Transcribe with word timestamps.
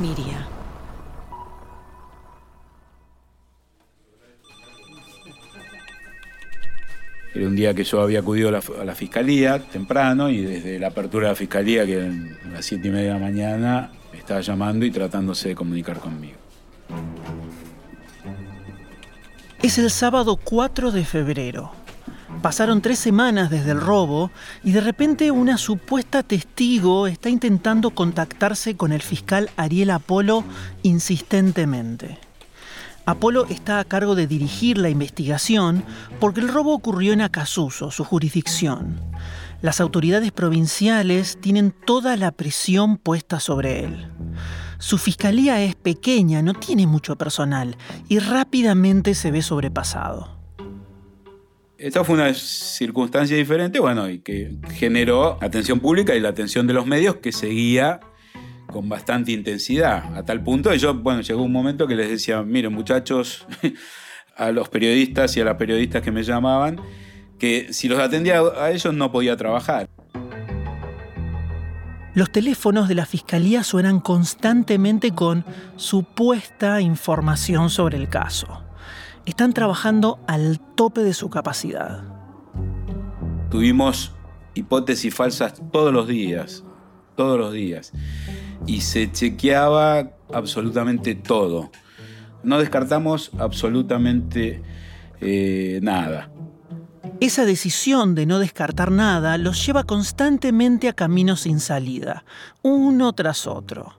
Miria. 0.00 0.46
Era 7.34 7.48
un 7.48 7.56
día 7.56 7.74
que 7.74 7.82
yo 7.82 8.00
había 8.00 8.20
acudido 8.20 8.48
a 8.48 8.84
la, 8.84 8.94
fiscalía 8.94 9.58
temprano 9.58 10.30
y 10.30 10.42
desde 10.42 10.78
la 10.78 10.88
apertura 10.88 11.26
de 11.26 11.32
la 11.32 11.36
fiscalía, 11.36 11.84
que 11.84 11.94
eran 11.94 12.38
las 12.52 12.64
siete 12.64 12.88
y 12.88 12.90
media 12.92 13.14
de 13.14 13.18
la 13.18 13.26
mañana, 13.26 13.92
estaba 14.12 14.40
llamando 14.40 14.86
y 14.86 14.90
tratándose 14.92 15.48
de 15.48 15.54
comunicar 15.56 15.98
conmigo. 15.98 16.38
Es 19.62 19.78
el 19.78 19.90
sábado 19.90 20.36
4 20.36 20.92
de 20.92 21.04
febrero. 21.04 21.83
Pasaron 22.42 22.82
tres 22.82 22.98
semanas 22.98 23.50
desde 23.50 23.70
el 23.70 23.80
robo 23.80 24.30
y 24.62 24.72
de 24.72 24.80
repente 24.80 25.30
una 25.30 25.56
supuesta 25.56 26.22
testigo 26.22 27.06
está 27.06 27.30
intentando 27.30 27.90
contactarse 27.90 28.76
con 28.76 28.92
el 28.92 29.02
fiscal 29.02 29.50
Ariel 29.56 29.90
Apolo 29.90 30.44
insistentemente. 30.82 32.18
Apolo 33.06 33.46
está 33.46 33.80
a 33.80 33.84
cargo 33.84 34.14
de 34.14 34.26
dirigir 34.26 34.78
la 34.78 34.88
investigación 34.88 35.84
porque 36.20 36.40
el 36.40 36.48
robo 36.48 36.72
ocurrió 36.74 37.12
en 37.12 37.20
Acasuso, 37.20 37.90
su 37.90 38.04
jurisdicción. 38.04 39.00
Las 39.60 39.80
autoridades 39.80 40.32
provinciales 40.32 41.38
tienen 41.40 41.70
toda 41.70 42.16
la 42.16 42.32
presión 42.32 42.96
puesta 42.96 43.40
sobre 43.40 43.84
él. 43.84 44.10
Su 44.78 44.98
fiscalía 44.98 45.62
es 45.62 45.74
pequeña, 45.74 46.42
no 46.42 46.54
tiene 46.54 46.86
mucho 46.86 47.16
personal 47.16 47.76
y 48.08 48.18
rápidamente 48.18 49.14
se 49.14 49.30
ve 49.30 49.40
sobrepasado. 49.40 50.33
Esta 51.84 52.02
fue 52.02 52.14
una 52.14 52.32
circunstancia 52.32 53.36
diferente, 53.36 53.78
bueno, 53.78 54.08
y 54.08 54.20
que 54.20 54.56
generó 54.72 55.36
atención 55.42 55.80
pública 55.80 56.14
y 56.14 56.20
la 56.20 56.30
atención 56.30 56.66
de 56.66 56.72
los 56.72 56.86
medios 56.86 57.16
que 57.16 57.30
seguía 57.30 58.00
con 58.68 58.88
bastante 58.88 59.32
intensidad, 59.32 60.16
a 60.16 60.24
tal 60.24 60.42
punto 60.42 60.70
que 60.70 60.78
yo, 60.78 60.94
bueno, 60.94 61.20
llegó 61.20 61.42
un 61.42 61.52
momento 61.52 61.86
que 61.86 61.94
les 61.94 62.08
decía, 62.08 62.42
miren 62.42 62.72
muchachos, 62.72 63.46
a 64.34 64.50
los 64.50 64.70
periodistas 64.70 65.36
y 65.36 65.42
a 65.42 65.44
las 65.44 65.56
periodistas 65.56 66.00
que 66.00 66.10
me 66.10 66.22
llamaban, 66.22 66.80
que 67.38 67.70
si 67.74 67.86
los 67.86 67.98
atendía 67.98 68.40
a 68.40 68.70
ellos 68.70 68.94
no 68.94 69.12
podía 69.12 69.36
trabajar. 69.36 69.86
Los 72.14 72.32
teléfonos 72.32 72.88
de 72.88 72.94
la 72.94 73.04
fiscalía 73.04 73.62
suenan 73.62 74.00
constantemente 74.00 75.10
con 75.10 75.44
supuesta 75.76 76.80
información 76.80 77.68
sobre 77.68 77.98
el 77.98 78.08
caso. 78.08 78.63
Están 79.26 79.52
trabajando 79.52 80.18
al 80.26 80.60
tope 80.60 81.02
de 81.02 81.14
su 81.14 81.30
capacidad. 81.30 82.04
Tuvimos 83.50 84.12
hipótesis 84.54 85.14
falsas 85.14 85.62
todos 85.72 85.92
los 85.92 86.06
días, 86.06 86.64
todos 87.16 87.38
los 87.38 87.52
días 87.52 87.92
y 88.66 88.80
se 88.80 89.10
chequeaba 89.10 90.10
absolutamente 90.32 91.14
todo. 91.14 91.70
No 92.42 92.58
descartamos 92.58 93.30
absolutamente 93.38 94.62
eh, 95.20 95.80
nada. 95.82 96.30
Esa 97.24 97.46
decisión 97.46 98.14
de 98.14 98.26
no 98.26 98.38
descartar 98.38 98.90
nada 98.90 99.38
los 99.38 99.64
lleva 99.64 99.84
constantemente 99.84 100.90
a 100.90 100.92
caminos 100.92 101.40
sin 101.40 101.58
salida, 101.58 102.22
uno 102.60 103.14
tras 103.14 103.46
otro. 103.46 103.94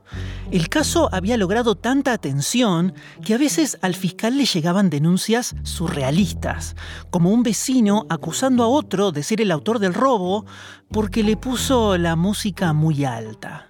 El 0.52 0.70
caso 0.70 1.10
había 1.12 1.36
logrado 1.36 1.74
tanta 1.74 2.14
atención 2.14 2.94
que 3.26 3.34
a 3.34 3.40
veces 3.40 3.80
al 3.82 3.96
fiscal 3.96 4.38
le 4.38 4.46
llegaban 4.46 4.92
denuncias 4.92 5.56
surrealistas, 5.64 6.76
como 7.10 7.32
un 7.32 7.42
vecino 7.42 8.06
acusando 8.12 8.64
a 8.64 8.68
otro 8.68 9.12
de 9.12 9.24
ser 9.24 9.42
el 9.42 9.50
autor 9.50 9.80
del 9.80 9.96
robo 9.96 10.46
porque 10.92 11.24
le 11.24 11.36
puso 11.36 11.98
la 11.98 12.16
música 12.16 12.74
muy 12.74 13.06
alta. 13.06 13.70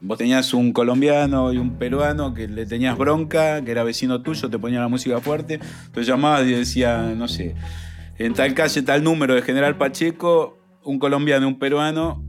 Vos 0.00 0.18
tenías 0.18 0.52
un 0.54 0.72
colombiano 0.72 1.52
y 1.52 1.58
un 1.58 1.78
peruano 1.78 2.34
que 2.34 2.48
le 2.48 2.66
tenías 2.66 2.98
bronca, 2.98 3.62
que 3.62 3.70
era 3.70 3.84
vecino 3.84 4.22
tuyo, 4.22 4.50
te 4.50 4.58
ponía 4.58 4.80
la 4.80 4.88
música 4.88 5.20
fuerte, 5.20 5.54
entonces 5.54 6.06
llamabas 6.08 6.46
y 6.48 6.50
decía, 6.50 7.14
no 7.16 7.28
sé, 7.28 7.54
en 8.18 8.34
tal 8.34 8.52
calle, 8.54 8.82
tal 8.82 9.04
número 9.04 9.34
de 9.34 9.42
General 9.42 9.76
Pacheco, 9.76 10.58
un 10.82 10.98
colombiano 10.98 11.46
y 11.46 11.48
un 11.48 11.58
peruano, 11.58 12.24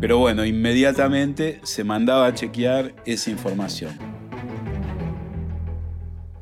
pero 0.00 0.18
bueno, 0.18 0.44
inmediatamente 0.44 1.60
se 1.64 1.84
mandaba 1.84 2.26
a 2.26 2.34
chequear 2.34 2.94
esa 3.04 3.30
información. 3.30 3.92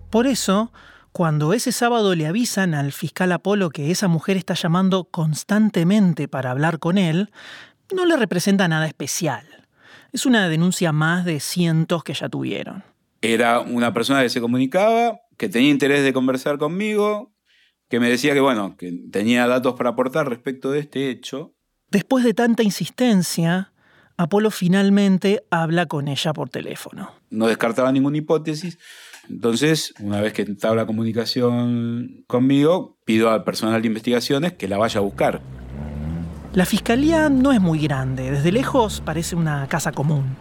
Por 0.08 0.26
eso, 0.26 0.72
cuando 1.10 1.52
ese 1.52 1.72
sábado 1.72 2.14
le 2.14 2.26
avisan 2.26 2.74
al 2.74 2.92
fiscal 2.92 3.32
Apolo 3.32 3.70
que 3.70 3.90
esa 3.90 4.06
mujer 4.06 4.36
está 4.36 4.54
llamando 4.54 5.04
constantemente 5.04 6.28
para 6.28 6.52
hablar 6.52 6.78
con 6.78 6.96
él, 6.96 7.30
no 7.92 8.06
le 8.06 8.16
representa 8.16 8.68
nada 8.68 8.86
especial. 8.86 9.44
Es 10.12 10.26
una 10.26 10.48
denuncia 10.48 10.92
más 10.92 11.24
de 11.24 11.40
cientos 11.40 12.04
que 12.04 12.14
ya 12.14 12.28
tuvieron. 12.28 12.84
Era 13.20 13.60
una 13.60 13.92
persona 13.92 14.22
que 14.22 14.28
se 14.28 14.40
comunicaba, 14.40 15.22
que 15.36 15.48
tenía 15.48 15.70
interés 15.70 16.04
de 16.04 16.12
conversar 16.12 16.58
conmigo, 16.58 17.32
que 17.92 18.00
me 18.00 18.08
decía 18.08 18.32
que, 18.32 18.40
bueno, 18.40 18.74
que 18.78 18.90
tenía 19.10 19.46
datos 19.46 19.74
para 19.74 19.90
aportar 19.90 20.26
respecto 20.26 20.70
de 20.70 20.78
este 20.78 21.10
hecho. 21.10 21.52
Después 21.90 22.24
de 22.24 22.32
tanta 22.32 22.62
insistencia, 22.62 23.70
Apolo 24.16 24.50
finalmente 24.50 25.44
habla 25.50 25.84
con 25.84 26.08
ella 26.08 26.32
por 26.32 26.48
teléfono. 26.48 27.10
No 27.28 27.48
descartaba 27.48 27.92
ninguna 27.92 28.16
hipótesis. 28.16 28.78
Entonces, 29.28 29.92
una 30.00 30.22
vez 30.22 30.32
que 30.32 30.40
estaba 30.40 30.74
la 30.74 30.86
comunicación 30.86 32.24
conmigo, 32.26 32.96
pido 33.04 33.28
al 33.28 33.44
personal 33.44 33.82
de 33.82 33.88
investigaciones 33.88 34.54
que 34.54 34.68
la 34.68 34.78
vaya 34.78 35.00
a 35.00 35.02
buscar. 35.02 35.42
La 36.54 36.64
fiscalía 36.64 37.28
no 37.28 37.52
es 37.52 37.60
muy 37.60 37.78
grande, 37.78 38.30
desde 38.30 38.52
lejos 38.52 39.02
parece 39.04 39.36
una 39.36 39.68
casa 39.68 39.92
común. 39.92 40.34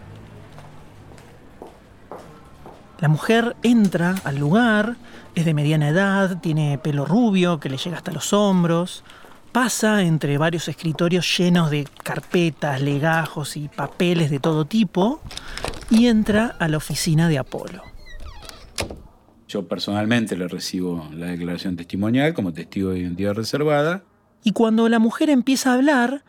La 3.01 3.07
mujer 3.07 3.55
entra 3.63 4.15
al 4.23 4.37
lugar, 4.37 4.95
es 5.33 5.43
de 5.43 5.55
mediana 5.55 5.89
edad, 5.89 6.39
tiene 6.39 6.77
pelo 6.77 7.03
rubio 7.03 7.59
que 7.59 7.67
le 7.67 7.77
llega 7.77 7.97
hasta 7.97 8.11
los 8.11 8.31
hombros, 8.31 9.03
pasa 9.51 10.03
entre 10.03 10.37
varios 10.37 10.67
escritorios 10.67 11.35
llenos 11.35 11.71
de 11.71 11.87
carpetas, 12.03 12.79
legajos 12.79 13.57
y 13.57 13.69
papeles 13.69 14.29
de 14.29 14.39
todo 14.39 14.65
tipo 14.65 15.19
y 15.89 16.05
entra 16.05 16.55
a 16.59 16.67
la 16.67 16.77
oficina 16.77 17.27
de 17.27 17.39
Apolo. 17.39 17.81
Yo 19.47 19.67
personalmente 19.67 20.37
le 20.37 20.47
recibo 20.47 21.09
la 21.11 21.25
declaración 21.25 21.75
testimonial 21.75 22.35
como 22.35 22.53
testigo 22.53 22.91
de 22.91 22.99
identidad 22.99 23.33
reservada 23.33 24.03
y 24.43 24.51
cuando 24.51 24.87
la 24.89 24.99
mujer 24.99 25.31
empieza 25.31 25.71
a 25.71 25.73
hablar, 25.73 26.23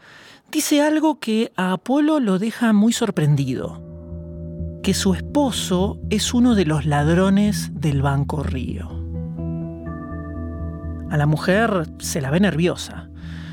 dice 0.50 0.80
algo 0.80 1.20
que 1.20 1.52
a 1.54 1.72
Apolo 1.72 2.18
lo 2.18 2.38
deja 2.38 2.72
muy 2.72 2.94
sorprendido. 2.94 3.91
Que 4.82 4.94
su 4.94 5.14
esposo 5.14 6.00
es 6.10 6.34
uno 6.34 6.54
de 6.54 6.64
los 6.64 6.86
ladrones 6.86 7.70
del 7.72 8.02
Banco 8.02 8.42
Río. 8.42 8.88
A 11.10 11.16
la 11.16 11.26
mujer 11.26 11.86
se 11.98 12.20
la 12.20 12.30
ve 12.30 12.40
nerviosa. 12.40 13.08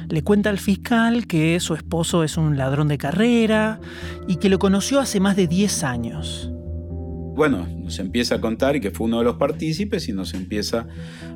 Le 0.10 0.24
cuenta 0.24 0.50
al 0.50 0.58
fiscal 0.58 1.28
que 1.28 1.60
su 1.60 1.76
esposo 1.76 2.24
es 2.24 2.38
un 2.38 2.58
ladrón 2.58 2.88
de 2.88 2.98
carrera 2.98 3.80
y 4.28 4.38
que 4.38 4.50
lo 4.50 4.58
conoció 4.58 5.00
hace 5.00 5.20
más 5.20 5.36
de 5.36 5.48
10 5.48 5.84
años 5.84 6.52
bueno, 7.40 7.66
nos 7.74 7.98
empieza 8.00 8.36
a 8.36 8.42
contar 8.42 8.76
y 8.76 8.82
que 8.82 8.92
fue 8.92 9.08
uno 9.08 9.20
de 9.20 9.24
los 9.24 9.38
partícipes 9.38 10.10
y 10.10 10.12
nos 10.12 10.34
empieza 10.34 10.88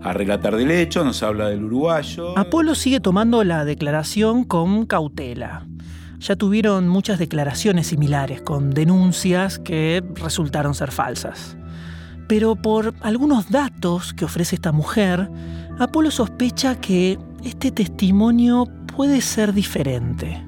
a 0.01 0.11
relatar 0.11 0.57
del 0.57 0.69
hecho, 0.69 1.05
nos 1.05 1.23
habla 1.23 1.47
del 1.47 1.63
uruguayo. 1.63 2.37
Apolo 2.37 2.75
sigue 2.75 2.99
tomando 2.99 3.41
la 3.45 3.63
declaración 3.63 4.43
con 4.43 4.85
cautela. 4.85 5.65
Ya 6.23 6.37
tuvieron 6.37 6.87
muchas 6.87 7.19
declaraciones 7.19 7.87
similares 7.87 8.41
con 8.41 8.69
denuncias 8.69 9.59
que 9.59 10.01
resultaron 10.15 10.73
ser 10.73 10.93
falsas. 10.93 11.57
Pero 12.29 12.55
por 12.55 12.93
algunos 13.01 13.49
datos 13.49 14.13
que 14.13 14.23
ofrece 14.23 14.55
esta 14.55 14.71
mujer, 14.71 15.29
Apolo 15.79 16.11
sospecha 16.11 16.79
que 16.79 17.19
este 17.43 17.71
testimonio 17.71 18.69
puede 18.95 19.19
ser 19.19 19.51
diferente. 19.51 20.41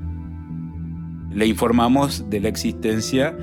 Le 1.33 1.45
informamos 1.45 2.29
de 2.29 2.39
la 2.39 2.47
existencia 2.47 3.35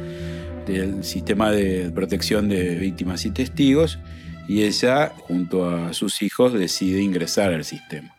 del 0.67 1.05
sistema 1.05 1.51
de 1.51 1.91
protección 1.95 2.49
de 2.49 2.77
víctimas 2.77 3.27
y 3.27 3.31
testigos 3.31 3.99
y 4.49 4.63
ella, 4.63 5.13
junto 5.29 5.69
a 5.69 5.93
sus 5.93 6.23
hijos, 6.23 6.55
decide 6.55 7.03
ingresar 7.03 7.53
al 7.53 7.67
sistema. 7.67 8.15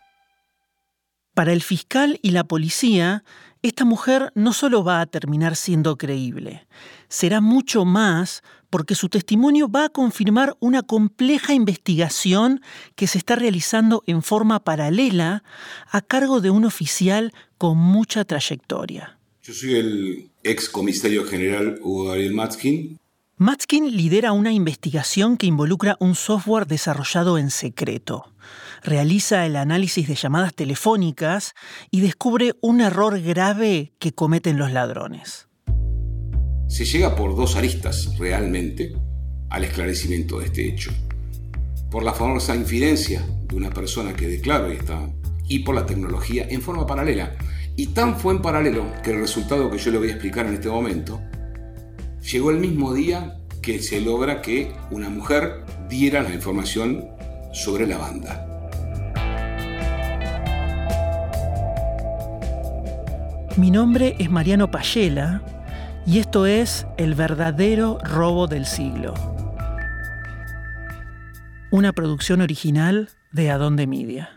Para 1.34 1.52
el 1.52 1.62
fiscal 1.62 2.20
y 2.22 2.30
la 2.30 2.44
policía, 2.44 3.24
esta 3.64 3.86
mujer 3.86 4.30
no 4.34 4.52
solo 4.52 4.84
va 4.84 5.00
a 5.00 5.06
terminar 5.06 5.56
siendo 5.56 5.96
creíble, 5.96 6.66
será 7.08 7.40
mucho 7.40 7.86
más 7.86 8.42
porque 8.68 8.94
su 8.94 9.08
testimonio 9.08 9.70
va 9.70 9.86
a 9.86 9.88
confirmar 9.88 10.54
una 10.60 10.82
compleja 10.82 11.54
investigación 11.54 12.60
que 12.94 13.06
se 13.06 13.16
está 13.16 13.36
realizando 13.36 14.02
en 14.06 14.22
forma 14.22 14.64
paralela 14.64 15.44
a 15.90 16.02
cargo 16.02 16.42
de 16.42 16.50
un 16.50 16.66
oficial 16.66 17.32
con 17.56 17.78
mucha 17.78 18.26
trayectoria. 18.26 19.18
Yo 19.42 19.54
soy 19.54 19.74
el 19.76 20.30
ex 20.42 20.68
comisario 20.68 21.24
general 21.24 21.78
Hugo 21.80 22.04
Gabriel 22.04 22.34
Matskin. 22.34 22.98
Matskin 23.38 23.96
lidera 23.96 24.32
una 24.32 24.52
investigación 24.52 25.38
que 25.38 25.46
involucra 25.46 25.96
un 26.00 26.14
software 26.14 26.66
desarrollado 26.66 27.38
en 27.38 27.50
secreto. 27.50 28.26
Realiza 28.84 29.46
el 29.46 29.56
análisis 29.56 30.06
de 30.06 30.14
llamadas 30.14 30.54
telefónicas 30.54 31.54
y 31.90 32.02
descubre 32.02 32.52
un 32.60 32.82
error 32.82 33.18
grave 33.18 33.94
que 33.98 34.12
cometen 34.12 34.58
los 34.58 34.72
ladrones. 34.72 35.48
se 36.68 36.84
llega 36.84 37.16
por 37.16 37.34
dos 37.34 37.56
aristas 37.56 38.18
realmente 38.18 38.94
al 39.48 39.64
esclarecimiento 39.64 40.38
de 40.38 40.46
este 40.46 40.68
hecho. 40.68 40.90
Por 41.90 42.02
la 42.02 42.12
famosa 42.12 42.54
infidencia 42.54 43.24
de 43.48 43.56
una 43.56 43.70
persona 43.70 44.12
que 44.12 44.28
declaró 44.28 44.70
y 44.70 44.78
y 45.48 45.60
por 45.60 45.74
la 45.74 45.86
tecnología 45.86 46.46
en 46.50 46.60
forma 46.60 46.86
paralela. 46.86 47.36
Y 47.76 47.86
tan 47.88 48.18
fue 48.18 48.34
en 48.34 48.42
paralelo 48.42 48.84
que 49.02 49.12
el 49.12 49.20
resultado 49.20 49.70
que 49.70 49.78
yo 49.78 49.92
le 49.92 49.98
voy 49.98 50.08
a 50.08 50.12
explicar 50.12 50.46
en 50.46 50.54
este 50.54 50.68
momento 50.68 51.22
llegó 52.20 52.50
el 52.50 52.58
mismo 52.58 52.92
día 52.92 53.38
que 53.62 53.80
se 53.80 54.02
logra 54.02 54.42
que 54.42 54.74
una 54.90 55.08
mujer 55.08 55.64
diera 55.88 56.22
la 56.22 56.34
información 56.34 57.08
sobre 57.54 57.86
la 57.86 57.96
banda. 57.96 58.53
Mi 63.56 63.70
nombre 63.70 64.16
es 64.18 64.28
Mariano 64.32 64.72
Payela 64.72 65.40
y 66.04 66.18
esto 66.18 66.44
es 66.44 66.88
El 66.98 67.14
verdadero 67.14 67.98
robo 68.02 68.48
del 68.48 68.66
siglo. 68.66 69.14
Una 71.70 71.92
producción 71.92 72.40
original 72.40 73.10
de 73.30 73.52
Adonde 73.52 73.86
Media. 73.86 74.34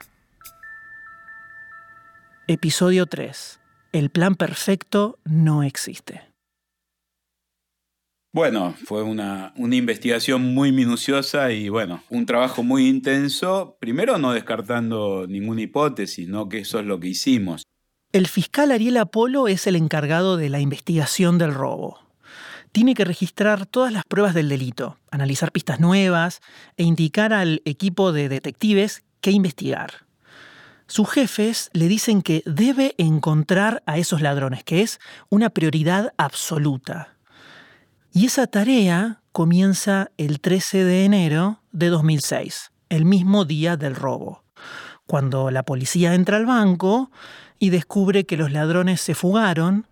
Episodio 2.46 3.08
3. 3.08 3.60
El 3.92 4.12
plan 4.12 4.36
perfecto 4.36 5.18
no 5.25 5.64
existe. 5.64 6.22
Bueno, 8.31 8.75
fue 8.86 9.02
una, 9.02 9.52
una, 9.58 9.75
investigación 9.75 10.54
muy 10.54 10.72
minuciosa 10.72 11.52
y 11.52 11.69
bueno, 11.69 12.04
un 12.12 12.28
trabajo 12.28 12.62
muy 12.62 12.88
intenso, 12.88 13.78
primero 13.80 14.19
no 14.19 14.31
descartando 14.31 15.25
ninguna 15.28 15.64
hipótesis, 15.64 16.30
¿no? 16.30 16.48
Que 16.48 16.60
eso 16.60 16.80
es 16.80 16.86
lo 16.86 17.00
que 17.00 17.08
hicimos. 17.08 17.64
El 18.13 18.27
fiscal 18.27 18.71
Ariel 18.71 18.95
Apolo 18.98 19.50
es 19.50 19.68
el 19.68 19.75
encargado 19.75 20.38
de 20.38 20.48
la 20.50 20.62
investigación 20.62 21.38
del 21.38 21.54
robo. 21.54 22.00
Tiene 22.71 22.94
que 22.94 23.04
registrar 23.04 23.65
todas 23.65 23.92
las 23.92 24.06
pruebas 24.06 24.33
del 24.33 24.48
delito, 24.48 24.98
analizar 25.12 25.51
pistas 25.51 25.81
nuevas 25.81 26.39
e 26.77 26.83
indicar 26.83 27.33
al 27.33 27.62
equipo 27.65 28.13
de 28.13 28.30
detectives 28.30 29.04
qué 29.19 29.31
investigar. 29.31 30.06
Sus 30.88 31.09
jefes 31.09 31.69
le 31.74 31.89
dicen 31.89 32.21
que 32.21 32.44
debe 32.45 32.95
encontrar 32.98 33.83
a 33.86 33.98
esos 33.98 34.21
ladrones, 34.21 34.63
que 34.63 34.83
es 34.83 35.00
una 35.27 35.50
prioridad 35.50 36.13
absoluta. 36.15 37.18
Y 38.13 38.27
esa 38.27 38.48
tarea 38.48 39.21
comienza 39.33 40.12
el 40.15 40.39
13 40.39 40.86
de 40.86 41.04
enero 41.04 41.59
de 41.74 41.89
2006, 41.89 42.71
el 42.88 43.04
mismo 43.04 43.44
día 43.44 43.75
del 43.75 43.95
robo, 43.95 44.45
cuando 45.06 45.51
la 45.51 45.63
policía 45.63 46.13
entra 46.13 46.38
al 46.38 46.45
banco 46.45 47.12
y 47.59 47.69
descubre 47.69 48.25
que 48.25 48.38
los 48.38 48.51
ladrones 48.51 49.01
se 49.01 49.15
fugaron 49.15 49.88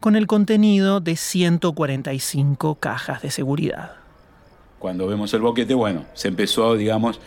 con 0.00 0.16
el 0.16 0.26
contenido 0.26 1.00
de 1.00 1.16
145 1.16 2.76
cajas 2.76 3.22
de 3.22 3.30
seguridad. 3.30 3.92
Cuando 4.78 5.06
vemos 5.06 5.32
el 5.34 5.40
boquete, 5.40 5.74
bueno, 5.74 6.04
se 6.14 6.28
empezó, 6.28 6.76
digamos, 6.76 7.18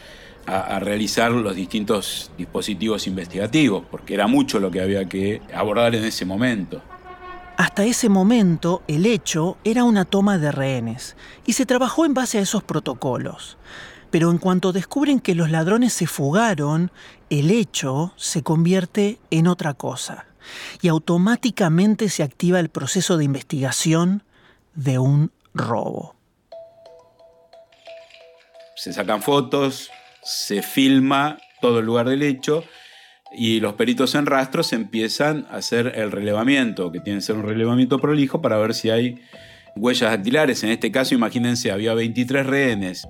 a, 0.46 0.60
a, 0.76 0.80
realizar 0.80 1.32
los 1.32 1.56
distintos 1.56 2.32
dispositivos 2.38 3.08
investigativos, 3.08 3.84
porque 3.90 4.14
era 4.14 4.28
mucho 4.28 4.60
lo 4.60 4.72
que 4.72 4.82
había 4.82 5.06
que 5.06 5.42
abordar 5.54 5.96
en 5.96 6.04
ese 6.04 6.26
momento. 6.26 6.82
Hasta 7.58 7.84
ese 7.84 8.08
momento, 8.08 8.84
el 8.88 9.06
hecho 9.06 9.58
era 9.66 9.84
una 9.84 10.06
toma 10.06 10.38
de 10.38 10.52
rehenes, 10.52 11.18
y 11.46 11.54
se 11.54 11.66
trabajó 11.66 12.06
en 12.06 12.14
base 12.14 12.38
a 12.38 12.42
esos 12.42 12.64
protocolos. 12.64 13.58
Pero 14.12 14.32
en 14.32 14.38
cuanto 14.38 14.72
descubren 14.72 15.20
que 15.20 15.36
los 15.36 15.52
ladrones 15.52 15.92
se 15.94 16.08
fugaron, 16.08 16.92
el 17.30 17.52
hecho 17.52 18.14
se 18.18 18.44
convierte 18.44 19.20
en 19.32 19.48
otra 19.48 19.74
cosa 19.74 20.26
y 20.82 20.88
automáticamente 20.88 22.10
se 22.10 22.24
activa 22.24 22.60
el 22.60 22.70
proceso 22.70 23.18
de 23.18 23.26
investigación 23.26 24.24
de 24.76 25.00
un 25.00 25.32
robo. 25.54 26.16
Se 28.76 28.94
sacan 28.94 29.22
fotos, 29.22 29.92
se 30.24 30.62
filma 30.62 31.38
todo 31.62 31.80
el 31.80 31.86
lugar 31.86 32.08
del 32.08 32.24
hecho 32.24 32.64
y 33.32 33.60
los 33.60 33.74
peritos 33.74 34.16
en 34.16 34.26
rastros 34.26 34.74
empiezan 34.74 35.46
a 35.52 35.58
hacer 35.58 35.94
el 35.96 36.12
relevamiento, 36.12 36.92
que 36.92 37.00
tiene 37.00 37.20
que 37.20 37.26
ser 37.26 37.36
un 37.36 37.44
relevamiento 37.44 38.00
prolijo 38.00 38.42
para 38.42 38.58
ver 38.58 38.74
si 38.74 38.90
hay 38.90 39.22
huellas 39.76 40.12
dactilares. 40.12 40.64
En 40.64 40.72
este 40.72 40.92
caso, 40.92 41.14
imagínense, 41.14 41.72
había 41.72 41.94
23 41.94 42.46
rehenes. 42.46 43.08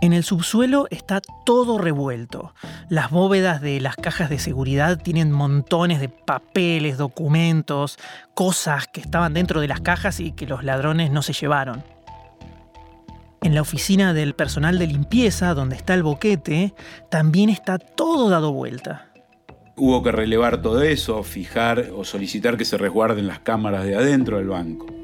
En 0.00 0.12
el 0.12 0.22
subsuelo 0.22 0.86
está 0.90 1.20
todo 1.44 1.76
revuelto. 1.76 2.54
Las 2.88 3.10
bóvedas 3.10 3.60
de 3.60 3.80
las 3.80 3.96
cajas 3.96 4.30
de 4.30 4.38
seguridad 4.38 4.96
tienen 4.96 5.32
montones 5.32 6.00
de 6.00 6.08
papeles, 6.08 6.98
documentos, 6.98 7.98
cosas 8.34 8.86
que 8.86 9.00
estaban 9.00 9.34
dentro 9.34 9.60
de 9.60 9.66
las 9.66 9.80
cajas 9.80 10.20
y 10.20 10.30
que 10.30 10.46
los 10.46 10.62
ladrones 10.62 11.10
no 11.10 11.22
se 11.22 11.32
llevaron. 11.32 11.82
En 13.42 13.56
la 13.56 13.62
oficina 13.62 14.14
del 14.14 14.34
personal 14.34 14.78
de 14.78 14.86
limpieza, 14.86 15.54
donde 15.54 15.74
está 15.74 15.94
el 15.94 16.04
boquete, 16.04 16.74
también 17.10 17.50
está 17.50 17.78
todo 17.78 18.28
dado 18.28 18.52
vuelta. 18.52 19.08
Hubo 19.74 20.02
que 20.04 20.12
relevar 20.12 20.62
todo 20.62 20.82
eso, 20.82 21.24
fijar 21.24 21.90
o 21.94 22.04
solicitar 22.04 22.56
que 22.56 22.64
se 22.64 22.78
resguarden 22.78 23.26
las 23.26 23.40
cámaras 23.40 23.84
de 23.84 23.96
adentro 23.96 24.36
del 24.36 24.48
banco. 24.48 24.97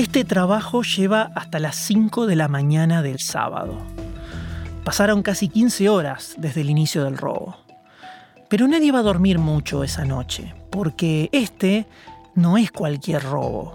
Este 0.00 0.24
trabajo 0.24 0.80
lleva 0.80 1.30
hasta 1.34 1.58
las 1.58 1.76
5 1.76 2.26
de 2.26 2.34
la 2.34 2.48
mañana 2.48 3.02
del 3.02 3.18
sábado. 3.18 3.76
Pasaron 4.82 5.22
casi 5.22 5.48
15 5.48 5.90
horas 5.90 6.36
desde 6.38 6.62
el 6.62 6.70
inicio 6.70 7.04
del 7.04 7.18
robo. 7.18 7.58
Pero 8.48 8.66
nadie 8.66 8.92
va 8.92 9.00
a 9.00 9.02
dormir 9.02 9.38
mucho 9.38 9.84
esa 9.84 10.06
noche, 10.06 10.54
porque 10.70 11.28
este 11.32 11.86
no 12.34 12.56
es 12.56 12.72
cualquier 12.72 13.22
robo. 13.24 13.74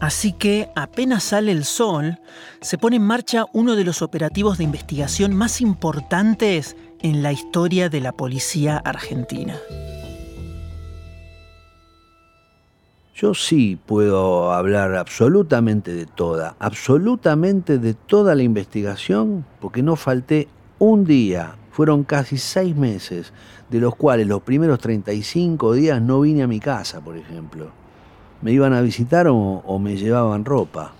Así 0.00 0.32
que 0.32 0.70
apenas 0.74 1.24
sale 1.24 1.52
el 1.52 1.66
sol, 1.66 2.18
se 2.62 2.78
pone 2.78 2.96
en 2.96 3.02
marcha 3.02 3.44
uno 3.52 3.76
de 3.76 3.84
los 3.84 4.00
operativos 4.00 4.56
de 4.56 4.64
investigación 4.64 5.34
más 5.34 5.60
importantes 5.60 6.74
en 7.02 7.22
la 7.22 7.32
historia 7.32 7.90
de 7.90 8.00
la 8.00 8.12
policía 8.12 8.78
argentina. 8.78 9.58
Yo 13.20 13.34
sí 13.34 13.76
puedo 13.84 14.52
hablar 14.52 14.94
absolutamente 14.94 15.92
de 15.92 16.06
toda, 16.06 16.54
absolutamente 16.60 17.78
de 17.78 17.94
toda 17.94 18.36
la 18.36 18.44
investigación, 18.44 19.44
porque 19.58 19.82
no 19.82 19.96
falté 19.96 20.46
un 20.78 21.04
día. 21.04 21.56
Fueron 21.72 22.04
casi 22.04 22.38
seis 22.38 22.76
meses, 22.76 23.32
de 23.70 23.80
los 23.80 23.96
cuales 23.96 24.28
los 24.28 24.42
primeros 24.42 24.78
35 24.78 25.72
días 25.72 26.00
no 26.00 26.20
vine 26.20 26.44
a 26.44 26.46
mi 26.46 26.60
casa, 26.60 27.00
por 27.00 27.16
ejemplo. 27.16 27.72
Me 28.40 28.52
iban 28.52 28.72
a 28.72 28.82
visitar 28.82 29.26
o, 29.26 29.36
o 29.36 29.78
me 29.80 29.96
llevaban 29.96 30.44
ropa. 30.44 30.92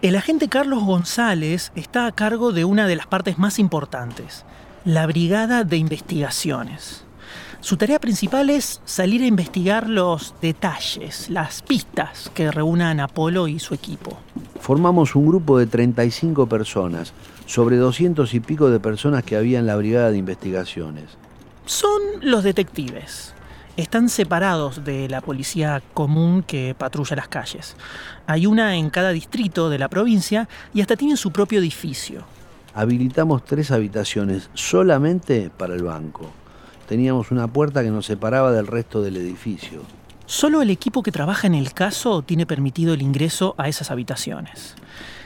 El 0.00 0.16
agente 0.16 0.48
Carlos 0.48 0.82
González 0.82 1.70
está 1.76 2.08
a 2.08 2.12
cargo 2.12 2.50
de 2.50 2.64
una 2.64 2.88
de 2.88 2.96
las 2.96 3.06
partes 3.06 3.38
más 3.38 3.60
importantes, 3.60 4.44
la 4.84 5.06
Brigada 5.06 5.62
de 5.62 5.76
Investigaciones. 5.76 7.04
Su 7.62 7.76
tarea 7.76 8.00
principal 8.00 8.50
es 8.50 8.82
salir 8.84 9.22
a 9.22 9.26
investigar 9.26 9.88
los 9.88 10.34
detalles, 10.42 11.30
las 11.30 11.62
pistas 11.62 12.28
que 12.34 12.50
reúnan 12.50 12.98
Apolo 12.98 13.46
y 13.46 13.60
su 13.60 13.72
equipo. 13.72 14.18
Formamos 14.58 15.14
un 15.14 15.28
grupo 15.28 15.60
de 15.60 15.68
35 15.68 16.48
personas, 16.48 17.12
sobre 17.46 17.76
200 17.76 18.34
y 18.34 18.40
pico 18.40 18.68
de 18.68 18.80
personas 18.80 19.22
que 19.22 19.36
había 19.36 19.60
en 19.60 19.66
la 19.66 19.76
Brigada 19.76 20.10
de 20.10 20.18
Investigaciones. 20.18 21.04
Son 21.64 22.02
los 22.20 22.42
detectives. 22.42 23.32
Están 23.76 24.08
separados 24.08 24.84
de 24.84 25.08
la 25.08 25.20
policía 25.20 25.84
común 25.94 26.42
que 26.42 26.74
patrulla 26.76 27.14
las 27.14 27.28
calles. 27.28 27.76
Hay 28.26 28.46
una 28.46 28.74
en 28.74 28.90
cada 28.90 29.10
distrito 29.10 29.70
de 29.70 29.78
la 29.78 29.88
provincia 29.88 30.48
y 30.74 30.80
hasta 30.80 30.96
tienen 30.96 31.16
su 31.16 31.30
propio 31.30 31.60
edificio. 31.60 32.24
Habilitamos 32.74 33.44
tres 33.44 33.70
habitaciones 33.70 34.50
solamente 34.52 35.48
para 35.56 35.74
el 35.74 35.84
banco 35.84 36.41
teníamos 36.92 37.30
una 37.30 37.48
puerta 37.48 37.82
que 37.82 37.88
nos 37.88 38.04
separaba 38.04 38.52
del 38.52 38.66
resto 38.66 39.00
del 39.00 39.16
edificio. 39.16 39.80
Solo 40.26 40.60
el 40.60 40.68
equipo 40.68 41.02
que 41.02 41.10
trabaja 41.10 41.46
en 41.46 41.54
el 41.54 41.72
caso 41.72 42.20
tiene 42.20 42.44
permitido 42.44 42.92
el 42.92 43.00
ingreso 43.00 43.54
a 43.56 43.70
esas 43.70 43.90
habitaciones. 43.90 44.74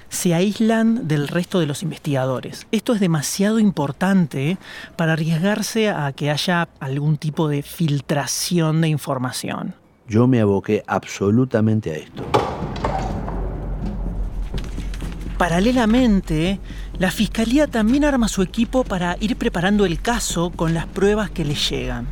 Se 0.09 0.33
aíslan 0.33 1.09
del 1.09 1.27
resto 1.27 1.59
de 1.59 1.67
los 1.67 1.83
investigadores. 1.83 2.69
Esto 2.71 2.95
es 2.95 3.01
demasiado 3.01 3.59
importante 3.59 4.59
para 4.95 5.15
arriesgarse 5.15 5.89
a 5.89 6.13
que 6.13 6.31
haya 6.31 6.69
algún 6.79 7.17
tipo 7.17 7.49
de 7.49 7.63
filtración 7.63 8.81
de 8.81 8.87
información. 8.87 9.75
Yo 10.07 10.29
me 10.29 10.41
aboqué 10.41 10.85
absolutamente 10.87 11.91
a 11.91 11.95
esto. 11.97 12.23
Paralelamente, 15.37 16.61
la 16.99 17.11
Fiscalía 17.11 17.67
también 17.67 18.07
arma 18.07 18.27
su 18.27 18.41
equipo 18.41 18.83
para 18.83 19.17
ir 19.21 19.37
preparando 19.37 19.85
el 19.85 20.01
caso 20.01 20.51
con 20.51 20.73
las 20.73 20.87
pruebas 20.87 21.31
que 21.31 21.45
le 21.45 21.55
llegan. 21.55 22.07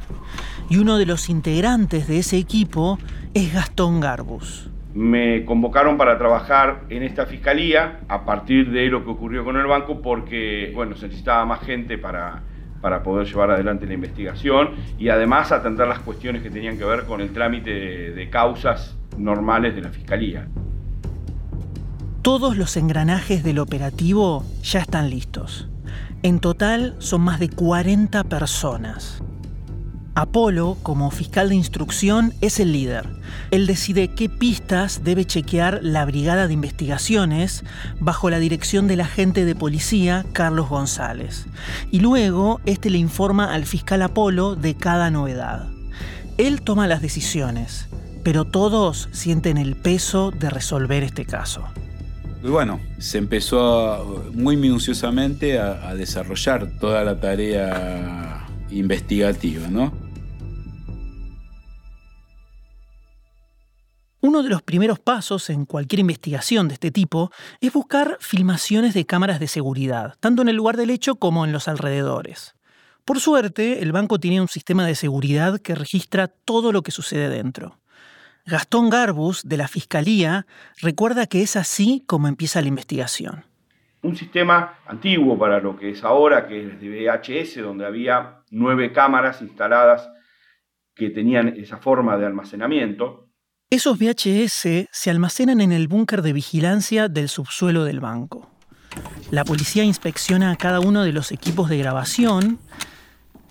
Y 0.68 0.76
uno 0.76 0.98
de 0.98 1.06
los 1.06 1.30
integrantes 1.30 2.06
de 2.06 2.18
ese 2.18 2.36
equipo 2.36 2.98
es 3.32 3.54
Gastón 3.54 4.00
Garbus. 4.00 4.68
Me 4.92 5.46
convocaron 5.46 5.96
para 5.96 6.18
trabajar 6.18 6.82
en 6.90 7.02
esta 7.02 7.24
fiscalía 7.24 8.00
a 8.08 8.26
partir 8.26 8.70
de 8.70 8.86
lo 8.88 9.04
que 9.04 9.10
ocurrió 9.10 9.42
con 9.42 9.56
el 9.56 9.66
banco 9.66 10.02
porque, 10.02 10.70
bueno, 10.74 10.96
se 10.96 11.06
necesitaba 11.06 11.46
más 11.46 11.60
gente 11.60 11.96
para, 11.96 12.42
para 12.82 13.02
poder 13.02 13.26
llevar 13.26 13.52
adelante 13.52 13.86
la 13.86 13.94
investigación 13.94 14.72
y 14.98 15.08
además 15.08 15.50
atender 15.50 15.88
las 15.88 16.00
cuestiones 16.00 16.42
que 16.42 16.50
tenían 16.50 16.76
que 16.76 16.84
ver 16.84 17.04
con 17.06 17.22
el 17.22 17.32
trámite 17.32 17.70
de, 17.70 18.10
de 18.12 18.28
causas 18.28 18.98
normales 19.16 19.74
de 19.74 19.80
la 19.80 19.88
Fiscalía. 19.88 20.46
Todos 22.24 22.56
los 22.56 22.78
engranajes 22.78 23.44
del 23.44 23.58
operativo 23.58 24.46
ya 24.62 24.80
están 24.80 25.10
listos. 25.10 25.68
En 26.22 26.40
total 26.40 26.96
son 26.98 27.20
más 27.20 27.38
de 27.38 27.50
40 27.50 28.24
personas. 28.24 29.22
Apolo, 30.14 30.78
como 30.82 31.10
fiscal 31.10 31.50
de 31.50 31.56
instrucción, 31.56 32.32
es 32.40 32.60
el 32.60 32.72
líder. 32.72 33.10
Él 33.50 33.66
decide 33.66 34.08
qué 34.08 34.30
pistas 34.30 35.04
debe 35.04 35.26
chequear 35.26 35.80
la 35.82 36.06
Brigada 36.06 36.46
de 36.46 36.54
Investigaciones 36.54 37.62
bajo 38.00 38.30
la 38.30 38.38
dirección 38.38 38.86
del 38.86 39.02
agente 39.02 39.44
de 39.44 39.54
policía 39.54 40.24
Carlos 40.32 40.70
González. 40.70 41.44
Y 41.90 42.00
luego, 42.00 42.62
este 42.64 42.88
le 42.88 42.96
informa 42.96 43.52
al 43.52 43.66
fiscal 43.66 44.00
Apolo 44.00 44.56
de 44.56 44.74
cada 44.74 45.10
novedad. 45.10 45.68
Él 46.38 46.62
toma 46.62 46.86
las 46.86 47.02
decisiones, 47.02 47.86
pero 48.22 48.46
todos 48.46 49.10
sienten 49.12 49.58
el 49.58 49.76
peso 49.76 50.30
de 50.30 50.48
resolver 50.48 51.02
este 51.02 51.26
caso. 51.26 51.64
Y 52.44 52.48
bueno, 52.48 52.78
se 52.98 53.16
empezó 53.16 54.30
muy 54.34 54.58
minuciosamente 54.58 55.58
a, 55.58 55.88
a 55.88 55.94
desarrollar 55.94 56.78
toda 56.78 57.02
la 57.02 57.18
tarea 57.18 58.46
investigativa, 58.68 59.66
¿no? 59.68 59.90
Uno 64.20 64.42
de 64.42 64.50
los 64.50 64.60
primeros 64.60 64.98
pasos 64.98 65.48
en 65.48 65.64
cualquier 65.64 66.00
investigación 66.00 66.68
de 66.68 66.74
este 66.74 66.90
tipo 66.90 67.30
es 67.62 67.72
buscar 67.72 68.18
filmaciones 68.20 68.92
de 68.92 69.06
cámaras 69.06 69.40
de 69.40 69.48
seguridad, 69.48 70.16
tanto 70.20 70.42
en 70.42 70.48
el 70.48 70.56
lugar 70.56 70.76
del 70.76 70.90
hecho 70.90 71.14
como 71.14 71.46
en 71.46 71.52
los 71.52 71.66
alrededores. 71.66 72.56
Por 73.06 73.20
suerte, 73.20 73.80
el 73.82 73.92
banco 73.92 74.20
tiene 74.20 74.42
un 74.42 74.48
sistema 74.48 74.86
de 74.86 74.96
seguridad 74.96 75.60
que 75.60 75.74
registra 75.74 76.28
todo 76.28 76.72
lo 76.72 76.82
que 76.82 76.90
sucede 76.90 77.30
dentro. 77.30 77.78
Gastón 78.46 78.90
Garbus, 78.90 79.42
de 79.42 79.56
la 79.56 79.68
Fiscalía, 79.68 80.46
recuerda 80.80 81.26
que 81.26 81.42
es 81.42 81.56
así 81.56 82.04
como 82.06 82.28
empieza 82.28 82.60
la 82.60 82.68
investigación. 82.68 83.44
Un 84.02 84.16
sistema 84.16 84.78
antiguo 84.86 85.38
para 85.38 85.60
lo 85.60 85.76
que 85.76 85.90
es 85.90 86.04
ahora, 86.04 86.46
que 86.46 86.66
es 86.66 86.80
de 86.80 86.88
VHS, 86.88 87.62
donde 87.62 87.86
había 87.86 88.42
nueve 88.50 88.92
cámaras 88.92 89.40
instaladas 89.40 90.10
que 90.94 91.10
tenían 91.10 91.48
esa 91.48 91.78
forma 91.78 92.18
de 92.18 92.26
almacenamiento, 92.26 93.24
esos 93.70 93.98
VHS 93.98 94.88
se 94.92 95.10
almacenan 95.10 95.60
en 95.60 95.72
el 95.72 95.88
búnker 95.88 96.22
de 96.22 96.32
vigilancia 96.32 97.08
del 97.08 97.28
subsuelo 97.28 97.84
del 97.84 97.98
banco. 97.98 98.48
La 99.30 99.44
policía 99.44 99.82
inspecciona 99.82 100.52
a 100.52 100.56
cada 100.56 100.78
uno 100.80 101.02
de 101.02 101.12
los 101.12 101.32
equipos 101.32 101.68
de 101.68 101.78
grabación 101.78 102.60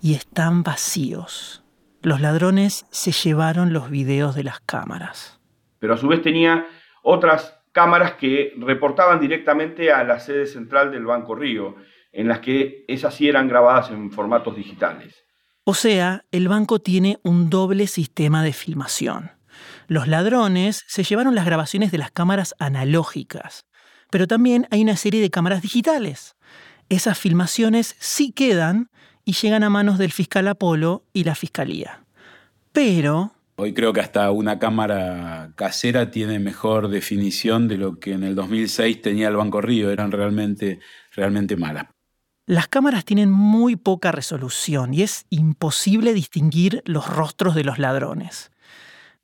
y 0.02 0.14
están 0.14 0.64
vacíos. 0.64 1.63
Los 2.04 2.20
ladrones 2.20 2.86
se 2.92 3.14
llevaron 3.14 3.72
los 3.72 3.90
videos 3.90 4.36
de 4.36 4.44
las 4.44 4.60
cámaras. 4.60 5.40
Pero 5.80 5.94
a 5.94 5.98
su 5.98 6.10
vez 6.10 6.22
tenía 6.22 6.68
otras 7.02 7.62
cámaras 7.72 8.16
que 8.16 8.54
reportaban 8.58 9.22
directamente 9.22 9.90
a 9.90 10.04
la 10.04 10.20
sede 10.20 10.46
central 10.46 10.92
del 10.92 11.06
Banco 11.06 11.34
Río, 11.34 11.78
en 12.12 12.28
las 12.28 12.40
que 12.40 12.84
esas 12.90 13.16
sí 13.16 13.30
eran 13.30 13.48
grabadas 13.48 13.90
en 13.90 14.12
formatos 14.12 14.58
digitales. 14.58 15.24
O 15.64 15.74
sea, 15.74 16.26
el 16.32 16.50
banco 16.50 16.80
tiene 16.80 17.20
un 17.24 17.50
doble 17.50 17.88
sistema 17.88 18.44
de 18.44 18.52
filmación. 18.52 19.32
Los 19.88 20.10
ladrones 20.10 20.84
se 20.88 21.06
llevaron 21.06 21.36
las 21.36 21.46
grabaciones 21.46 21.94
de 21.94 22.00
las 22.00 22.12
cámaras 22.12 22.54
analógicas, 22.60 23.66
pero 24.12 24.28
también 24.28 24.68
hay 24.72 24.82
una 24.82 24.98
serie 24.98 25.22
de 25.22 25.30
cámaras 25.30 25.62
digitales. 25.62 26.36
Esas 26.90 27.18
filmaciones 27.18 27.96
sí 27.98 28.34
quedan 28.34 28.90
y 29.26 29.34
llegan 29.34 29.64
a 29.64 29.70
manos 29.70 29.98
del 29.98 30.12
fiscal 30.12 30.48
Apolo 30.48 31.04
y 31.14 31.24
la 31.24 31.36
fiscalía. 31.36 32.04
Pero... 32.72 33.34
Hoy 33.56 33.74
creo 33.74 33.94
que 33.94 34.02
hasta 34.02 34.32
una 34.32 34.58
cámara 34.58 35.54
casera 35.56 36.10
tiene 36.10 36.40
mejor 36.40 36.88
definición 36.88 37.68
de 37.68 37.78
lo 37.78 38.00
que 38.00 38.14
en 38.14 38.24
el 38.24 38.36
2006 38.36 39.02
tenía 39.02 39.28
el 39.28 39.36
Banco 39.36 39.62
Río. 39.62 39.92
Eran 39.92 40.12
realmente, 40.12 40.80
realmente 41.12 41.56
malas. 41.56 41.86
Las 42.46 42.68
cámaras 42.68 43.06
tienen 43.06 43.32
muy 43.32 43.76
poca 43.76 44.12
resolución 44.12 44.94
y 44.94 45.04
es 45.04 45.26
imposible 45.30 46.14
distinguir 46.14 46.82
los 46.86 47.08
rostros 47.08 47.56
de 47.56 47.64
los 47.64 47.80
ladrones. 47.80 48.52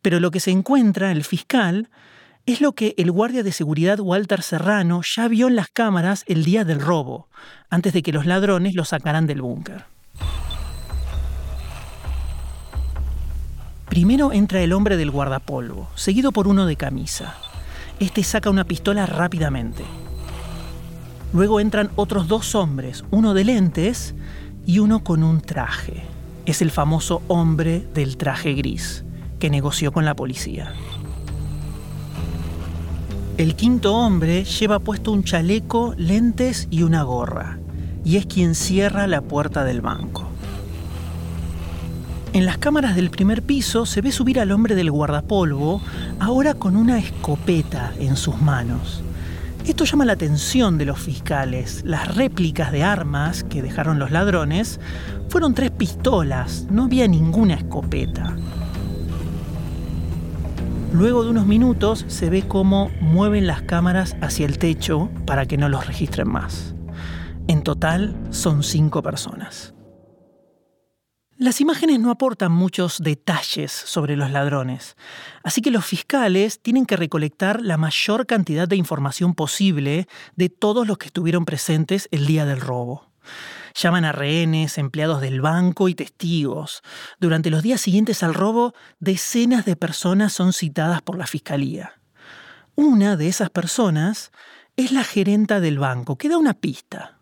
Pero 0.01 0.19
lo 0.19 0.31
que 0.31 0.39
se 0.39 0.51
encuentra 0.51 1.11
el 1.11 1.25
fiscal 1.25 1.89
es 2.53 2.61
lo 2.61 2.73
que 2.73 2.95
el 2.97 3.11
guardia 3.11 3.43
de 3.43 3.51
seguridad 3.51 3.99
Walter 3.99 4.41
Serrano 4.41 5.01
ya 5.03 5.27
vio 5.27 5.47
en 5.47 5.55
las 5.55 5.69
cámaras 5.69 6.23
el 6.25 6.43
día 6.43 6.65
del 6.65 6.79
robo, 6.79 7.27
antes 7.69 7.93
de 7.93 8.01
que 8.01 8.11
los 8.11 8.25
ladrones 8.25 8.73
lo 8.73 8.85
sacaran 8.85 9.27
del 9.27 9.43
búnker. 9.43 9.85
Primero 13.87 14.33
entra 14.33 14.61
el 14.61 14.73
hombre 14.73 14.97
del 14.97 15.11
guardapolvo, 15.11 15.89
seguido 15.93 16.31
por 16.31 16.47
uno 16.47 16.65
de 16.65 16.75
camisa. 16.75 17.35
Este 17.99 18.23
saca 18.23 18.49
una 18.49 18.63
pistola 18.63 19.05
rápidamente. 19.05 19.83
Luego 21.33 21.59
entran 21.59 21.91
otros 21.95 22.27
dos 22.27 22.55
hombres, 22.55 23.03
uno 23.11 23.35
de 23.35 23.43
lentes 23.43 24.15
y 24.65 24.79
uno 24.79 25.03
con 25.03 25.23
un 25.23 25.41
traje. 25.41 26.03
Es 26.47 26.63
el 26.63 26.71
famoso 26.71 27.21
hombre 27.27 27.87
del 27.93 28.17
traje 28.17 28.53
gris 28.53 29.03
que 29.37 29.51
negoció 29.51 29.91
con 29.91 30.03
la 30.03 30.15
policía. 30.15 30.73
El 33.39 33.55
quinto 33.55 33.95
hombre 33.95 34.43
lleva 34.43 34.79
puesto 34.79 35.13
un 35.13 35.23
chaleco, 35.23 35.93
lentes 35.95 36.67
y 36.69 36.83
una 36.83 37.03
gorra, 37.03 37.57
y 38.03 38.17
es 38.17 38.25
quien 38.25 38.53
cierra 38.53 39.07
la 39.07 39.21
puerta 39.21 39.63
del 39.63 39.79
banco. 39.79 40.27
En 42.33 42.45
las 42.45 42.57
cámaras 42.57 42.97
del 42.97 43.09
primer 43.09 43.41
piso 43.41 43.85
se 43.85 44.01
ve 44.01 44.11
subir 44.11 44.41
al 44.41 44.51
hombre 44.51 44.75
del 44.75 44.91
guardapolvo, 44.91 45.81
ahora 46.19 46.53
con 46.53 46.75
una 46.75 46.99
escopeta 46.99 47.93
en 47.97 48.17
sus 48.17 48.41
manos. 48.41 49.03
Esto 49.65 49.85
llama 49.85 50.03
la 50.03 50.13
atención 50.13 50.77
de 50.77 50.83
los 50.83 50.99
fiscales. 50.99 51.81
Las 51.85 52.13
réplicas 52.15 52.73
de 52.73 52.83
armas 52.83 53.45
que 53.45 53.61
dejaron 53.61 53.99
los 53.99 54.11
ladrones 54.11 54.81
fueron 55.29 55.53
tres 55.53 55.71
pistolas, 55.71 56.67
no 56.69 56.83
había 56.83 57.07
ninguna 57.07 57.53
escopeta. 57.53 58.35
Luego 60.91 61.23
de 61.23 61.29
unos 61.29 61.45
minutos 61.45 62.03
se 62.07 62.31
ve 62.31 62.47
cómo 62.47 62.89
mueven 62.99 63.45
las 63.45 63.61
cámaras 63.61 64.15
hacia 64.21 64.47
el 64.47 64.57
techo 64.57 65.09
para 65.27 65.45
que 65.45 65.55
no 65.55 65.69
los 65.69 65.85
registren 65.85 66.27
más. 66.27 66.73
En 67.47 67.63
total 67.63 68.15
son 68.31 68.63
cinco 68.63 69.03
personas. 69.03 69.75
Las 71.37 71.61
imágenes 71.61 71.99
no 71.99 72.11
aportan 72.11 72.51
muchos 72.51 72.97
detalles 73.01 73.71
sobre 73.71 74.17
los 74.17 74.31
ladrones, 74.31 74.97
así 75.43 75.61
que 75.61 75.71
los 75.71 75.85
fiscales 75.85 76.59
tienen 76.59 76.85
que 76.85 76.97
recolectar 76.97 77.61
la 77.61 77.77
mayor 77.77 78.25
cantidad 78.25 78.67
de 78.67 78.75
información 78.75 79.35
posible 79.35 80.07
de 80.35 80.49
todos 80.49 80.85
los 80.85 80.97
que 80.97 81.05
estuvieron 81.05 81.45
presentes 81.45 82.09
el 82.11 82.25
día 82.25 82.45
del 82.45 82.59
robo. 82.59 83.09
Llaman 83.75 84.05
a 84.05 84.11
rehenes, 84.11 84.77
empleados 84.77 85.21
del 85.21 85.41
banco 85.41 85.89
y 85.89 85.95
testigos. 85.95 86.81
Durante 87.19 87.49
los 87.49 87.63
días 87.63 87.81
siguientes 87.81 88.23
al 88.23 88.33
robo, 88.33 88.73
decenas 88.99 89.65
de 89.65 89.75
personas 89.75 90.33
son 90.33 90.53
citadas 90.53 91.01
por 91.01 91.17
la 91.17 91.27
fiscalía. 91.27 91.93
Una 92.75 93.15
de 93.15 93.27
esas 93.27 93.49
personas 93.49 94.31
es 94.77 94.91
la 94.91 95.03
gerenta 95.03 95.59
del 95.59 95.79
banco, 95.79 96.17
que 96.17 96.29
da 96.29 96.37
una 96.37 96.53
pista. 96.53 97.19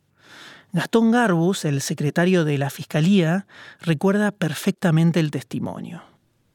Gastón 0.73 1.11
Garbus, 1.11 1.65
el 1.65 1.81
secretario 1.81 2.45
de 2.45 2.57
la 2.57 2.69
Fiscalía, 2.69 3.47
recuerda 3.81 4.31
perfectamente 4.31 5.19
el 5.19 5.31
testimonio. 5.31 6.03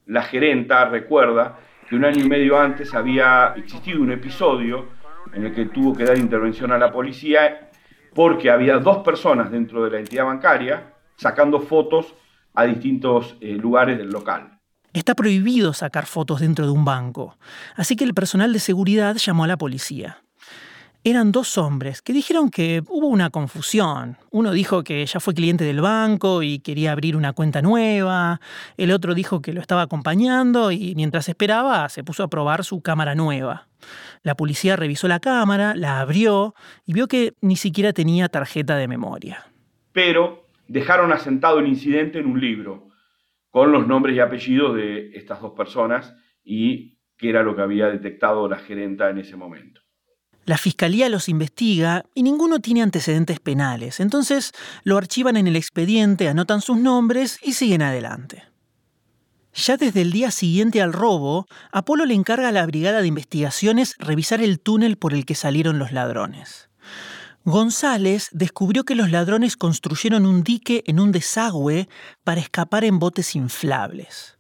La 0.07 0.23
gerenta 0.23 0.85
recuerda 0.85 1.59
que 1.89 1.97
un 1.97 2.05
año 2.05 2.25
y 2.25 2.29
medio 2.29 2.61
antes 2.61 2.95
había 2.95 3.55
existido 3.57 4.01
un 4.01 4.13
episodio 4.13 4.91
en 5.33 5.47
el 5.47 5.55
que 5.55 5.67
tuvo 5.67 5.95
que 5.95 6.05
dar 6.05 6.19
intervención 6.19 6.71
a 6.73 6.79
la 6.79 6.93
policía 6.93 7.71
porque 8.15 8.51
había 8.51 8.79
dos 8.79 8.99
personas 8.99 9.51
dentro 9.51 9.85
de 9.85 9.91
la 9.91 9.99
entidad 9.99 10.25
bancaria 10.25 10.95
sacando 11.17 11.61
fotos 11.61 12.15
a 12.55 12.65
distintos 12.65 13.37
eh, 13.41 13.55
lugares 13.55 13.99
del 13.99 14.11
local. 14.11 14.59
Está 14.93 15.15
prohibido 15.15 15.73
sacar 15.73 16.05
fotos 16.05 16.41
dentro 16.41 16.67
de 16.67 16.73
un 16.73 16.85
banco, 16.85 17.39
así 17.77 17.97
que 17.97 18.05
el 18.05 18.13
personal 18.13 18.53
de 18.53 18.59
seguridad 18.59 19.17
llamó 19.17 19.45
a 19.45 19.47
la 19.47 19.57
policía. 19.57 20.23
Eran 21.05 21.33
dos 21.33 21.59
hombres 21.59 22.01
que 22.01 22.13
dijeron 22.13 22.49
que 22.49 22.81
hubo 22.89 23.09
una 23.09 23.31
confusión. 23.31 24.19
Uno 24.31 24.53
dijo 24.53 24.85
que 24.85 25.05
ya 25.05 25.19
fue 25.19 25.35
cliente 25.35 25.65
del 25.65 25.81
banco 25.81 26.45
y 26.45 26.61
quería 26.61 26.93
abrir 26.93 27.17
una 27.17 27.33
cuenta 27.33 27.61
nueva. 27.61 28.41
El 28.77 28.93
otro 28.93 29.13
dijo 29.13 29.43
que 29.43 29.53
lo 29.53 29.61
estaba 29.61 29.83
acompañando 29.83 30.71
y 30.71 30.95
mientras 30.95 31.29
esperaba 31.29 31.89
se 31.89 32.05
puso 32.05 32.23
a 32.23 32.29
probar 32.29 32.63
su 32.63 32.83
cámara 32.83 33.17
nueva. 33.17 33.67
La 34.23 34.37
policía 34.37 34.77
revisó 34.77 35.09
la 35.09 35.19
cámara, 35.19 35.75
la 35.75 35.99
abrió 35.99 36.55
y 36.87 36.93
vio 36.93 37.09
que 37.09 37.33
ni 37.41 37.57
siquiera 37.57 37.93
tenía 37.93 38.29
tarjeta 38.29 38.77
de 38.77 38.87
memoria. 38.87 39.45
Pero 39.93 40.47
dejaron 40.69 41.11
asentado 41.13 41.59
el 41.59 41.67
incidente 41.67 42.21
en 42.21 42.27
un 42.27 42.41
libro, 42.41 42.91
con 43.51 43.73
los 43.73 43.89
nombres 43.89 44.15
y 44.15 44.21
apellidos 44.21 44.77
de 44.77 45.11
estas 45.17 45.41
dos 45.41 45.55
personas 45.55 46.15
y 46.45 47.01
qué 47.17 47.31
era 47.31 47.43
lo 47.43 47.57
que 47.57 47.63
había 47.63 47.89
detectado 47.89 48.49
la 48.49 48.61
gerenta 48.61 49.11
en 49.11 49.19
ese 49.19 49.35
momento. 49.35 49.82
La 50.45 50.59
fiscalía 50.59 51.09
los 51.09 51.29
investiga 51.29 52.05
y 52.15 52.23
ninguno 52.23 52.59
tiene 52.59 52.83
antecedentes 52.83 53.39
penales, 53.39 54.01
entonces 54.01 54.53
lo 54.83 54.99
archivan 54.99 55.37
en 55.37 55.47
el 55.47 55.57
expediente, 55.57 56.29
anotan 56.29 56.61
sus 56.61 56.79
nombres 56.79 57.39
y 57.43 57.53
siguen 57.53 57.83
adelante. 57.83 58.45
Ya 59.55 59.77
desde 59.77 60.01
el 60.01 60.13
día 60.13 60.31
siguiente 60.31 60.81
al 60.81 60.93
robo, 60.93 61.47
Apolo 61.71 62.07
le 62.07 62.15
encarga 62.15 62.49
a 62.49 62.53
la 62.53 62.67
Brigada 62.67 63.03
de 63.03 63.07
Investigaciones 63.07 63.95
revisar 63.99 64.41
el 64.41 64.59
túnel 64.59 64.97
por 64.97 65.13
el 65.13 65.27
que 65.27 65.35
salieron 65.35 65.79
los 65.79 65.93
ladrones. 65.93 66.71
González 67.45 68.29
descubrió 68.33 68.85
que 68.85 68.95
los 68.95 69.11
ladrones 69.11 69.57
construyeron 69.57 70.27
un 70.27 70.43
dique 70.43 70.85
en 70.87 71.01
un 71.01 71.13
desagüe 71.13 71.89
para 72.25 72.41
escapar 72.41 72.85
en 72.85 72.99
botes 72.99 73.35
inflables. 73.35 74.39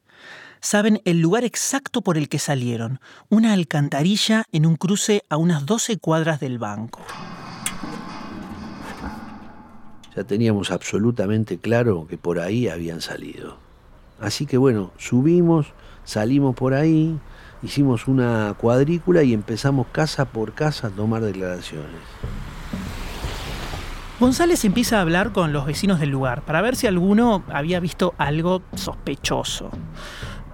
Saben 0.64 1.02
el 1.04 1.20
lugar 1.20 1.42
exacto 1.42 2.02
por 2.02 2.16
el 2.16 2.28
que 2.28 2.38
salieron, 2.38 3.00
una 3.28 3.52
alcantarilla 3.52 4.44
en 4.52 4.64
un 4.64 4.76
cruce 4.76 5.24
a 5.28 5.36
unas 5.36 5.66
12 5.66 5.98
cuadras 5.98 6.38
del 6.38 6.60
banco. 6.60 7.00
Ya 10.14 10.22
teníamos 10.22 10.70
absolutamente 10.70 11.58
claro 11.58 12.06
que 12.06 12.16
por 12.16 12.38
ahí 12.38 12.68
habían 12.68 13.00
salido. 13.00 13.56
Así 14.20 14.46
que 14.46 14.56
bueno, 14.56 14.92
subimos, 14.98 15.66
salimos 16.04 16.54
por 16.54 16.74
ahí, 16.74 17.18
hicimos 17.64 18.06
una 18.06 18.54
cuadrícula 18.56 19.24
y 19.24 19.34
empezamos 19.34 19.88
casa 19.88 20.26
por 20.26 20.54
casa 20.54 20.86
a 20.86 20.90
tomar 20.90 21.22
declaraciones. 21.22 21.90
González 24.20 24.64
empieza 24.64 24.98
a 24.98 25.00
hablar 25.00 25.32
con 25.32 25.52
los 25.52 25.66
vecinos 25.66 25.98
del 25.98 26.10
lugar 26.10 26.42
para 26.42 26.62
ver 26.62 26.76
si 26.76 26.86
alguno 26.86 27.42
había 27.48 27.80
visto 27.80 28.14
algo 28.16 28.62
sospechoso. 28.76 29.72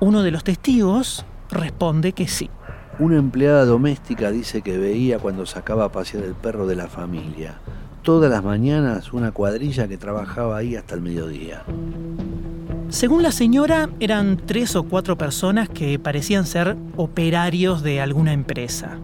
Uno 0.01 0.23
de 0.23 0.31
los 0.31 0.45
testigos 0.45 1.25
responde 1.51 2.13
que 2.13 2.29
sí. 2.29 2.49
Una 3.01 3.17
empleada 3.17 3.65
doméstica 3.65 4.31
dice 4.31 4.63
que 4.63 4.79
veía 4.79 5.19
cuando 5.19 5.45
sacaba 5.45 5.87
a 5.87 5.93
pasear 5.93 6.23
el 6.23 6.35
perro 6.35 6.69
de 6.69 6.77
la 6.77 6.87
familia. 6.87 7.59
Todas 8.03 8.31
las 8.31 8.45
mañanas 8.45 9.13
una 9.13 9.33
cuadrilla 9.33 9.89
que 9.89 9.99
trabajaba 9.99 10.57
ahí 10.57 10.77
hasta 10.77 10.95
el 10.95 11.01
mediodía. 11.01 11.65
Según 12.91 13.25
la 13.25 13.33
señora, 13.33 13.91
eran 13.99 14.37
tres 14.37 14.77
o 14.77 14.85
cuatro 14.85 15.19
personas 15.19 15.69
que 15.69 15.99
parecían 15.99 16.47
ser 16.47 16.77
operarios 16.97 17.83
de 17.83 18.01
alguna 18.01 18.33
empresa. 18.33 18.99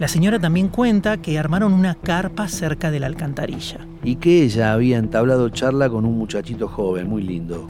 La 0.00 0.08
señora 0.08 0.40
también 0.40 0.66
cuenta 0.66 1.18
que 1.18 1.38
armaron 1.38 1.72
una 1.72 1.94
carpa 1.94 2.48
cerca 2.48 2.90
de 2.90 2.98
la 2.98 3.06
alcantarilla. 3.06 3.86
Y 4.02 4.16
que 4.16 4.42
ella 4.42 4.72
había 4.72 4.98
entablado 4.98 5.48
charla 5.50 5.88
con 5.88 6.04
un 6.04 6.18
muchachito 6.18 6.66
joven, 6.66 7.08
muy 7.08 7.22
lindo. 7.22 7.68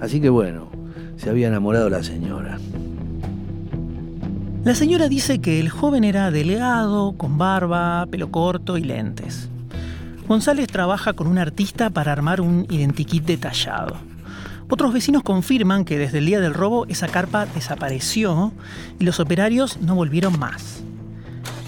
Así 0.00 0.20
que 0.20 0.28
bueno, 0.28 0.68
se 1.16 1.30
había 1.30 1.48
enamorado 1.48 1.88
la 1.88 2.02
señora. 2.02 2.58
La 4.64 4.74
señora 4.74 5.08
dice 5.08 5.40
que 5.40 5.60
el 5.60 5.68
joven 5.68 6.04
era 6.04 6.30
delgado, 6.30 7.12
con 7.18 7.36
barba, 7.36 8.06
pelo 8.10 8.30
corto 8.30 8.78
y 8.78 8.84
lentes. 8.84 9.48
González 10.26 10.68
trabaja 10.68 11.12
con 11.12 11.26
un 11.26 11.36
artista 11.36 11.90
para 11.90 12.12
armar 12.12 12.40
un 12.40 12.66
identikit 12.70 13.24
detallado. 13.24 13.96
Otros 14.70 14.94
vecinos 14.94 15.22
confirman 15.22 15.84
que 15.84 15.98
desde 15.98 16.18
el 16.18 16.26
día 16.26 16.40
del 16.40 16.54
robo 16.54 16.86
esa 16.86 17.08
carpa 17.08 17.44
desapareció 17.44 18.52
y 18.98 19.04
los 19.04 19.20
operarios 19.20 19.78
no 19.82 19.94
volvieron 19.94 20.38
más. 20.38 20.82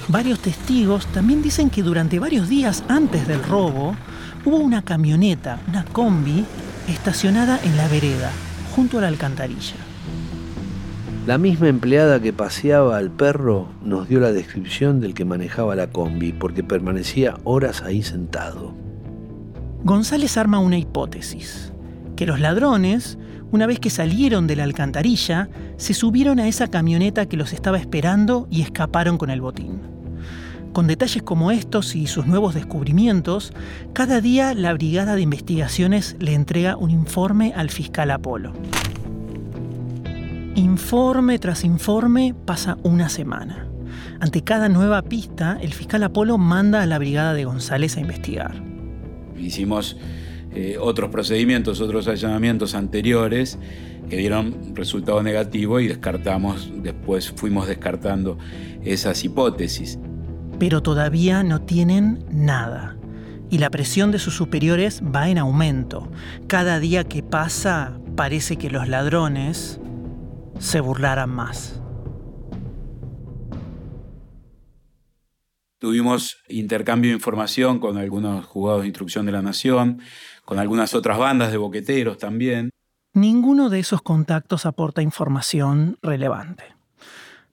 Varios 0.09 0.39
testigos 0.39 1.07
también 1.09 1.43
dicen 1.43 1.69
que 1.69 1.83
durante 1.83 2.19
varios 2.19 2.49
días 2.49 2.83
antes 2.89 3.29
del 3.29 3.43
robo 3.43 3.95
hubo 4.47 4.57
una 4.57 4.81
camioneta, 4.83 5.59
una 5.69 5.85
combi, 5.85 6.47
estacionada 6.89 7.61
en 7.63 7.77
la 7.77 7.89
vereda, 7.89 8.31
junto 8.77 8.99
a 8.99 9.01
la 9.01 9.09
alcantarilla. 9.09 9.77
La 11.27 11.39
misma 11.39 11.69
empleada 11.69 12.21
que 12.21 12.35
paseaba 12.35 12.99
al 12.99 13.11
perro 13.11 13.69
nos 13.83 14.07
dio 14.07 14.21
la 14.21 14.33
descripción 14.33 15.01
del 15.01 15.15
que 15.15 15.25
manejaba 15.25 15.75
la 15.75 15.87
combi, 15.87 16.33
porque 16.35 16.63
permanecía 16.63 17.39
horas 17.45 17.83
ahí 17.83 18.03
sentado. 18.03 18.75
González 19.83 20.37
arma 20.37 20.59
una 20.59 20.77
hipótesis, 20.77 21.73
que 22.17 22.27
los 22.27 22.39
ladrones, 22.39 23.19
una 23.51 23.67
vez 23.67 23.81
que 23.81 23.89
salieron 23.89 24.47
de 24.47 24.57
la 24.57 24.65
alcantarilla, 24.65 25.49
se 25.79 25.95
subieron 25.95 26.39
a 26.39 26.47
esa 26.47 26.69
camioneta 26.69 27.27
que 27.27 27.39
los 27.39 27.55
estaba 27.55 27.79
esperando 27.79 28.47
y 28.51 28.61
escaparon 28.61 29.17
con 29.17 29.31
el 29.31 29.41
botín. 29.41 29.96
Con 30.77 30.89
detalles 30.89 31.23
como 31.23 31.53
estos 31.53 31.97
y 31.97 32.07
sus 32.07 32.27
nuevos 32.27 32.55
descubrimientos, 32.55 33.55
cada 33.95 34.21
día 34.21 34.53
la 34.53 34.75
Brigada 34.75 35.15
de 35.15 35.23
Investigaciones 35.23 36.17
le 36.21 36.35
entrega 36.35 36.77
un 36.77 36.91
informe 36.91 37.55
al 37.57 37.71
fiscal 37.71 38.11
Apolo. 38.11 38.53
Informe 40.55 41.39
tras 41.39 41.65
informe 41.65 42.35
pasa 42.45 42.77
una 42.83 43.09
semana. 43.09 43.67
Ante 44.21 44.45
cada 44.45 44.69
nueva 44.69 45.01
pista, 45.01 45.57
el 45.63 45.73
fiscal 45.73 46.03
Apolo 46.03 46.37
manda 46.37 46.83
a 46.83 46.87
la 46.87 46.99
brigada 46.99 47.33
de 47.33 47.47
González 47.47 47.97
a 47.97 48.01
investigar. 48.01 48.63
Hicimos 49.35 49.97
eh, 50.55 50.77
otros 50.79 51.09
procedimientos, 51.09 51.81
otros 51.81 52.07
allanamientos 52.07 52.75
anteriores 52.75 53.59
que 54.11 54.19
dieron 54.19 54.75
resultado 54.75 55.23
negativo 55.23 55.81
y 55.81 55.89
descartamos, 55.89 56.71
después 56.83 57.31
fuimos 57.31 57.67
descartando 57.67 58.37
esas 58.85 59.25
hipótesis 59.25 59.99
pero 60.59 60.83
todavía 60.83 61.43
no 61.43 61.63
tienen 61.63 62.25
nada. 62.31 62.97
Y 63.51 63.59
la 63.59 63.71
presión 63.71 64.11
de 64.11 64.19
sus 64.19 64.35
superiores 64.35 65.03
va 65.03 65.29
en 65.29 65.39
aumento. 65.39 66.11
Cada 66.49 66.81
día 66.81 67.05
que 67.05 67.23
pasa 67.23 67.99
parece 68.17 68.57
que 68.57 68.71
los 68.71 68.89
ladrones 68.89 69.81
se 70.59 70.81
burlaran 70.81 71.31
más. 71.31 71.81
Tuvimos 75.79 76.39
intercambio 76.49 77.11
de 77.11 77.17
información 77.17 77.79
con 77.79 77.99
algunos 77.99 78.47
juzgados 78.47 78.83
de 78.83 78.89
instrucción 78.89 79.27
de 79.27 79.33
la 79.33 79.43
Nación, 79.43 80.01
con 80.45 80.59
algunas 80.59 80.95
otras 80.95 81.19
bandas 81.19 81.51
de 81.51 81.59
boqueteros 81.59 82.17
también. 82.17 82.71
Ninguno 83.13 83.69
de 83.69 83.81
esos 83.81 84.03
contactos 84.03 84.67
aporta 84.67 85.03
información 85.03 85.99
relevante. 86.03 86.76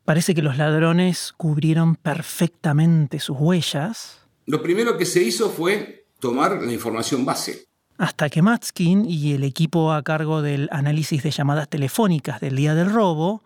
Parece 0.05 0.35
que 0.35 0.41
los 0.41 0.57
ladrones 0.57 1.33
cubrieron 1.37 1.95
perfectamente 1.95 3.19
sus 3.19 3.37
huellas. 3.39 4.19
Lo 4.45 4.61
primero 4.61 4.97
que 4.97 5.05
se 5.05 5.23
hizo 5.23 5.49
fue 5.49 6.07
tomar 6.19 6.61
la 6.61 6.73
información 6.73 7.23
base. 7.23 7.67
Hasta 7.97 8.29
que 8.29 8.41
Matskin 8.41 9.05
y 9.05 9.33
el 9.33 9.45
equipo 9.45 9.93
a 9.93 10.03
cargo 10.03 10.41
del 10.41 10.67
análisis 10.71 11.23
de 11.23 11.31
llamadas 11.31 11.69
telefónicas 11.69 12.41
del 12.41 12.57
día 12.57 12.75
del 12.75 12.91
robo 12.91 13.43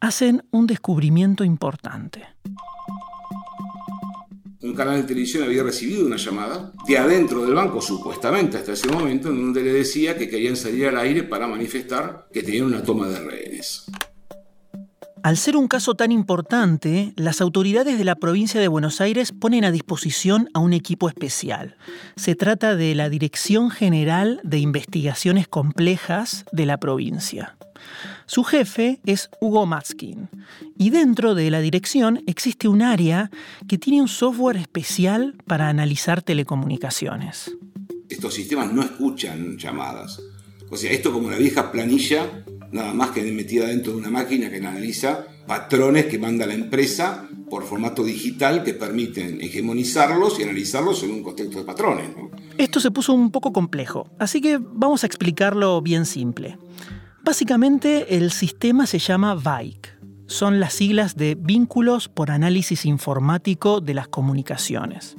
hacen 0.00 0.42
un 0.50 0.66
descubrimiento 0.66 1.44
importante. 1.44 2.26
Un 4.62 4.74
canal 4.74 5.02
de 5.02 5.08
televisión 5.08 5.44
había 5.44 5.62
recibido 5.62 6.06
una 6.06 6.16
llamada 6.16 6.72
de 6.86 6.98
adentro 6.98 7.44
del 7.44 7.54
banco, 7.54 7.82
supuestamente 7.82 8.56
hasta 8.56 8.72
ese 8.72 8.88
momento, 8.88 9.28
en 9.28 9.36
donde 9.36 9.62
le 9.62 9.72
decía 9.72 10.16
que 10.16 10.28
querían 10.28 10.56
salir 10.56 10.86
al 10.86 10.98
aire 10.98 11.24
para 11.24 11.46
manifestar 11.46 12.28
que 12.32 12.42
tenían 12.42 12.66
una 12.66 12.82
toma 12.82 13.08
de 13.08 13.20
rehenes. 13.20 13.86
Al 15.22 15.36
ser 15.36 15.56
un 15.56 15.68
caso 15.68 15.94
tan 15.94 16.12
importante, 16.12 17.12
las 17.16 17.42
autoridades 17.42 17.98
de 17.98 18.04
la 18.04 18.14
provincia 18.14 18.58
de 18.58 18.68
Buenos 18.68 19.02
Aires 19.02 19.32
ponen 19.32 19.66
a 19.66 19.70
disposición 19.70 20.48
a 20.54 20.60
un 20.60 20.72
equipo 20.72 21.08
especial. 21.08 21.76
Se 22.16 22.34
trata 22.34 22.74
de 22.74 22.94
la 22.94 23.10
Dirección 23.10 23.70
General 23.70 24.40
de 24.44 24.58
Investigaciones 24.58 25.46
Complejas 25.46 26.46
de 26.52 26.64
la 26.64 26.78
provincia. 26.78 27.56
Su 28.24 28.44
jefe 28.44 29.00
es 29.04 29.28
Hugo 29.40 29.66
Matskin 29.66 30.30
y 30.78 30.88
dentro 30.88 31.34
de 31.34 31.50
la 31.50 31.60
dirección 31.60 32.22
existe 32.26 32.68
un 32.68 32.80
área 32.80 33.30
que 33.68 33.76
tiene 33.76 34.00
un 34.00 34.08
software 34.08 34.56
especial 34.56 35.34
para 35.46 35.68
analizar 35.68 36.22
telecomunicaciones. 36.22 37.50
Estos 38.08 38.34
sistemas 38.34 38.72
no 38.72 38.82
escuchan 38.82 39.58
llamadas. 39.58 40.20
O 40.70 40.76
sea, 40.76 40.92
esto 40.92 41.12
como 41.12 41.26
una 41.26 41.36
vieja 41.36 41.72
planilla 41.72 42.44
nada 42.72 42.94
más 42.94 43.10
que 43.10 43.22
metida 43.32 43.66
dentro 43.66 43.92
de 43.92 43.98
una 43.98 44.10
máquina 44.10 44.50
que 44.50 44.58
analiza 44.58 45.26
patrones 45.46 46.06
que 46.06 46.18
manda 46.18 46.46
la 46.46 46.54
empresa 46.54 47.28
por 47.48 47.64
formato 47.64 48.04
digital 48.04 48.62
que 48.62 48.74
permiten 48.74 49.40
hegemonizarlos 49.40 50.38
y 50.38 50.44
analizarlos 50.44 51.02
en 51.02 51.10
un 51.10 51.22
contexto 51.22 51.58
de 51.58 51.64
patrones. 51.64 52.10
Esto 52.58 52.78
se 52.78 52.90
puso 52.90 53.12
un 53.12 53.32
poco 53.32 53.52
complejo, 53.52 54.08
así 54.18 54.40
que 54.40 54.58
vamos 54.60 55.02
a 55.02 55.06
explicarlo 55.06 55.82
bien 55.82 56.06
simple. 56.06 56.58
Básicamente 57.24 58.16
el 58.16 58.30
sistema 58.30 58.86
se 58.86 58.98
llama 58.98 59.34
VIC. 59.34 59.98
Son 60.26 60.60
las 60.60 60.74
siglas 60.74 61.16
de 61.16 61.34
Vínculos 61.34 62.08
por 62.08 62.30
Análisis 62.30 62.86
Informático 62.86 63.80
de 63.80 63.94
las 63.94 64.06
Comunicaciones. 64.06 65.16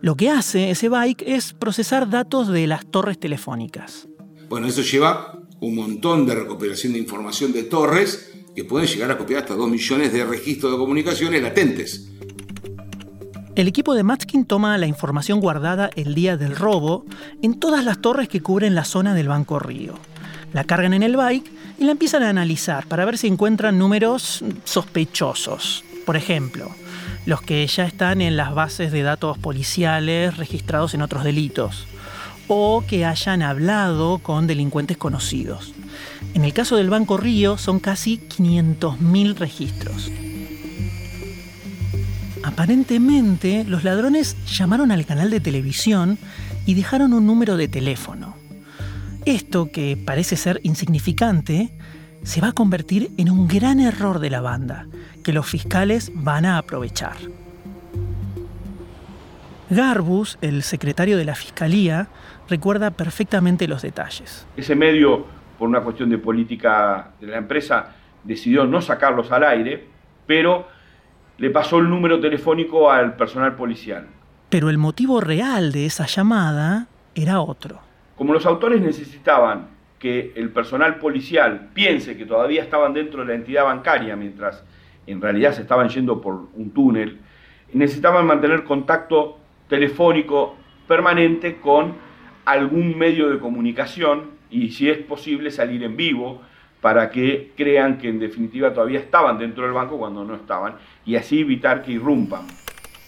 Lo 0.00 0.16
que 0.16 0.30
hace 0.30 0.70
ese 0.70 0.88
VIC 0.88 1.22
es 1.26 1.52
procesar 1.52 2.08
datos 2.08 2.48
de 2.48 2.68
las 2.68 2.86
torres 2.86 3.18
telefónicas. 3.18 4.09
Bueno, 4.50 4.66
eso 4.66 4.82
lleva 4.82 5.38
un 5.60 5.76
montón 5.76 6.26
de 6.26 6.34
recopilación 6.34 6.92
de 6.92 6.98
información 6.98 7.52
de 7.52 7.62
torres 7.62 8.32
que 8.56 8.64
pueden 8.64 8.88
llegar 8.88 9.08
a 9.12 9.16
copiar 9.16 9.42
hasta 9.42 9.54
2 9.54 9.70
millones 9.70 10.12
de 10.12 10.24
registros 10.24 10.72
de 10.72 10.76
comunicaciones 10.76 11.40
latentes. 11.40 12.10
El 13.54 13.68
equipo 13.68 13.94
de 13.94 14.02
Matskin 14.02 14.44
toma 14.44 14.76
la 14.76 14.88
información 14.88 15.38
guardada 15.38 15.88
el 15.94 16.16
día 16.16 16.36
del 16.36 16.56
robo 16.56 17.06
en 17.42 17.60
todas 17.60 17.84
las 17.84 18.00
torres 18.00 18.28
que 18.28 18.40
cubren 18.40 18.74
la 18.74 18.84
zona 18.84 19.14
del 19.14 19.28
Banco 19.28 19.60
Río. 19.60 19.94
La 20.52 20.64
cargan 20.64 20.94
en 20.94 21.04
el 21.04 21.16
bike 21.16 21.48
y 21.78 21.84
la 21.84 21.92
empiezan 21.92 22.24
a 22.24 22.30
analizar 22.30 22.88
para 22.88 23.04
ver 23.04 23.18
si 23.18 23.28
encuentran 23.28 23.78
números 23.78 24.42
sospechosos. 24.64 25.84
Por 26.04 26.16
ejemplo, 26.16 26.68
los 27.24 27.40
que 27.40 27.64
ya 27.68 27.84
están 27.84 28.20
en 28.20 28.36
las 28.36 28.52
bases 28.52 28.90
de 28.90 29.02
datos 29.02 29.38
policiales 29.38 30.36
registrados 30.38 30.94
en 30.94 31.02
otros 31.02 31.22
delitos, 31.22 31.86
o 32.52 32.82
que 32.84 33.04
hayan 33.04 33.42
hablado 33.42 34.18
con 34.18 34.48
delincuentes 34.48 34.96
conocidos. 34.96 35.72
En 36.34 36.44
el 36.44 36.52
caso 36.52 36.74
del 36.74 36.90
Banco 36.90 37.16
Río 37.16 37.56
son 37.58 37.78
casi 37.78 38.18
500.000 38.18 39.36
registros. 39.36 40.10
Aparentemente, 42.42 43.62
los 43.64 43.84
ladrones 43.84 44.36
llamaron 44.46 44.90
al 44.90 45.06
canal 45.06 45.30
de 45.30 45.38
televisión 45.38 46.18
y 46.66 46.74
dejaron 46.74 47.12
un 47.12 47.24
número 47.24 47.56
de 47.56 47.68
teléfono. 47.68 48.34
Esto, 49.26 49.70
que 49.70 49.96
parece 49.96 50.34
ser 50.34 50.60
insignificante, 50.64 51.70
se 52.24 52.40
va 52.40 52.48
a 52.48 52.52
convertir 52.52 53.12
en 53.16 53.30
un 53.30 53.46
gran 53.46 53.78
error 53.78 54.18
de 54.18 54.30
la 54.30 54.40
banda, 54.40 54.88
que 55.22 55.32
los 55.32 55.46
fiscales 55.46 56.10
van 56.16 56.46
a 56.46 56.58
aprovechar. 56.58 57.16
Garbus, 59.70 60.36
el 60.40 60.64
secretario 60.64 61.16
de 61.16 61.24
la 61.24 61.36
Fiscalía, 61.36 62.08
recuerda 62.50 62.90
perfectamente 62.90 63.66
los 63.66 63.82
detalles. 63.82 64.46
Ese 64.56 64.74
medio, 64.74 65.24
por 65.58 65.68
una 65.68 65.80
cuestión 65.80 66.10
de 66.10 66.18
política 66.18 67.12
de 67.20 67.28
la 67.28 67.38
empresa, 67.38 67.94
decidió 68.24 68.66
no 68.66 68.82
sacarlos 68.82 69.32
al 69.32 69.44
aire, 69.44 69.86
pero 70.26 70.66
le 71.38 71.50
pasó 71.50 71.78
el 71.78 71.88
número 71.88 72.20
telefónico 72.20 72.90
al 72.90 73.16
personal 73.16 73.54
policial. 73.56 74.06
Pero 74.50 74.68
el 74.68 74.78
motivo 74.78 75.20
real 75.20 75.72
de 75.72 75.86
esa 75.86 76.06
llamada 76.06 76.88
era 77.14 77.40
otro. 77.40 77.80
Como 78.16 78.34
los 78.34 78.44
autores 78.44 78.80
necesitaban 78.82 79.68
que 79.98 80.32
el 80.34 80.50
personal 80.50 80.96
policial 80.96 81.70
piense 81.72 82.16
que 82.16 82.26
todavía 82.26 82.62
estaban 82.62 82.92
dentro 82.92 83.20
de 83.20 83.28
la 83.28 83.34
entidad 83.34 83.64
bancaria 83.64 84.16
mientras 84.16 84.62
en 85.06 85.20
realidad 85.20 85.52
se 85.52 85.62
estaban 85.62 85.88
yendo 85.88 86.20
por 86.20 86.48
un 86.54 86.70
túnel, 86.70 87.20
necesitaban 87.72 88.26
mantener 88.26 88.64
contacto 88.64 89.38
telefónico 89.68 90.56
permanente 90.88 91.60
con 91.60 91.94
algún 92.52 92.96
medio 92.96 93.28
de 93.30 93.38
comunicación 93.38 94.30
y 94.50 94.70
si 94.70 94.88
es 94.88 94.98
posible 94.98 95.50
salir 95.50 95.82
en 95.82 95.96
vivo 95.96 96.42
para 96.80 97.10
que 97.10 97.52
crean 97.56 97.98
que 97.98 98.08
en 98.08 98.18
definitiva 98.18 98.72
todavía 98.72 99.00
estaban 99.00 99.38
dentro 99.38 99.64
del 99.64 99.72
banco 99.72 99.98
cuando 99.98 100.24
no 100.24 100.34
estaban 100.34 100.74
y 101.04 101.16
así 101.16 101.40
evitar 101.40 101.82
que 101.82 101.92
irrumpan. 101.92 102.46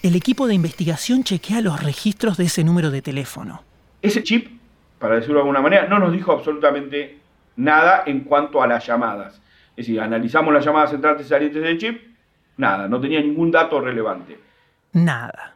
El 0.02 0.16
equipo 0.16 0.46
de 0.46 0.54
investigación 0.54 1.22
chequea 1.22 1.60
los 1.60 1.82
registros 1.82 2.36
de 2.36 2.44
ese 2.44 2.64
número 2.64 2.90
de 2.90 3.02
teléfono. 3.02 3.62
Ese 4.02 4.22
chip, 4.22 4.48
para 4.98 5.14
decirlo 5.14 5.36
de 5.36 5.40
alguna 5.42 5.60
manera, 5.60 5.86
no 5.86 5.98
nos 5.98 6.12
dijo 6.12 6.32
absolutamente 6.32 7.18
nada 7.56 8.02
en 8.06 8.20
cuanto 8.20 8.62
a 8.62 8.66
las 8.66 8.84
llamadas. 8.86 9.40
Es 9.76 9.86
decir, 9.86 10.00
analizamos 10.00 10.52
las 10.52 10.64
llamadas 10.64 10.92
entrantes 10.92 11.26
y 11.26 11.28
salientes 11.28 11.62
del 11.62 11.78
chip, 11.78 12.02
nada, 12.56 12.88
no 12.88 13.00
tenía 13.00 13.20
ningún 13.20 13.50
dato 13.50 13.80
relevante. 13.80 14.38
Nada. 14.92 15.54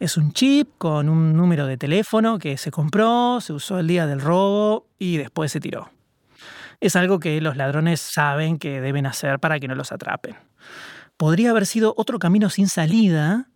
Es 0.00 0.16
un 0.16 0.32
chip 0.32 0.70
con 0.78 1.08
un 1.08 1.36
número 1.36 1.66
de 1.66 1.76
teléfono 1.76 2.40
que 2.40 2.56
se 2.56 2.72
compró, 2.72 3.40
se 3.40 3.52
usó 3.52 3.78
el 3.78 3.86
día 3.86 4.08
del 4.08 4.20
robo 4.20 4.88
y 4.98 5.18
después 5.18 5.52
se 5.52 5.60
tiró 5.60 5.90
es 6.80 6.96
algo 6.96 7.20
que 7.20 7.40
los 7.40 7.56
ladrones 7.56 8.00
saben 8.00 8.58
que 8.58 8.80
deben 8.80 9.06
hacer 9.06 9.38
para 9.38 9.60
que 9.60 9.68
no 9.68 9.74
los 9.74 9.92
atrapen. 9.92 10.36
Podría 11.16 11.50
haber 11.50 11.66
sido 11.66 11.94
otro 11.96 12.18
camino 12.18 12.48
sin 12.48 12.68
salida 12.68 13.50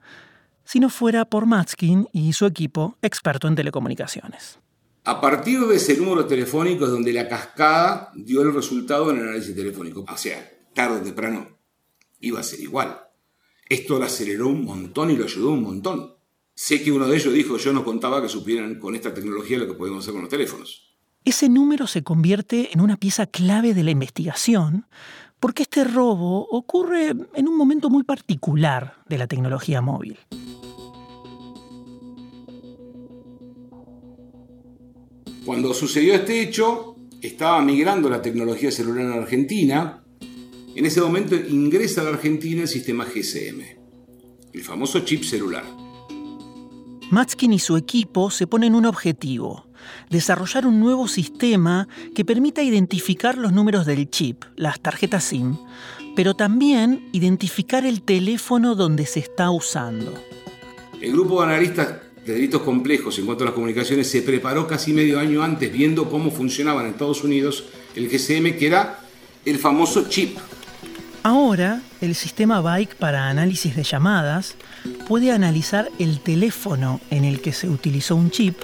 si 0.64 0.78
no 0.80 0.90
fuera 0.90 1.24
por 1.24 1.46
Matskin 1.46 2.07
y 2.12 2.33
su 2.35 2.46
equipo 2.46 2.98
experto 3.02 3.48
en 3.48 3.54
telecomunicaciones. 3.54 4.59
A 5.04 5.20
partir 5.20 5.61
de 5.61 5.76
ese 5.76 5.96
número 5.96 6.26
telefónico 6.26 6.85
es 6.85 6.90
donde 6.90 7.12
la 7.12 7.28
cascada 7.28 8.11
dio 8.14 8.42
el 8.42 8.54
resultado 8.54 9.11
en 9.11 9.18
el 9.18 9.28
análisis 9.28 9.54
telefónico. 9.54 10.04
O 10.11 10.16
sea, 10.16 10.50
tarde 10.74 11.00
o 11.00 11.02
temprano 11.02 11.59
iba 12.20 12.40
a 12.40 12.42
ser 12.42 12.61
igual. 12.61 13.00
Esto 13.68 13.98
lo 13.98 14.04
aceleró 14.04 14.48
un 14.48 14.64
montón 14.64 15.11
y 15.11 15.16
lo 15.16 15.24
ayudó 15.24 15.50
un 15.50 15.62
montón. 15.62 16.13
Sé 16.56 16.82
que 16.82 16.92
uno 16.92 17.08
de 17.08 17.16
ellos 17.16 17.34
dijo, 17.34 17.56
yo 17.58 17.72
no 17.72 17.84
contaba 17.84 18.22
que 18.22 18.28
supieran 18.28 18.78
con 18.78 18.94
esta 18.94 19.12
tecnología 19.12 19.58
lo 19.58 19.66
que 19.66 19.74
podemos 19.74 20.04
hacer 20.04 20.12
con 20.12 20.22
los 20.22 20.30
teléfonos. 20.30 20.94
Ese 21.24 21.48
número 21.48 21.86
se 21.86 22.04
convierte 22.04 22.70
en 22.72 22.80
una 22.80 22.96
pieza 22.96 23.26
clave 23.26 23.74
de 23.74 23.82
la 23.82 23.90
investigación 23.90 24.86
porque 25.40 25.64
este 25.64 25.82
robo 25.82 26.46
ocurre 26.48 27.12
en 27.34 27.48
un 27.48 27.56
momento 27.56 27.90
muy 27.90 28.04
particular 28.04 29.02
de 29.08 29.18
la 29.18 29.26
tecnología 29.26 29.80
móvil. 29.80 30.18
Cuando 35.44 35.74
sucedió 35.74 36.14
este 36.14 36.40
hecho, 36.40 36.96
estaba 37.20 37.60
migrando 37.62 38.08
la 38.08 38.22
tecnología 38.22 38.70
celular 38.70 39.06
en 39.06 39.12
Argentina. 39.12 40.04
En 40.74 40.86
ese 40.86 41.00
momento 41.00 41.34
ingresa 41.34 42.00
a 42.00 42.04
la 42.04 42.10
Argentina 42.10 42.62
el 42.62 42.68
sistema 42.68 43.04
GSM, 43.04 43.60
el 44.52 44.62
famoso 44.62 45.00
chip 45.00 45.24
celular. 45.24 45.84
Matskin 47.10 47.52
y 47.52 47.58
su 47.58 47.76
equipo 47.76 48.30
se 48.30 48.46
ponen 48.46 48.74
un 48.74 48.86
objetivo, 48.86 49.66
desarrollar 50.10 50.66
un 50.66 50.80
nuevo 50.80 51.06
sistema 51.06 51.86
que 52.14 52.24
permita 52.24 52.62
identificar 52.62 53.36
los 53.36 53.52
números 53.52 53.86
del 53.86 54.08
chip, 54.10 54.44
las 54.56 54.80
tarjetas 54.80 55.24
SIM, 55.24 55.56
pero 56.16 56.34
también 56.34 57.08
identificar 57.12 57.84
el 57.84 58.02
teléfono 58.02 58.74
donde 58.74 59.06
se 59.06 59.20
está 59.20 59.50
usando. 59.50 60.14
El 61.00 61.12
grupo 61.12 61.40
de 61.40 61.46
analistas 61.46 61.94
de 62.24 62.32
delitos 62.32 62.62
complejos 62.62 63.18
en 63.18 63.26
cuanto 63.26 63.44
a 63.44 63.46
las 63.46 63.54
comunicaciones 63.54 64.10
se 64.10 64.22
preparó 64.22 64.66
casi 64.66 64.92
medio 64.92 65.20
año 65.20 65.42
antes 65.42 65.70
viendo 65.70 66.08
cómo 66.08 66.30
funcionaba 66.30 66.80
en 66.82 66.88
Estados 66.88 67.22
Unidos 67.22 67.64
el 67.94 68.08
GSM, 68.08 68.56
que 68.56 68.66
era 68.66 69.00
el 69.44 69.58
famoso 69.58 70.08
chip. 70.08 70.38
Ahora, 71.26 71.80
el 72.02 72.14
sistema 72.14 72.60
Bike 72.60 72.96
para 72.96 73.30
análisis 73.30 73.74
de 73.74 73.82
llamadas 73.82 74.56
puede 75.08 75.32
analizar 75.32 75.88
el 75.98 76.20
teléfono 76.20 77.00
en 77.08 77.24
el 77.24 77.40
que 77.40 77.54
se 77.54 77.66
utilizó 77.66 78.14
un 78.14 78.30
chip 78.30 78.58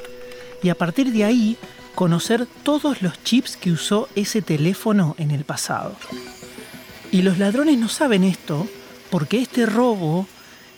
y 0.62 0.68
a 0.68 0.74
partir 0.74 1.10
de 1.10 1.24
ahí 1.24 1.56
conocer 1.94 2.46
todos 2.62 3.00
los 3.00 3.22
chips 3.22 3.56
que 3.56 3.72
usó 3.72 4.10
ese 4.14 4.42
teléfono 4.42 5.14
en 5.16 5.30
el 5.30 5.44
pasado. 5.44 5.96
Y 7.10 7.22
los 7.22 7.38
ladrones 7.38 7.78
no 7.78 7.88
saben 7.88 8.24
esto 8.24 8.68
porque 9.08 9.40
este 9.40 9.64
robo 9.64 10.26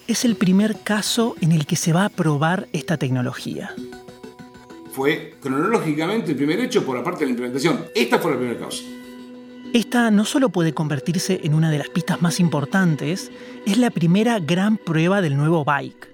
es 0.07 0.25
el 0.25 0.37
primer 0.37 0.83
caso 0.83 1.35
en 1.40 1.51
el 1.51 1.66
que 1.66 1.75
se 1.75 1.92
va 1.92 2.05
a 2.05 2.11
probar 2.11 2.68
esta 2.73 2.97
tecnología. 2.97 3.75
Fue 4.92 5.35
cronológicamente 5.40 6.31
el 6.31 6.37
primer 6.37 6.61
hecho 6.61 6.87
por 6.87 6.97
la 6.97 7.03
parte 7.03 7.21
de 7.21 7.27
la 7.27 7.31
implementación. 7.31 7.87
Esta 7.92 8.21
fue 8.21 8.31
la 8.31 8.37
primera 8.37 8.61
causa. 8.61 8.85
Esta 9.73 10.11
no 10.11 10.27
solo 10.27 10.51
puede 10.51 10.75
convertirse 10.75 11.41
en 11.45 11.55
una 11.55 11.71
de 11.71 11.79
las 11.79 11.89
pistas 11.89 12.21
más 12.21 12.41
importantes, 12.41 13.33
es 13.65 13.79
la 13.79 13.91
primera 13.91 14.39
gran 14.39 14.77
prueba 14.77 15.23
del 15.23 15.35
nuevo 15.35 15.65
bike. 15.65 16.11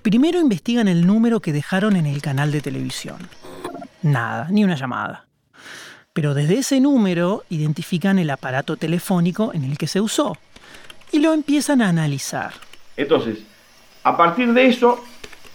Primero 0.00 0.40
investigan 0.40 0.88
el 0.88 1.06
número 1.06 1.40
que 1.40 1.52
dejaron 1.52 1.94
en 1.94 2.06
el 2.06 2.22
canal 2.22 2.50
de 2.52 2.62
televisión. 2.62 3.18
Nada, 4.00 4.48
ni 4.50 4.64
una 4.64 4.76
llamada. 4.76 5.26
Pero 6.14 6.32
desde 6.32 6.56
ese 6.56 6.80
número 6.80 7.44
identifican 7.50 8.18
el 8.18 8.30
aparato 8.30 8.78
telefónico 8.78 9.52
en 9.52 9.64
el 9.64 9.76
que 9.76 9.86
se 9.86 10.00
usó 10.00 10.38
y 11.12 11.18
lo 11.18 11.34
empiezan 11.34 11.82
a 11.82 11.90
analizar. 11.90 12.54
Entonces, 12.96 13.40
a 14.04 14.16
partir 14.16 14.54
de 14.54 14.68
eso, 14.68 15.04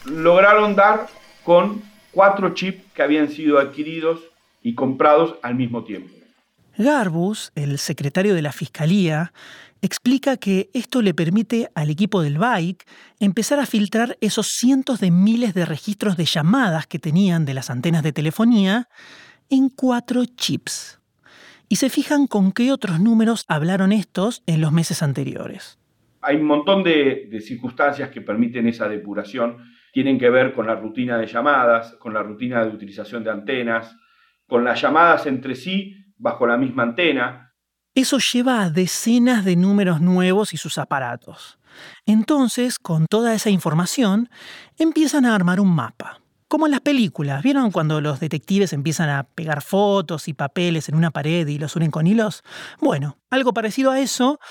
lograron 0.06 0.76
dar 0.76 1.08
con 1.44 1.82
cuatro 2.12 2.54
chips 2.54 2.84
que 2.94 3.02
habían 3.02 3.30
sido 3.30 3.58
adquiridos 3.58 4.20
y 4.62 4.76
comprados 4.76 5.38
al 5.42 5.56
mismo 5.56 5.84
tiempo. 5.84 6.25
Garbus, 6.78 7.52
el 7.56 7.78
secretario 7.78 8.36
de 8.36 8.42
la 8.42 8.52
Fiscalía, 8.52 9.32
explica 9.82 10.38
que 10.38 10.70
esto 10.74 11.02
le 11.02 11.14
permite 11.14 11.70
al 11.76 11.90
equipo 11.90 12.22
del 12.22 12.38
bike 12.38 12.86
empezar 13.20 13.60
a 13.60 13.66
filtrar 13.66 14.18
esos 14.20 14.48
cientos 14.48 15.00
de 15.00 15.12
miles 15.12 15.54
de 15.54 15.66
registros 15.66 16.18
de 16.18 16.26
llamadas 16.26 16.88
que 16.88 17.00
tenían 17.00 17.46
de 17.46 17.54
las 17.54 17.70
antenas 17.70 18.04
de 18.04 18.12
telefonía 18.12 18.90
en 19.50 19.70
cuatro 19.70 20.24
chips. 20.26 21.00
Y 21.70 21.78
se 21.78 21.90
fijan 21.90 22.28
con 22.28 22.52
qué 22.52 22.72
otros 22.72 23.00
números 23.00 23.46
hablaron 23.48 23.92
estos 23.92 24.44
en 24.46 24.62
los 24.62 24.72
meses 24.72 25.02
anteriores. 25.02 25.80
Hay 26.22 26.38
un 26.38 26.46
montón 26.46 26.84
de 26.84 27.40
circunstancias 27.42 28.10
que 28.10 28.22
permiten 28.22 28.68
esa 28.68 28.90
depuración. 28.90 29.58
Tienen 29.94 30.18
que 30.18 30.30
ver 30.30 30.54
con 30.54 30.68
la 30.68 30.76
rutina 30.76 31.18
de 31.18 31.28
llamadas, 31.28 31.94
con 32.00 32.14
la 32.14 32.24
rutina 32.24 32.66
de 32.66 32.72
utilización 32.72 33.24
de 33.24 33.32
antenas, 33.32 33.96
con 34.48 34.64
las 34.64 34.82
llamadas 34.82 35.26
entre 35.28 35.56
sí 35.56 36.05
bajo 36.18 36.48
la 36.48 36.58
misma 36.58 36.84
antena, 36.84 37.46
eso 37.96 38.18
lleva 38.20 38.62
a 38.62 38.70
decenas 38.70 39.46
de 39.46 39.56
números 39.56 40.02
nuevos 40.02 40.54
y 40.54 40.58
sus 40.58 40.78
aparatos. 40.78 41.58
Entonces, 42.06 42.78
con 42.78 43.06
toda 43.08 43.34
esa 43.34 43.50
información, 43.50 44.30
empiezan 44.78 45.26
a 45.26 45.34
armar 45.34 45.62
un 45.62 45.74
mapa. 45.74 46.20
Como 46.50 46.68
en 46.68 46.72
las 46.72 46.82
películas, 46.82 47.42
¿vieron 47.42 47.72
cuando 47.72 48.02
los 48.02 48.20
detectives 48.20 48.74
empiezan 48.74 49.10
a 49.10 49.24
pegar 49.24 49.62
fotos 49.62 50.28
y 50.28 50.34
papeles 50.34 50.90
en 50.90 50.96
una 50.96 51.10
pared 51.12 51.48
y 51.48 51.58
los 51.58 51.78
unen 51.78 51.90
con 51.90 52.06
hilos? 52.06 52.44
Bueno, 52.82 53.18
algo 53.30 53.54
parecido 53.54 53.92
a 53.92 54.00
eso, 54.02 54.42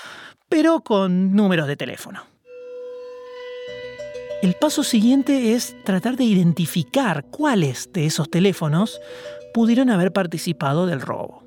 pero 0.49 0.81
con 0.81 1.35
números 1.35 1.67
de 1.67 1.77
teléfono. 1.77 2.23
El 4.41 4.55
paso 4.55 4.83
siguiente 4.83 5.53
es 5.53 5.75
tratar 5.83 6.17
de 6.17 6.23
identificar 6.23 7.25
cuáles 7.25 7.93
de 7.93 8.07
esos 8.07 8.27
teléfonos 8.27 8.99
pudieron 9.53 9.91
haber 9.91 10.11
participado 10.11 10.87
del 10.87 11.01
robo 11.01 11.44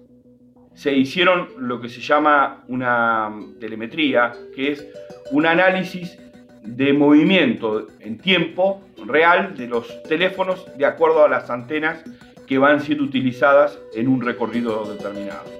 se 0.79 0.95
hicieron 0.95 1.49
lo 1.59 1.81
que 1.81 1.89
se 1.89 2.01
llama 2.01 2.63
una 2.69 3.33
telemetría, 3.59 4.33
que 4.55 4.71
es 4.71 4.87
un 5.33 5.45
análisis 5.45 6.17
de 6.63 6.93
movimiento 6.93 7.89
en 7.99 8.17
tiempo 8.19 8.81
real 9.05 9.57
de 9.57 9.67
los 9.67 10.03
teléfonos 10.05 10.65
de 10.77 10.87
acuerdo 10.87 11.25
a 11.25 11.29
las 11.29 11.51
antenas 11.51 12.05
que 12.47 12.59
van 12.59 12.81
siendo 12.81 13.03
utilizadas 13.03 13.77
en 13.93 14.07
un 14.07 14.21
recorrido 14.21 14.85
determinado. 14.85 15.51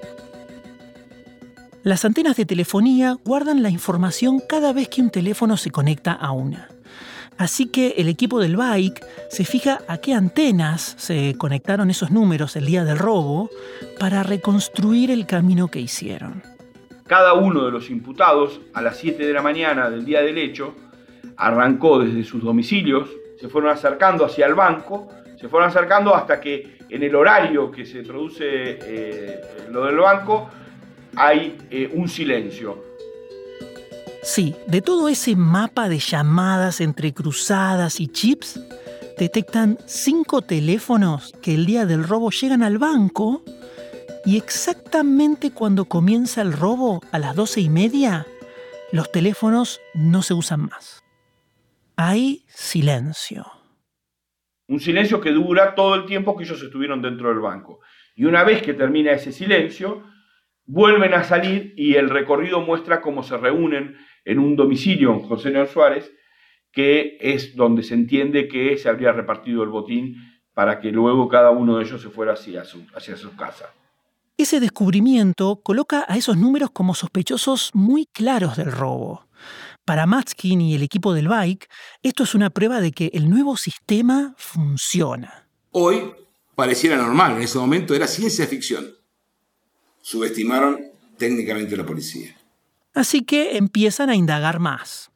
Las 1.83 2.05
antenas 2.05 2.37
de 2.37 2.45
telefonía 2.45 3.17
guardan 3.25 3.61
la 3.61 3.69
información 3.69 4.39
cada 4.47 4.71
vez 4.71 4.87
que 4.87 5.01
un 5.01 5.09
teléfono 5.09 5.57
se 5.57 5.69
conecta 5.69 6.13
a 6.13 6.31
una. 6.31 6.69
Así 7.39 7.67
que 7.67 7.93
el 7.95 8.09
equipo 8.09 8.41
del 8.41 8.57
bike 8.57 9.01
se 9.29 9.45
fija 9.45 9.79
a 9.87 9.99
qué 9.99 10.13
antenas 10.13 10.95
se 10.97 11.35
conectaron 11.37 11.89
esos 11.89 12.11
números 12.11 12.57
el 12.57 12.65
día 12.65 12.83
del 12.83 12.99
robo 12.99 13.49
para 13.97 14.23
reconstruir 14.23 15.09
el 15.09 15.25
camino 15.25 15.69
que 15.69 15.79
hicieron. 15.79 16.43
Cada 17.07 17.35
uno 17.35 17.63
de 17.63 17.71
los 17.71 17.89
imputados 17.89 18.59
a 18.73 18.81
las 18.81 18.97
7 18.97 19.25
de 19.25 19.31
la 19.31 19.41
mañana 19.41 19.89
del 19.89 20.03
día 20.03 20.21
del 20.21 20.37
hecho 20.37 20.75
arrancó 21.37 21.99
desde 21.99 22.25
sus 22.25 22.43
domicilios, 22.43 23.07
se 23.39 23.47
fueron 23.47 23.71
acercando 23.71 24.25
hacia 24.25 24.45
el 24.45 24.53
banco, 24.53 25.07
se 25.39 25.47
fueron 25.47 25.69
acercando 25.69 26.13
hasta 26.13 26.41
que 26.41 26.79
en 26.89 27.03
el 27.03 27.15
horario 27.15 27.71
que 27.71 27.85
se 27.85 28.03
produce 28.03 28.79
eh, 28.81 29.41
lo 29.71 29.85
del 29.85 29.95
banco 29.95 30.49
hay 31.15 31.57
eh, 31.71 31.89
un 31.93 32.09
silencio 32.09 32.88
Sí, 34.21 34.55
de 34.67 34.81
todo 34.81 35.07
ese 35.07 35.35
mapa 35.35 35.87
de 35.87 35.99
llamadas 35.99 36.81
entre 36.81 37.13
cruzadas 37.13 37.99
y 38.01 38.07
chips, 38.07 38.59
detectan 39.17 39.77
cinco 39.85 40.41
teléfonos 40.41 41.33
que 41.41 41.55
el 41.55 41.65
día 41.65 41.85
del 41.85 42.03
robo 42.03 42.29
llegan 42.29 42.61
al 42.61 42.77
banco 42.77 43.43
y 44.25 44.37
exactamente 44.37 45.51
cuando 45.51 45.85
comienza 45.85 46.41
el 46.41 46.51
robo, 46.51 47.01
a 47.11 47.19
las 47.19 47.35
doce 47.35 47.61
y 47.61 47.69
media, 47.69 48.27
los 48.91 49.11
teléfonos 49.11 49.79
no 49.93 50.21
se 50.21 50.33
usan 50.33 50.61
más. 50.63 51.03
Hay 51.95 52.43
silencio. 52.47 53.45
Un 54.67 54.79
silencio 54.79 55.21
que 55.21 55.31
dura 55.31 55.75
todo 55.75 55.95
el 55.95 56.05
tiempo 56.05 56.35
que 56.35 56.43
ellos 56.43 56.61
estuvieron 56.61 57.01
dentro 57.01 57.29
del 57.29 57.39
banco. 57.39 57.79
Y 58.15 58.25
una 58.25 58.43
vez 58.43 58.61
que 58.61 58.73
termina 58.73 59.13
ese 59.13 59.31
silencio, 59.31 60.03
vuelven 60.65 61.13
a 61.13 61.23
salir 61.23 61.73
y 61.75 61.95
el 61.95 62.09
recorrido 62.09 62.61
muestra 62.61 63.01
cómo 63.01 63.23
se 63.23 63.37
reúnen 63.37 63.97
en 64.25 64.39
un 64.39 64.55
domicilio 64.55 65.13
en 65.13 65.21
José 65.21 65.49
León 65.49 65.67
Suárez, 65.67 66.11
que 66.71 67.17
es 67.19 67.55
donde 67.55 67.83
se 67.83 67.93
entiende 67.93 68.47
que 68.47 68.77
se 68.77 68.89
habría 68.89 69.11
repartido 69.11 69.63
el 69.63 69.69
botín 69.69 70.15
para 70.53 70.79
que 70.79 70.91
luego 70.91 71.27
cada 71.29 71.51
uno 71.51 71.77
de 71.77 71.85
ellos 71.85 72.01
se 72.01 72.09
fuera 72.09 72.33
hacia 72.33 72.65
su, 72.65 72.85
hacia 72.93 73.15
su 73.15 73.35
casa. 73.35 73.73
Ese 74.37 74.59
descubrimiento 74.59 75.61
coloca 75.61 76.05
a 76.07 76.15
esos 76.15 76.37
números 76.37 76.69
como 76.71 76.95
sospechosos 76.95 77.71
muy 77.73 78.05
claros 78.05 78.55
del 78.55 78.71
robo. 78.71 79.27
Para 79.83 80.05
Matskin 80.05 80.61
y 80.61 80.75
el 80.75 80.83
equipo 80.83 81.13
del 81.13 81.27
Bike, 81.27 81.67
esto 82.03 82.23
es 82.23 82.35
una 82.35 82.49
prueba 82.49 82.79
de 82.79 82.91
que 82.91 83.09
el 83.13 83.29
nuevo 83.29 83.57
sistema 83.57 84.35
funciona. 84.37 85.49
Hoy 85.71 86.13
pareciera 86.55 86.95
normal, 86.95 87.37
en 87.37 87.43
ese 87.43 87.57
momento 87.57 87.93
era 87.93 88.07
ciencia 88.07 88.47
ficción. 88.47 88.85
Subestimaron 90.01 90.85
técnicamente 91.17 91.75
la 91.75 91.85
policía. 91.85 92.38
Así 92.99 93.21
que 93.21 93.55
empiezan 93.55 94.09
a 94.09 94.15
indagar 94.15 94.59
más 94.59 95.09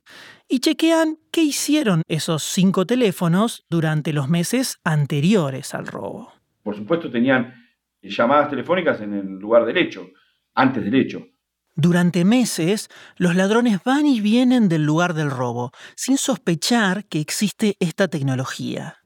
y 0.48 0.60
chequean 0.60 1.18
qué 1.32 1.42
hicieron 1.42 2.02
esos 2.08 2.42
cinco 2.42 2.86
teléfonos 2.86 3.66
durante 3.70 4.14
los 4.14 4.30
meses 4.30 4.80
anteriores 4.86 5.74
al 5.74 5.88
robo. 5.88 6.32
Por 6.64 6.78
supuesto 6.78 7.12
tenían 7.12 7.54
llamadas 8.02 8.50
telefónicas 8.50 9.02
en 9.02 9.14
el 9.16 9.28
lugar 9.38 9.66
del 9.66 9.76
hecho, 9.76 10.08
antes 10.56 10.86
del 10.86 10.96
hecho. 10.96 11.28
Durante 11.76 12.24
meses, 12.24 12.88
los 13.18 13.36
ladrones 13.36 13.84
van 13.84 14.06
y 14.06 14.22
vienen 14.22 14.70
del 14.70 14.86
lugar 14.86 15.14
del 15.14 15.30
robo, 15.30 15.74
sin 15.98 16.18
sospechar 16.18 17.04
que 17.08 17.20
existe 17.20 17.76
esta 17.82 18.08
tecnología. 18.08 19.00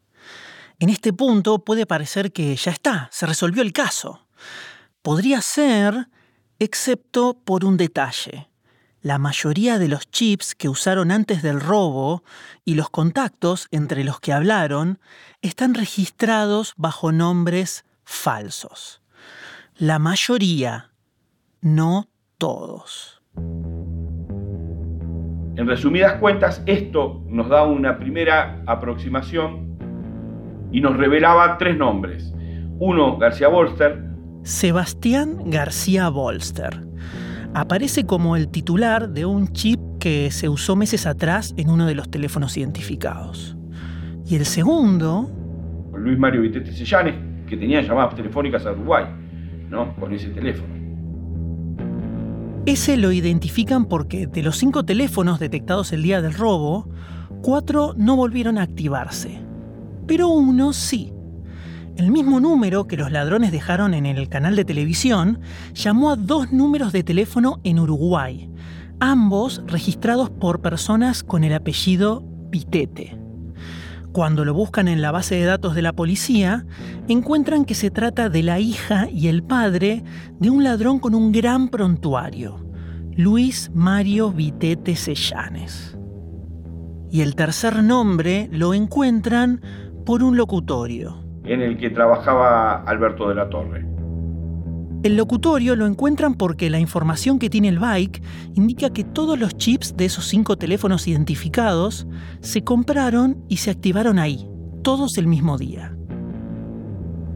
En 0.77 0.89
este 0.89 1.13
punto 1.13 1.65
puede 1.65 1.87
parecer 1.87 2.31
que 2.31 2.55
ya 2.55 2.73
está, 2.73 3.09
se 3.11 3.25
resolvió 3.25 3.63
el 3.63 3.73
caso. 3.73 4.27
Podría 5.01 5.41
ser, 5.41 6.09
excepto 6.59 7.41
por 7.43 7.65
un 7.65 7.75
detalle 7.75 8.49
la 9.07 9.19
mayoría 9.19 9.79
de 9.79 9.87
los 9.87 10.11
chips 10.11 10.53
que 10.53 10.67
usaron 10.67 11.11
antes 11.11 11.41
del 11.41 11.61
robo 11.61 12.23
y 12.65 12.75
los 12.75 12.89
contactos 12.89 13.69
entre 13.71 14.03
los 14.03 14.19
que 14.19 14.33
hablaron 14.33 14.99
están 15.41 15.75
registrados 15.75 16.73
bajo 16.75 17.13
nombres 17.13 17.85
falsos. 18.03 19.01
La 19.77 19.97
mayoría, 19.97 20.91
no 21.61 22.09
todos. 22.37 23.23
En 25.55 25.65
resumidas 25.65 26.19
cuentas, 26.19 26.61
esto 26.65 27.23
nos 27.27 27.47
da 27.47 27.63
una 27.63 27.97
primera 27.97 28.61
aproximación 28.67 29.77
y 30.69 30.81
nos 30.81 30.97
revelaba 30.97 31.57
tres 31.57 31.77
nombres. 31.77 32.33
Uno, 32.77 33.17
García 33.17 33.47
Bolster. 33.47 34.03
Sebastián 34.43 35.49
García 35.49 36.09
Bolster 36.09 36.86
aparece 37.53 38.05
como 38.05 38.35
el 38.35 38.49
titular 38.49 39.09
de 39.09 39.25
un 39.25 39.47
chip 39.49 39.79
que 39.99 40.31
se 40.31 40.49
usó 40.49 40.75
meses 40.75 41.05
atrás 41.05 41.53
en 41.57 41.69
uno 41.69 41.85
de 41.85 41.95
los 41.95 42.09
teléfonos 42.09 42.57
identificados. 42.57 43.57
Y 44.25 44.35
el 44.35 44.45
segundo... 44.45 45.31
Luis 45.93 46.19
Mario 46.19 46.41
Vitete 46.41 46.71
Sellanes, 46.71 47.15
que 47.47 47.57
tenía 47.57 47.81
llamadas 47.81 48.15
telefónicas 48.15 48.65
a 48.65 48.71
Uruguay, 48.71 49.05
¿no? 49.69 49.95
Con 49.95 50.13
ese 50.13 50.29
teléfono. 50.29 50.75
Ese 52.65 52.97
lo 52.97 53.11
identifican 53.11 53.85
porque 53.85 54.27
de 54.27 54.43
los 54.43 54.57
cinco 54.57 54.83
teléfonos 54.83 55.39
detectados 55.39 55.93
el 55.93 56.03
día 56.03 56.21
del 56.21 56.33
robo, 56.33 56.89
cuatro 57.41 57.93
no 57.97 58.17
volvieron 58.17 58.57
a 58.57 58.63
activarse. 58.63 59.39
Pero 60.05 60.27
uno 60.27 60.73
sí. 60.73 61.13
El 61.97 62.11
mismo 62.11 62.39
número 62.39 62.85
que 62.85 62.95
los 62.95 63.11
ladrones 63.11 63.51
dejaron 63.51 63.95
en 63.95 64.05
el 64.05 64.29
canal 64.29 64.55
de 64.55 64.63
televisión 64.63 65.39
llamó 65.73 66.11
a 66.11 66.15
dos 66.15 66.51
números 66.51 66.93
de 66.93 67.01
teléfono 67.01 67.59
en 67.63 67.79
Uruguay, 67.79 68.51
ambos 68.99 69.63
registrados 69.65 70.29
por 70.29 70.61
personas 70.61 71.23
con 71.23 71.43
el 71.43 71.55
apellido 71.55 72.23
Pitete. 72.51 73.17
Cuando 74.11 74.45
lo 74.45 74.53
buscan 74.53 74.87
en 74.87 75.01
la 75.01 75.11
base 75.11 75.35
de 75.35 75.45
datos 75.45 75.73
de 75.73 75.81
la 75.81 75.91
policía, 75.91 76.67
encuentran 77.07 77.65
que 77.65 77.73
se 77.73 77.89
trata 77.89 78.29
de 78.29 78.43
la 78.43 78.59
hija 78.59 79.09
y 79.09 79.27
el 79.27 79.41
padre 79.41 80.03
de 80.39 80.51
un 80.51 80.63
ladrón 80.63 80.99
con 80.99 81.15
un 81.15 81.31
gran 81.31 81.67
prontuario, 81.67 82.63
Luis 83.15 83.71
Mario 83.73 84.31
Vitete 84.31 84.95
Sellanes. 84.95 85.97
Y 87.09 87.21
el 87.21 87.33
tercer 87.33 87.81
nombre 87.81 88.49
lo 88.51 88.75
encuentran 88.75 89.61
por 90.05 90.21
un 90.21 90.37
locutorio, 90.37 91.26
en 91.47 91.61
el 91.61 91.77
que 91.77 91.89
trabajaba 91.89 92.83
Alberto 92.83 93.29
de 93.29 93.35
la 93.35 93.49
Torre. 93.49 93.85
El 95.03 95.15
locutorio 95.15 95.75
lo 95.75 95.85
encuentran 95.85 96.33
porque 96.33 96.69
la 96.69 96.79
información 96.79 97.39
que 97.39 97.49
tiene 97.49 97.69
el 97.69 97.79
bike 97.79 98.21
indica 98.55 98.89
que 98.89 99.03
todos 99.03 99.39
los 99.39 99.55
chips 99.55 99.95
de 99.95 100.05
esos 100.05 100.25
cinco 100.25 100.57
teléfonos 100.57 101.07
identificados 101.07 102.07
se 102.41 102.63
compraron 102.63 103.43
y 103.47 103.57
se 103.57 103.71
activaron 103.71 104.17
ahí, 104.19 104.49
todos 104.83 105.17
el 105.17 105.27
mismo 105.27 105.57
día. 105.57 105.95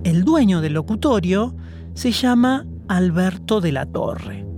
El 0.04 0.24
dueño 0.24 0.62
del 0.62 0.74
locutorio 0.74 1.56
se 1.94 2.12
llama 2.12 2.66
Alberto 2.88 3.62
de 3.62 3.72
la 3.72 3.86
Torre. 3.86 4.51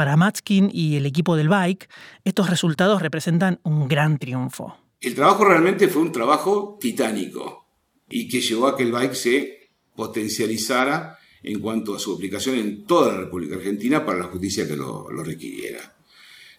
Para 0.00 0.16
Matskin 0.16 0.70
y 0.72 0.96
el 0.96 1.04
equipo 1.04 1.36
del 1.36 1.50
Bike, 1.50 1.90
estos 2.24 2.48
resultados 2.48 3.02
representan 3.02 3.60
un 3.64 3.86
gran 3.86 4.16
triunfo. 4.18 4.74
El 4.98 5.14
trabajo 5.14 5.44
realmente 5.44 5.88
fue 5.88 6.00
un 6.00 6.10
trabajo 6.10 6.78
titánico 6.80 7.66
y 8.08 8.26
que 8.26 8.40
llevó 8.40 8.68
a 8.68 8.78
que 8.78 8.84
el 8.84 8.92
Bike 8.92 9.14
se 9.14 9.68
potencializara 9.94 11.18
en 11.42 11.60
cuanto 11.60 11.94
a 11.94 11.98
su 11.98 12.14
aplicación 12.14 12.56
en 12.56 12.86
toda 12.86 13.12
la 13.12 13.18
República 13.18 13.56
Argentina 13.56 14.06
para 14.06 14.20
la 14.20 14.24
justicia 14.24 14.66
que 14.66 14.74
lo, 14.74 15.06
requiriera. 15.22 15.94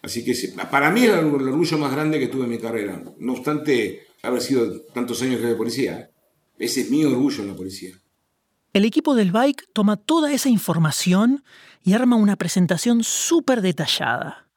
Así 0.02 0.24
que 0.24 0.34
para 0.70 0.92
mí 0.92 1.02
era 1.02 1.18
el 1.18 1.26
orgullo 1.26 1.78
más 1.78 1.90
grande 1.90 2.20
que 2.20 2.28
tuve 2.28 2.44
en 2.44 2.50
mi 2.50 2.58
carrera. 2.58 3.02
No 3.18 3.32
obstante 3.32 4.06
haber 4.22 4.40
sido 4.40 4.82
tantos 4.94 5.20
años 5.20 5.42
de 5.42 5.56
policía. 5.56 6.12
Ese 6.60 6.82
es 6.82 6.90
mi 6.92 7.04
orgullo 7.04 7.42
en 7.42 7.48
la 7.48 7.56
policía. 7.56 7.92
El 8.72 8.86
equipo 8.86 9.14
del 9.14 9.32
Bike 9.32 9.66
toma 9.74 9.98
toda 9.98 10.32
esa 10.32 10.48
información 10.48 11.44
y 11.82 11.94
arma 11.94 12.16
una 12.16 12.36
presentación 12.36 13.04
súper 13.04 13.60
detallada. 13.60 14.48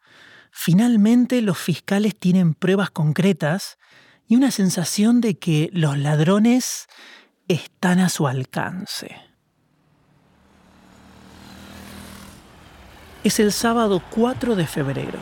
Finalmente 0.51 1.41
los 1.41 1.57
fiscales 1.57 2.17
tienen 2.17 2.53
pruebas 2.53 2.89
concretas 2.91 3.77
y 4.27 4.35
una 4.35 4.51
sensación 4.51 5.21
de 5.21 5.37
que 5.37 5.69
los 5.73 5.97
ladrones 5.97 6.87
están 7.47 7.99
a 7.99 8.09
su 8.09 8.27
alcance. 8.27 9.15
Es 13.23 13.39
el 13.39 13.51
sábado 13.51 14.01
4 14.11 14.55
de 14.55 14.67
febrero. 14.67 15.19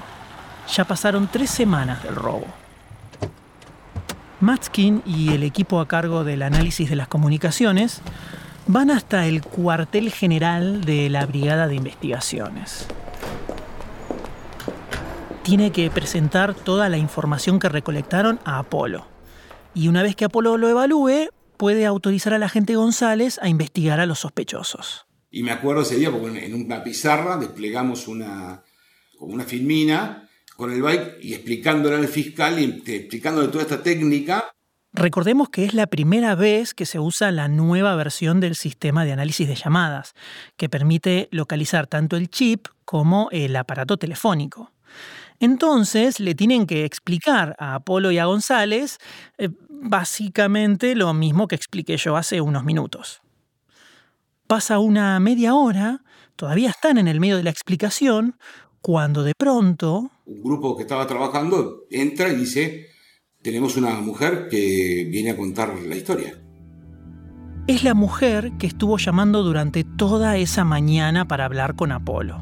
Ya 0.75 0.85
pasaron 0.85 1.29
tres 1.31 1.49
semanas 1.49 2.03
del 2.03 2.15
robo. 2.15 2.47
Matskin 4.39 5.01
y 5.05 5.33
el 5.33 5.43
equipo 5.43 5.79
a 5.79 5.87
cargo 5.87 6.25
del 6.25 6.41
análisis 6.41 6.89
de 6.89 6.97
las 6.97 7.07
comunicaciones 7.07 8.01
van 8.67 8.91
hasta 8.91 9.27
el 9.27 9.41
cuartel 9.41 10.11
general 10.11 10.83
de 10.85 11.09
la 11.09 11.25
Brigada 11.25 11.67
de 11.67 11.75
Investigaciones. 11.75 12.87
Tiene 15.43 15.71
que 15.71 15.89
presentar 15.89 16.53
toda 16.53 16.87
la 16.89 16.97
información 16.97 17.59
que 17.59 17.69
recolectaron 17.69 18.39
a 18.45 18.59
Apolo. 18.59 19.07
Y 19.75 19.87
una 19.89 20.03
vez 20.03 20.15
que 20.15 20.25
Apolo 20.25 20.57
lo 20.57 20.69
evalúe, 20.69 21.29
puede 21.57 21.85
autorizar 21.85 22.33
al 22.33 22.43
agente 22.43 22.75
González 22.75 23.39
a 23.41 23.49
investigar 23.49 23.99
a 23.99 24.05
los 24.05 24.19
sospechosos. 24.19 25.05
Y 25.29 25.43
me 25.43 25.51
acuerdo 25.51 25.81
ese 25.81 25.95
día 25.95 26.11
porque 26.11 26.45
en 26.45 26.53
una 26.53 26.83
pizarra 26.83 27.37
desplegamos 27.37 28.07
una, 28.07 28.63
como 29.17 29.33
una 29.33 29.43
filmina 29.43 30.29
con 30.55 30.71
el 30.71 30.81
bike 30.81 31.17
y 31.21 31.33
explicándole 31.33 31.95
al 31.95 32.07
fiscal 32.07 32.59
y 32.59 32.83
explicándole 32.85 33.47
toda 33.47 33.63
esta 33.63 33.81
técnica. 33.81 34.53
Recordemos 34.95 35.49
que 35.49 35.65
es 35.65 35.73
la 35.73 35.87
primera 35.87 36.35
vez 36.35 36.75
que 36.75 36.85
se 36.85 36.99
usa 36.99 37.31
la 37.31 37.47
nueva 37.47 37.95
versión 37.95 38.39
del 38.39 38.55
sistema 38.55 39.05
de 39.05 39.11
análisis 39.11 39.47
de 39.47 39.55
llamadas, 39.55 40.13
que 40.55 40.69
permite 40.69 41.29
localizar 41.31 41.87
tanto 41.87 42.15
el 42.15 42.29
chip 42.29 42.67
como 42.85 43.27
el 43.31 43.55
aparato 43.55 43.97
telefónico. 43.97 44.71
Entonces 45.39 46.19
le 46.19 46.35
tienen 46.35 46.67
que 46.67 46.85
explicar 46.85 47.55
a 47.57 47.73
Apolo 47.73 48.11
y 48.11 48.19
a 48.19 48.25
González 48.25 48.99
eh, 49.39 49.49
básicamente 49.67 50.95
lo 50.95 51.11
mismo 51.15 51.47
que 51.47 51.55
expliqué 51.55 51.97
yo 51.97 52.15
hace 52.15 52.39
unos 52.39 52.63
minutos. 52.63 53.23
Pasa 54.45 54.77
una 54.77 55.19
media 55.19 55.55
hora, 55.55 56.03
todavía 56.35 56.69
están 56.69 56.99
en 56.99 57.07
el 57.07 57.19
medio 57.19 57.37
de 57.37 57.43
la 57.43 57.49
explicación, 57.49 58.37
cuando 58.79 59.23
de 59.23 59.33
pronto... 59.33 60.11
Un 60.25 60.43
grupo 60.43 60.77
que 60.77 60.83
estaba 60.83 61.07
trabajando 61.07 61.85
entra 61.89 62.29
y 62.29 62.35
dice, 62.35 62.92
tenemos 63.43 63.75
una 63.75 63.99
mujer 63.99 64.47
que 64.49 65.05
viene 65.11 65.31
a 65.31 65.37
contar 65.37 65.75
la 65.85 65.95
historia. 65.95 66.33
Es 67.67 67.83
la 67.83 67.93
mujer 67.93 68.53
que 68.57 68.67
estuvo 68.67 68.97
llamando 68.97 69.43
durante 69.43 69.83
toda 69.83 70.37
esa 70.37 70.63
mañana 70.63 71.27
para 71.27 71.45
hablar 71.45 71.75
con 71.75 71.91
Apolo. 71.91 72.41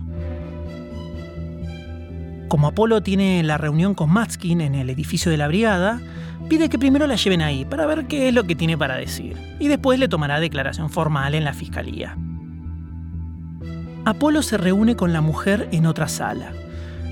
Como 2.48 2.68
Apolo 2.68 3.02
tiene 3.02 3.42
la 3.44 3.58
reunión 3.58 3.96
con 3.96 4.12
Matskin 4.12 4.62
en 4.62 4.76
el 4.76 4.90
edificio 4.90 5.32
de 5.32 5.38
la 5.38 5.48
brigada, 5.48 6.02
pide 6.50 6.70
que 6.70 6.78
primero 6.78 7.08
la 7.08 7.16
lleven 7.16 7.42
ahí 7.42 7.66
para 7.66 7.86
ver 7.86 8.06
qué 8.06 8.28
es 8.28 8.34
lo 8.34 8.44
que 8.44 8.56
tiene 8.56 8.78
para 8.78 8.96
decir, 8.96 9.38
y 9.60 9.68
después 9.68 9.98
le 10.00 10.08
tomará 10.08 10.40
declaración 10.40 10.90
formal 10.90 11.34
en 11.34 11.46
la 11.46 11.54
fiscalía. 11.54 12.18
Apolo 14.06 14.42
se 14.44 14.58
reúne 14.58 14.96
con 14.96 15.14
la 15.14 15.22
mujer 15.22 15.68
en 15.72 15.86
otra 15.86 16.08
sala. 16.08 16.52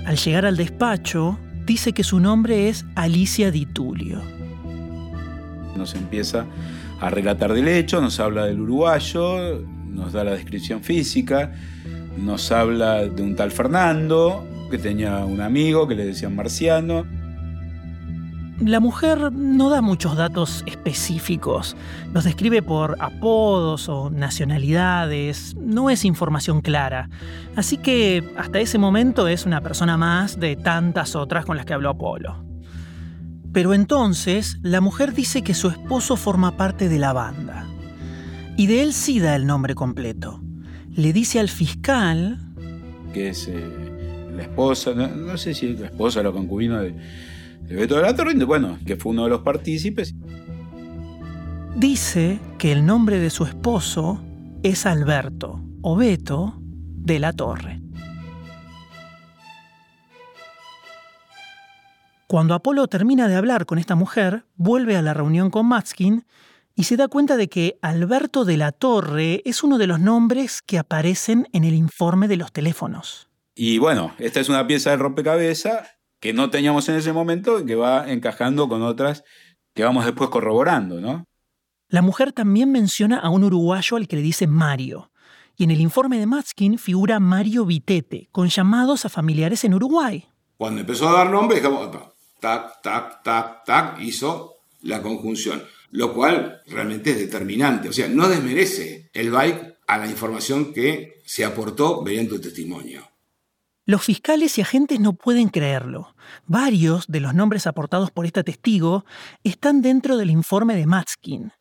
Al 0.05 0.17
llegar 0.17 0.45
al 0.45 0.57
despacho, 0.57 1.39
dice 1.69 1.93
que 1.93 2.03
su 2.03 2.19
nombre 2.19 2.67
es 2.67 2.83
Alicia 2.95 3.51
Di 3.51 3.67
Tulio. 3.67 4.23
Nos 5.77 5.93
empieza 5.93 6.47
a 6.99 7.11
relatar 7.11 7.53
del 7.53 7.67
hecho, 7.67 8.01
nos 8.01 8.19
habla 8.19 8.45
del 8.45 8.59
uruguayo, 8.59 9.61
nos 9.87 10.11
da 10.11 10.23
la 10.23 10.31
descripción 10.31 10.81
física, 10.81 11.53
nos 12.17 12.51
habla 12.51 13.05
de 13.05 13.21
un 13.21 13.35
tal 13.35 13.51
Fernando, 13.51 14.47
que 14.71 14.79
tenía 14.79 15.23
un 15.25 15.41
amigo 15.41 15.87
que 15.87 15.93
le 15.93 16.05
decían 16.05 16.35
marciano 16.35 17.05
la 18.59 18.79
mujer 18.79 19.31
no 19.31 19.69
da 19.69 19.81
muchos 19.81 20.15
datos 20.17 20.63
específicos, 20.65 21.75
los 22.13 22.23
describe 22.23 22.61
por 22.61 22.97
apodos 22.99 23.87
o 23.89 24.09
nacionalidades, 24.09 25.55
no 25.55 25.89
es 25.89 26.05
información 26.05 26.61
clara, 26.61 27.09
así 27.55 27.77
que 27.77 28.23
hasta 28.37 28.59
ese 28.59 28.77
momento 28.77 29.27
es 29.27 29.45
una 29.45 29.61
persona 29.61 29.97
más 29.97 30.39
de 30.39 30.55
tantas 30.55 31.15
otras 31.15 31.45
con 31.45 31.57
las 31.57 31.65
que 31.65 31.73
habló 31.73 31.89
Apolo. 31.89 32.43
Pero 33.51 33.73
entonces 33.73 34.59
la 34.61 34.81
mujer 34.81 35.13
dice 35.13 35.41
que 35.41 35.53
su 35.53 35.69
esposo 35.69 36.15
forma 36.15 36.57
parte 36.57 36.89
de 36.89 36.99
la 36.99 37.13
banda, 37.13 37.65
y 38.57 38.67
de 38.67 38.83
él 38.83 38.93
sí 38.93 39.19
da 39.19 39.35
el 39.35 39.47
nombre 39.47 39.73
completo. 39.73 40.41
Le 40.93 41.13
dice 41.13 41.39
al 41.39 41.47
fiscal... 41.47 42.39
Que 43.13 43.29
es 43.29 43.47
eh, 43.47 43.63
la 44.35 44.43
esposa, 44.43 44.93
no, 44.93 45.37
sé 45.37 45.53
si 45.53 45.67
es 45.67 45.79
la 45.79 45.87
esposa 45.87 46.19
o 46.19 46.23
la 46.23 46.31
concubina 46.31 46.81
de 46.81 46.93
el 47.69 47.77
Beto 47.77 47.97
de 47.97 48.01
la 48.01 48.15
Torre, 48.15 48.33
bueno, 48.45 48.79
que 48.85 48.95
fue 48.95 49.11
uno 49.11 49.25
de 49.25 49.29
los 49.29 49.41
partícipes. 49.41 50.15
Dice 51.75 52.39
que 52.57 52.71
el 52.71 52.85
nombre 52.85 53.19
de 53.19 53.29
su 53.29 53.45
esposo 53.45 54.21
es 54.63 54.87
Alberto 54.87 55.61
o 55.83 55.95
Beto 55.95 56.55
de 56.59 57.19
la 57.19 57.31
Torre. 57.31 57.79
Cuando 62.27 62.55
Apolo 62.55 62.87
termina 62.87 63.27
de 63.27 63.35
hablar 63.35 63.65
con 63.65 63.77
esta 63.77 63.95
mujer, 63.95 64.45
vuelve 64.55 64.97
a 64.97 65.01
la 65.01 65.13
reunión 65.13 65.51
con 65.51 65.67
Matskin 65.67 66.25
y 66.75 66.83
se 66.83 66.97
da 66.97 67.07
cuenta 67.07 67.37
de 67.37 67.49
que 67.49 67.77
Alberto 67.81 68.45
de 68.45 68.57
la 68.57 68.71
Torre 68.71 69.41
es 69.45 69.63
uno 69.63 69.77
de 69.77 69.87
los 69.87 69.99
nombres 69.99 70.61
que 70.63 70.79
aparecen 70.79 71.47
en 71.53 71.63
el 71.63 71.75
informe 71.75 72.27
de 72.27 72.37
los 72.37 72.51
teléfonos. 72.51 73.29
Y 73.55 73.77
bueno, 73.77 74.13
esta 74.17 74.39
es 74.39 74.49
una 74.49 74.65
pieza 74.65 74.91
del 74.91 74.99
rompecabezas 74.99 75.98
que 76.19 76.33
no 76.33 76.49
teníamos 76.49 76.87
en 76.89 76.95
ese 76.95 77.13
momento, 77.13 77.65
que 77.65 77.75
va 77.75 78.11
encajando 78.11 78.67
con 78.67 78.81
otras 78.81 79.23
que 79.73 79.83
vamos 79.83 80.05
después 80.05 80.29
corroborando, 80.29 80.99
¿no? 80.99 81.25
La 81.87 82.01
mujer 82.01 82.33
también 82.33 82.71
menciona 82.71 83.17
a 83.17 83.29
un 83.29 83.43
uruguayo 83.43 83.97
al 83.97 84.07
que 84.07 84.15
le 84.17 84.21
dice 84.21 84.45
Mario. 84.45 85.11
Y 85.55 85.63
en 85.63 85.71
el 85.71 85.81
informe 85.81 86.19
de 86.19 86.25
Matskin 86.25 86.77
figura 86.77 87.19
Mario 87.19 87.65
Vitete, 87.65 88.29
con 88.31 88.47
llamados 88.47 89.05
a 89.05 89.09
familiares 89.09 89.63
en 89.63 89.73
Uruguay. 89.73 90.27
Cuando 90.57 90.81
empezó 90.81 91.09
a 91.09 91.13
dar 91.13 91.29
nombre, 91.29 91.61
tac, 91.61 92.81
tac, 92.81 93.23
tac, 93.23 93.65
tac, 93.65 93.99
hizo 94.01 94.57
la 94.81 95.01
conjunción. 95.01 95.63
Lo 95.91 96.13
cual 96.13 96.61
realmente 96.67 97.11
es 97.11 97.17
determinante. 97.17 97.89
O 97.89 97.93
sea, 97.93 98.07
no 98.07 98.29
desmerece 98.29 99.09
el 99.13 99.31
bike 99.31 99.79
a 99.87 99.97
la 99.97 100.07
información 100.07 100.71
que 100.71 101.21
se 101.25 101.43
aportó 101.43 102.03
mediante 102.03 102.35
tu 102.35 102.41
testimonio. 102.41 103.08
Los 103.89 104.03
fiscales 104.03 104.55
y 104.59 104.61
agentes 104.61 104.99
no 104.99 105.13
pueden 105.13 105.49
creerlo. 105.49 106.13
Varios 106.45 107.07
de 107.07 107.21
los 107.21 107.33
nombres 107.33 107.65
aportados 107.65 108.11
por 108.11 108.27
esta 108.27 108.43
testigo 108.43 109.03
están 109.43 109.81
dentro 109.81 110.15
del 110.15 110.29
informe 110.29 110.75
de 110.75 110.85
Matskin. 110.85 111.53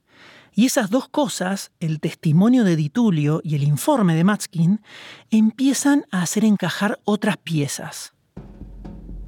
Y 0.54 0.66
esas 0.66 0.90
dos 0.90 1.08
cosas, 1.08 1.70
el 1.80 2.00
testimonio 2.00 2.64
de 2.64 2.76
Ditulio 2.76 3.40
y 3.42 3.54
el 3.54 3.62
informe 3.62 4.14
de 4.14 4.24
Matskin, 4.24 4.82
empiezan 5.30 6.04
a 6.10 6.20
hacer 6.20 6.44
encajar 6.44 7.00
otras 7.04 7.38
piezas. 7.38 8.12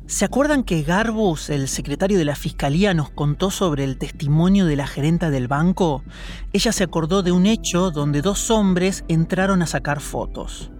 ¿Se 0.06 0.26
acuerdan 0.26 0.62
que 0.62 0.82
Garbus, 0.82 1.48
el 1.48 1.68
secretario 1.68 2.18
de 2.18 2.26
la 2.26 2.36
Fiscalía, 2.36 2.92
nos 2.92 3.08
contó 3.08 3.50
sobre 3.50 3.84
el 3.84 3.96
testimonio 3.96 4.66
de 4.66 4.76
la 4.76 4.86
gerenta 4.86 5.30
del 5.30 5.48
banco? 5.48 6.04
Ella 6.52 6.72
se 6.72 6.84
acordó 6.84 7.22
de 7.22 7.32
un 7.32 7.46
hecho 7.46 7.92
donde 7.92 8.20
dos 8.20 8.50
hombres 8.50 9.04
entraron 9.08 9.62
a 9.62 9.66
sacar 9.66 10.00
fotos. 10.00 10.70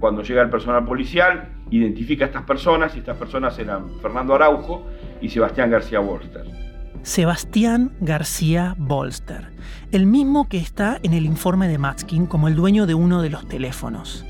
Cuando 0.00 0.22
llega 0.22 0.42
el 0.42 0.50
personal 0.50 0.84
policial, 0.84 1.48
identifica 1.70 2.24
a 2.24 2.28
estas 2.28 2.42
personas 2.42 2.94
y 2.94 2.98
estas 2.98 3.16
personas 3.16 3.58
eran 3.58 3.88
Fernando 4.02 4.34
Araujo 4.34 4.86
y 5.20 5.28
Sebastián 5.28 5.70
García 5.70 6.00
Bolster. 6.00 6.44
Sebastián 7.02 7.92
García 8.00 8.74
Bolster, 8.78 9.52
el 9.92 10.06
mismo 10.06 10.48
que 10.48 10.58
está 10.58 10.98
en 11.02 11.14
el 11.14 11.24
informe 11.24 11.68
de 11.68 11.78
Matskin 11.78 12.26
como 12.26 12.48
el 12.48 12.56
dueño 12.56 12.86
de 12.86 12.94
uno 12.94 13.22
de 13.22 13.30
los 13.30 13.46
teléfonos. 13.46 14.26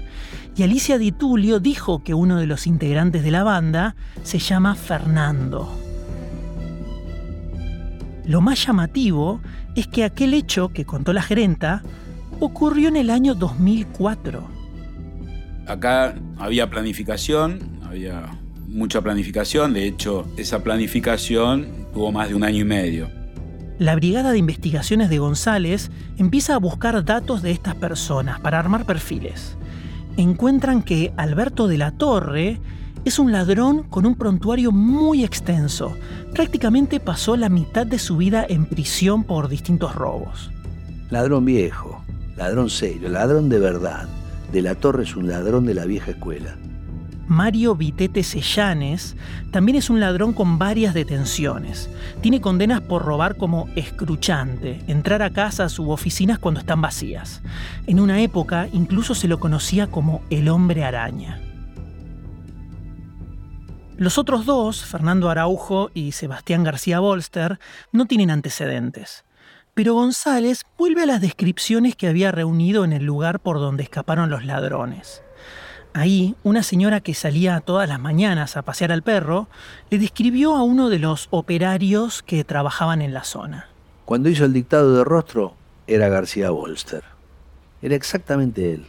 Y 0.54 0.62
Alicia 0.62 0.98
Di 0.98 1.12
Tulio 1.12 1.58
dijo 1.58 2.02
que 2.02 2.14
uno 2.14 2.36
de 2.36 2.46
los 2.46 2.66
integrantes 2.66 3.24
de 3.24 3.30
la 3.30 3.44
banda 3.44 3.96
se 4.22 4.38
llama 4.38 4.74
Fernando. 4.74 5.70
Lo 8.24 8.40
más 8.40 8.66
llamativo 8.66 9.40
es 9.74 9.86
que 9.86 10.04
aquel 10.04 10.34
hecho 10.34 10.70
que 10.70 10.84
contó 10.84 11.12
la 11.12 11.22
gerenta 11.22 11.82
ocurrió 12.40 12.88
en 12.88 12.96
el 12.96 13.10
año 13.10 13.34
2004 13.34 14.55
Acá 15.66 16.14
había 16.38 16.70
planificación, 16.70 17.80
había 17.84 18.38
mucha 18.68 19.00
planificación, 19.00 19.72
de 19.72 19.86
hecho 19.86 20.26
esa 20.36 20.62
planificación 20.62 21.66
tuvo 21.92 22.12
más 22.12 22.28
de 22.28 22.34
un 22.34 22.44
año 22.44 22.60
y 22.60 22.64
medio. 22.64 23.08
La 23.78 23.94
Brigada 23.94 24.32
de 24.32 24.38
Investigaciones 24.38 25.10
de 25.10 25.18
González 25.18 25.90
empieza 26.16 26.54
a 26.54 26.58
buscar 26.58 27.04
datos 27.04 27.42
de 27.42 27.50
estas 27.50 27.74
personas 27.74 28.40
para 28.40 28.58
armar 28.58 28.86
perfiles. 28.86 29.56
Encuentran 30.16 30.82
que 30.82 31.12
Alberto 31.16 31.68
de 31.68 31.76
la 31.78 31.90
Torre 31.90 32.58
es 33.04 33.18
un 33.18 33.32
ladrón 33.32 33.82
con 33.82 34.06
un 34.06 34.14
prontuario 34.14 34.72
muy 34.72 35.24
extenso. 35.24 35.96
Prácticamente 36.32 37.00
pasó 37.00 37.36
la 37.36 37.48
mitad 37.48 37.86
de 37.86 37.98
su 37.98 38.16
vida 38.16 38.46
en 38.48 38.66
prisión 38.66 39.24
por 39.24 39.48
distintos 39.48 39.94
robos. 39.94 40.50
Ladrón 41.10 41.44
viejo, 41.44 42.02
ladrón 42.36 42.70
serio, 42.70 43.08
ladrón 43.08 43.48
de 43.48 43.58
verdad. 43.58 44.08
De 44.52 44.62
la 44.62 44.74
Torre 44.74 45.02
es 45.02 45.16
un 45.16 45.28
ladrón 45.28 45.66
de 45.66 45.74
la 45.74 45.84
vieja 45.84 46.12
escuela. 46.12 46.56
Mario 47.28 47.74
Vitete 47.74 48.22
Sellanes 48.22 49.16
también 49.50 49.76
es 49.76 49.90
un 49.90 49.98
ladrón 49.98 50.32
con 50.32 50.58
varias 50.58 50.94
detenciones. 50.94 51.90
Tiene 52.20 52.40
condenas 52.40 52.80
por 52.80 53.04
robar 53.04 53.36
como 53.36 53.68
escruchante, 53.74 54.80
entrar 54.86 55.22
a 55.22 55.30
casas 55.30 55.78
u 55.80 55.90
oficinas 55.90 56.38
cuando 56.38 56.60
están 56.60 56.80
vacías. 56.80 57.42
En 57.88 57.98
una 57.98 58.22
época 58.22 58.68
incluso 58.72 59.14
se 59.14 59.28
lo 59.28 59.40
conocía 59.40 59.88
como 59.88 60.22
el 60.30 60.48
hombre 60.48 60.84
araña. 60.84 61.40
Los 63.96 64.18
otros 64.18 64.46
dos, 64.46 64.84
Fernando 64.84 65.30
Araujo 65.30 65.90
y 65.94 66.12
Sebastián 66.12 66.62
García 66.62 67.00
Bolster, 67.00 67.58
no 67.92 68.06
tienen 68.06 68.30
antecedentes. 68.30 69.25
Pero 69.76 69.92
González 69.92 70.64
vuelve 70.78 71.02
a 71.02 71.06
las 71.06 71.20
descripciones 71.20 71.96
que 71.96 72.08
había 72.08 72.32
reunido 72.32 72.82
en 72.86 72.94
el 72.94 73.04
lugar 73.04 73.40
por 73.40 73.58
donde 73.58 73.82
escaparon 73.82 74.30
los 74.30 74.42
ladrones. 74.42 75.20
Ahí, 75.92 76.34
una 76.44 76.62
señora 76.62 77.02
que 77.02 77.12
salía 77.12 77.60
todas 77.60 77.86
las 77.86 78.00
mañanas 78.00 78.56
a 78.56 78.62
pasear 78.62 78.90
al 78.90 79.02
perro 79.02 79.48
le 79.90 79.98
describió 79.98 80.56
a 80.56 80.62
uno 80.62 80.88
de 80.88 80.98
los 80.98 81.28
operarios 81.30 82.22
que 82.22 82.42
trabajaban 82.42 83.02
en 83.02 83.12
la 83.12 83.22
zona. 83.24 83.68
Cuando 84.06 84.30
hizo 84.30 84.46
el 84.46 84.54
dictado 84.54 84.96
de 84.96 85.04
rostro, 85.04 85.56
era 85.86 86.08
García 86.08 86.48
Bolster. 86.48 87.04
Era 87.82 87.96
exactamente 87.96 88.72
él. 88.72 88.86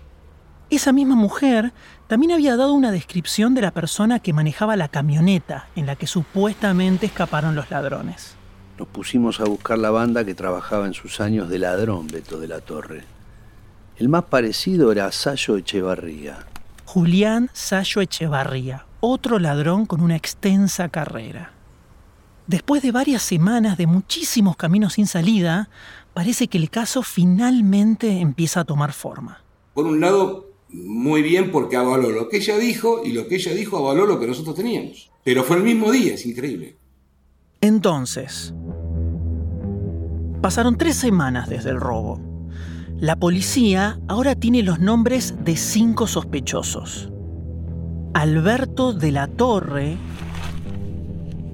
Esa 0.70 0.94
misma 0.94 1.16
mujer 1.16 1.74
también 2.08 2.32
había 2.32 2.56
dado 2.56 2.72
una 2.72 2.92
descripción 2.94 3.56
de 3.56 3.62
la 3.62 3.72
persona 3.72 4.20
que 4.20 4.32
manejaba 4.32 4.78
la 4.78 4.88
camioneta 4.88 5.68
en 5.76 5.86
la 5.86 5.98
que 5.98 6.08
supuestamente 6.08 7.08
escaparon 7.08 7.56
los 7.56 7.70
ladrones. 7.72 8.37
Nos 8.78 8.88
pusimos 8.88 9.40
a 9.40 9.46
buscar 9.46 9.80
la 9.80 9.90
banda 9.90 10.24
que 10.24 10.36
trabajaba 10.36 10.86
en 10.86 10.94
sus 10.94 11.20
años 11.20 11.50
de 11.50 11.58
ladrón, 11.58 12.08
Beto 12.08 12.40
de 12.40 12.48
la 12.48 12.62
Torre. 12.62 13.04
El 13.98 14.08
más 14.08 14.26
parecido 14.26 14.92
era 14.92 15.12
Sayo 15.12 15.58
Echevarría. 15.58 16.46
Julián 16.86 17.50
Sayo 17.54 18.02
Echevarría, 18.02 18.86
otro 19.00 19.40
ladrón 19.40 19.88
con 19.88 20.02
una 20.02 20.16
extensa 20.16 20.90
carrera. 20.90 21.54
Después 22.46 22.84
de 22.84 22.92
varias 22.92 23.24
semanas 23.24 23.78
de 23.78 23.88
muchísimos 23.88 24.56
caminos 24.56 24.94
sin 24.94 25.08
salida, 25.08 25.70
parece 26.14 26.48
que 26.48 26.60
el 26.60 26.70
caso 26.70 27.02
finalmente 27.02 28.20
empieza 28.22 28.60
a 28.60 28.66
tomar 28.66 28.94
forma. 28.94 29.42
Por 29.74 29.88
un 29.88 30.00
lado, 30.00 30.52
muy 30.70 31.24
bien 31.24 31.52
porque 31.52 31.78
avaló 31.78 32.12
lo 32.12 32.30
que 32.30 32.38
ella 32.38 32.58
dijo 32.58 33.02
y 33.04 33.14
lo 33.14 33.28
que 33.28 33.36
ella 33.36 33.54
dijo 33.54 33.78
avaló 33.78 34.06
lo 34.06 34.20
que 34.20 34.28
nosotros 34.28 34.56
teníamos. 34.56 35.10
Pero 35.24 35.44
fue 35.44 35.58
el 35.58 35.64
mismo 35.64 35.92
día, 35.92 36.14
es 36.14 36.26
increíble. 36.28 36.78
Entonces, 37.60 38.54
pasaron 40.42 40.78
tres 40.78 40.96
semanas 40.96 41.50
desde 41.50 41.70
el 41.72 41.80
robo. 41.80 42.20
La 43.00 43.16
policía 43.16 44.00
ahora 44.08 44.36
tiene 44.36 44.64
los 44.64 44.80
nombres 44.80 45.36
de 45.44 45.56
cinco 45.56 46.08
sospechosos. 46.08 47.12
Alberto 48.14 48.94
de 48.94 49.12
la 49.12 49.28
Torre, 49.28 49.98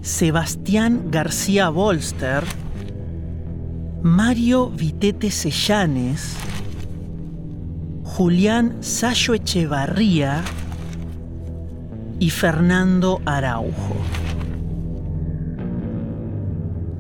Sebastián 0.02 1.10
García 1.12 1.70
Bolster, 1.70 2.44
Mario 4.02 4.70
Vitete 4.70 5.32
Sellanes, 5.32 6.36
Julián 8.04 8.78
Sayo 8.82 9.34
Echevarría 9.34 10.44
y 12.20 12.30
Fernando 12.30 13.22
Araujo. 13.26 13.96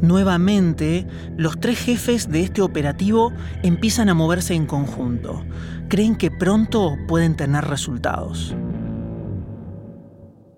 Nuevamente, 0.04 1.08
los 1.38 1.58
tres 1.62 1.80
jefes 1.80 2.30
de 2.30 2.41
este 2.41 2.62
operativo 2.62 3.32
empiezan 3.64 4.10
a 4.10 4.14
moverse 4.14 4.54
en 4.54 4.66
conjunto. 4.66 5.45
Creen 5.88 6.18
que 6.18 6.30
pronto 6.30 6.97
pueden 7.08 7.38
tener 7.38 7.64
resultados. 7.64 8.54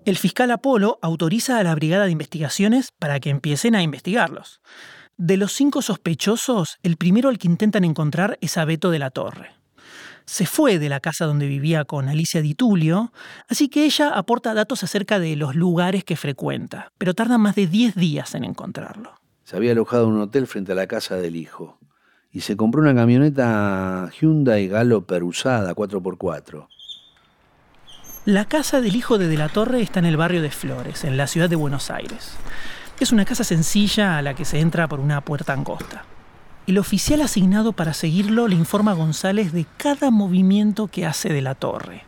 El 0.04 0.16
fiscal 0.16 0.50
Apolo 0.50 0.98
autoriza 1.00 1.58
a 1.58 1.62
la 1.62 1.76
Brigada 1.76 2.06
de 2.06 2.10
Investigaciones 2.10 2.90
para 2.98 3.20
que 3.20 3.30
empiecen 3.30 3.76
a 3.76 3.82
investigarlos. 3.82 4.62
De 5.16 5.36
los 5.36 5.52
cinco 5.52 5.80
sospechosos, 5.80 6.78
el 6.82 6.96
primero 6.96 7.28
al 7.28 7.38
que 7.38 7.46
intentan 7.46 7.84
encontrar 7.84 8.38
es 8.40 8.58
a 8.58 8.64
Beto 8.64 8.90
de 8.90 8.98
la 8.98 9.10
Torre 9.10 9.50
se 10.28 10.44
fue 10.44 10.80
de 10.80 10.88
la 10.88 10.98
casa 10.98 11.24
donde 11.24 11.46
vivía 11.46 11.84
con 11.84 12.08
Alicia 12.08 12.42
Di 12.42 12.54
Tulio, 12.54 13.12
así 13.48 13.68
que 13.68 13.84
ella 13.84 14.08
aporta 14.08 14.54
datos 14.54 14.82
acerca 14.82 15.20
de 15.20 15.36
los 15.36 15.54
lugares 15.54 16.02
que 16.02 16.16
frecuenta, 16.16 16.90
pero 16.98 17.14
tarda 17.14 17.38
más 17.38 17.54
de 17.54 17.68
10 17.68 17.94
días 17.94 18.34
en 18.34 18.42
encontrarlo. 18.42 19.14
Se 19.46 19.54
había 19.54 19.70
alojado 19.70 20.08
en 20.08 20.14
un 20.14 20.22
hotel 20.22 20.48
frente 20.48 20.72
a 20.72 20.74
la 20.74 20.88
casa 20.88 21.14
del 21.14 21.36
hijo 21.36 21.78
y 22.32 22.40
se 22.40 22.56
compró 22.56 22.82
una 22.82 22.96
camioneta 22.96 24.10
Hyundai 24.20 24.66
Galloper 24.66 25.22
usada 25.22 25.72
4x4. 25.72 26.66
La 28.24 28.46
casa 28.46 28.80
del 28.80 28.96
hijo 28.96 29.18
de 29.18 29.28
De 29.28 29.36
la 29.36 29.48
Torre 29.48 29.82
está 29.82 30.00
en 30.00 30.06
el 30.06 30.16
barrio 30.16 30.42
de 30.42 30.50
Flores, 30.50 31.04
en 31.04 31.16
la 31.16 31.28
ciudad 31.28 31.48
de 31.48 31.54
Buenos 31.54 31.92
Aires. 31.92 32.32
Es 32.98 33.12
una 33.12 33.24
casa 33.24 33.44
sencilla 33.44 34.18
a 34.18 34.22
la 34.22 34.34
que 34.34 34.44
se 34.44 34.58
entra 34.58 34.88
por 34.88 34.98
una 34.98 35.20
puerta 35.20 35.52
angosta. 35.52 36.04
El 36.66 36.78
oficial 36.78 37.22
asignado 37.22 37.72
para 37.72 37.94
seguirlo 37.94 38.48
le 38.48 38.56
informa 38.56 38.90
a 38.90 38.94
González 38.94 39.52
de 39.52 39.64
cada 39.76 40.10
movimiento 40.10 40.88
que 40.88 41.06
hace 41.06 41.28
de 41.28 41.42
la 41.42 41.54
torre. 41.54 42.02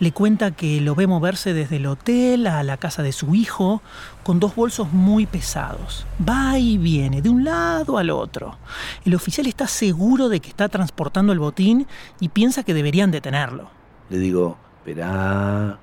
Le 0.00 0.12
cuenta 0.12 0.50
que 0.50 0.80
lo 0.80 0.94
ve 0.94 1.06
moverse 1.06 1.52
desde 1.52 1.76
el 1.76 1.84
hotel 1.84 2.46
a 2.46 2.62
la 2.62 2.78
casa 2.78 3.02
de 3.02 3.12
su 3.12 3.34
hijo 3.34 3.82
con 4.22 4.40
dos 4.40 4.56
bolsos 4.56 4.90
muy 4.94 5.26
pesados. 5.26 6.06
Va 6.26 6.58
y 6.58 6.78
viene 6.78 7.20
de 7.20 7.28
un 7.28 7.44
lado 7.44 7.98
al 7.98 8.08
otro. 8.08 8.56
El 9.04 9.14
oficial 9.14 9.46
está 9.46 9.66
seguro 9.66 10.30
de 10.30 10.40
que 10.40 10.48
está 10.48 10.70
transportando 10.70 11.34
el 11.34 11.38
botín 11.38 11.86
y 12.18 12.30
piensa 12.30 12.62
que 12.62 12.72
deberían 12.72 13.10
detenerlo. 13.10 13.68
Le 14.08 14.18
digo, 14.18 14.56
espera, 14.78 15.78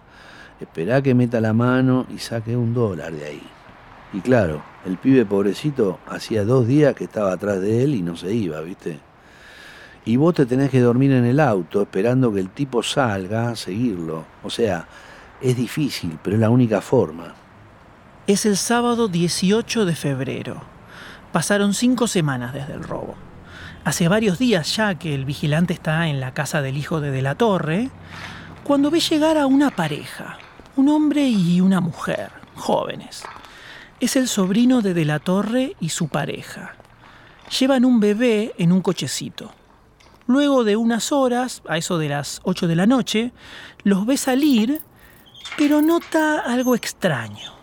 espera 0.60 1.04
que 1.04 1.14
meta 1.14 1.40
la 1.40 1.54
mano 1.54 2.08
y 2.10 2.18
saque 2.18 2.58
un 2.58 2.74
dólar 2.74 3.14
de 3.14 3.24
ahí. 3.24 3.44
Y 4.14 4.22
claro, 4.22 4.64
el 4.88 4.98
pibe 4.98 5.26
pobrecito 5.26 6.00
hacía 6.08 6.44
dos 6.44 6.66
días 6.66 6.96
que 6.96 7.04
estaba 7.04 7.34
atrás 7.34 7.62
de 7.62 7.84
él 7.84 7.94
y 7.94 8.02
no 8.02 8.16
se 8.16 8.34
iba, 8.34 8.62
¿viste? 8.62 9.00
Y 10.08 10.16
vos 10.16 10.34
te 10.34 10.46
tenés 10.46 10.70
que 10.70 10.80
dormir 10.80 11.12
en 11.12 11.26
el 11.26 11.38
auto 11.38 11.82
esperando 11.82 12.32
que 12.32 12.40
el 12.40 12.50
tipo 12.50 12.82
salga 12.82 13.50
a 13.50 13.58
seguirlo. 13.58 14.24
O 14.42 14.50
sea, 14.50 14.88
es 15.42 15.58
difícil, 15.58 16.18
pero 16.24 16.38
es 16.38 16.40
la 16.40 16.50
única 16.50 16.80
forma. 16.80 17.36
Es 18.26 18.46
el 18.46 18.56
sábado 18.56 19.10
18 19.10 19.86
de 19.86 19.96
febrero. 19.96 20.62
Pasaron 21.34 21.74
cinco 21.74 22.08
semanas 22.08 22.54
desde 22.54 22.72
el 22.72 22.84
robo. 22.84 23.16
Hace 23.84 24.08
varios 24.08 24.40
días 24.40 24.74
ya 24.78 24.96
que 24.96 25.14
el 25.14 25.26
vigilante 25.26 25.74
está 25.74 26.08
en 26.08 26.22
la 26.22 26.34
casa 26.34 26.62
del 26.62 26.78
hijo 26.78 27.02
de 27.02 27.12
De 27.12 27.22
la 27.22 27.36
Torre, 27.36 27.90
cuando 28.64 28.90
ve 28.90 29.02
llegar 29.02 29.38
a 29.38 29.46
una 29.46 29.72
pareja, 29.72 30.38
un 30.78 30.88
hombre 30.88 31.28
y 31.28 31.60
una 31.60 31.82
mujer, 31.82 32.32
jóvenes. 32.56 33.24
Es 34.00 34.16
el 34.16 34.30
sobrino 34.30 34.82
de 34.82 34.94
De 34.94 35.04
la 35.04 35.20
Torre 35.20 35.76
y 35.82 35.90
su 35.90 36.08
pareja. 36.08 36.76
Llevan 37.60 37.84
un 37.84 38.00
bebé 38.00 38.54
en 38.58 38.72
un 38.72 38.82
cochecito. 38.82 39.57
Luego 40.28 40.66
de 40.66 40.76
unas 40.76 41.14
horas, 41.14 41.62
a 41.68 41.78
eso 41.78 41.98
de 41.98 42.10
las 42.10 42.42
8 42.44 42.68
de 42.68 42.76
la 42.76 42.86
noche, 42.86 43.32
los 43.84 44.06
ve 44.06 44.18
salir, 44.18 44.82
pero 45.58 45.82
nota 45.82 46.40
algo 46.42 46.76
extraño. 46.76 47.54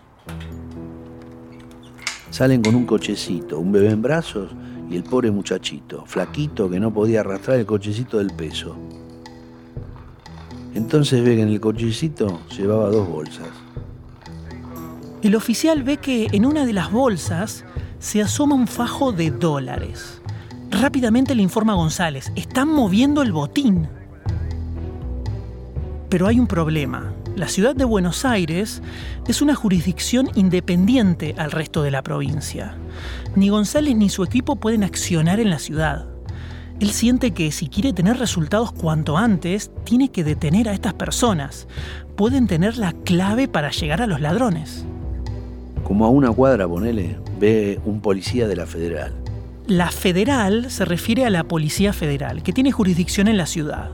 Salen 2.31 2.63
con 2.63 2.75
un 2.75 2.87
cochecito, 2.87 3.59
un 3.59 3.71
bebé 3.71 3.91
en 3.91 4.01
brazos 4.01 4.51
y 4.91 4.97
el 4.97 5.05
pobre 5.05 5.31
muchachito, 5.31 6.05
flaquito 6.07 6.69
que 6.71 6.81
no 6.81 6.93
podía 6.93 7.21
arrastrar 7.21 7.59
el 7.59 7.67
cochecito 7.67 8.19
del 8.19 8.33
peso. 8.33 8.77
Entonces 10.75 11.23
ve 11.23 11.37
que 11.37 11.43
en 11.43 11.51
el 11.51 11.61
cochecito 11.61 12.41
llevaba 12.57 12.89
dos 12.89 13.09
bolsas. 13.09 13.49
El 15.23 15.37
oficial 15.37 15.83
ve 15.83 15.99
que 15.99 16.29
en 16.33 16.45
una 16.45 16.67
de 16.67 16.73
las 16.73 16.91
bolsas 16.91 17.65
se 17.99 18.23
asoma 18.23 18.55
un 18.55 18.67
fajo 18.67 19.13
de 19.13 19.31
dólares. 19.31 20.21
Rápidamente 20.81 21.37
le 21.37 21.43
informa 21.43 21.75
a 21.75 21.77
González, 21.77 22.33
están 22.35 22.69
moviendo 22.69 23.23
el 23.23 23.31
botín. 23.31 23.87
Pero 26.09 26.27
hay 26.27 26.41
un 26.41 26.49
problema. 26.49 27.15
La 27.37 27.49
ciudad 27.49 27.77
de 27.77 27.85
Buenos 27.85 28.25
Aires 28.25 28.83
es 29.29 29.41
una 29.41 29.55
jurisdicción 29.55 30.31
independiente 30.35 31.37
al 31.39 31.53
resto 31.53 31.83
de 31.83 31.93
la 31.93 32.03
provincia. 32.03 32.77
Ni 33.37 33.51
González 33.51 33.95
ni 33.95 34.09
su 34.09 34.25
equipo 34.25 34.57
pueden 34.57 34.83
accionar 34.83 35.39
en 35.39 35.51
la 35.51 35.61
ciudad. 35.61 36.07
Él 36.81 36.91
siente 36.91 37.31
que 37.31 37.53
si 37.53 37.69
quiere 37.69 37.93
tener 37.93 38.19
resultados 38.19 38.73
cuanto 38.73 39.17
antes, 39.17 39.71
tiene 39.85 40.11
que 40.11 40.25
detener 40.25 40.69
a 40.69 40.75
estas 40.75 40.95
personas. 40.95 41.69
Pueden 42.17 42.49
tener 42.49 42.79
la 42.79 42.93
clave 42.93 43.47
para 43.47 43.71
llegar 43.71 44.03
a 44.03 44.09
los 44.09 44.21
ladrones. 44.21 44.85
Como 45.85 46.05
a 46.05 46.11
una 46.11 46.33
cuadra, 46.33 46.67
ponele, 46.67 47.17
ve 47.39 47.81
un 47.85 48.01
policía 48.01 48.49
de 48.49 48.57
la 48.57 48.67
federal. 48.67 49.24
La 49.67 49.91
federal 49.91 50.71
se 50.71 50.85
refiere 50.85 51.25
a 51.25 51.31
la 51.31 51.45
Policía 51.45 51.95
Federal, 51.95 52.43
que 52.43 52.53
tiene 52.53 52.71
jurisdicción 52.71 53.29
en 53.29 53.39
la 53.39 53.47
ciudad. 53.47 53.89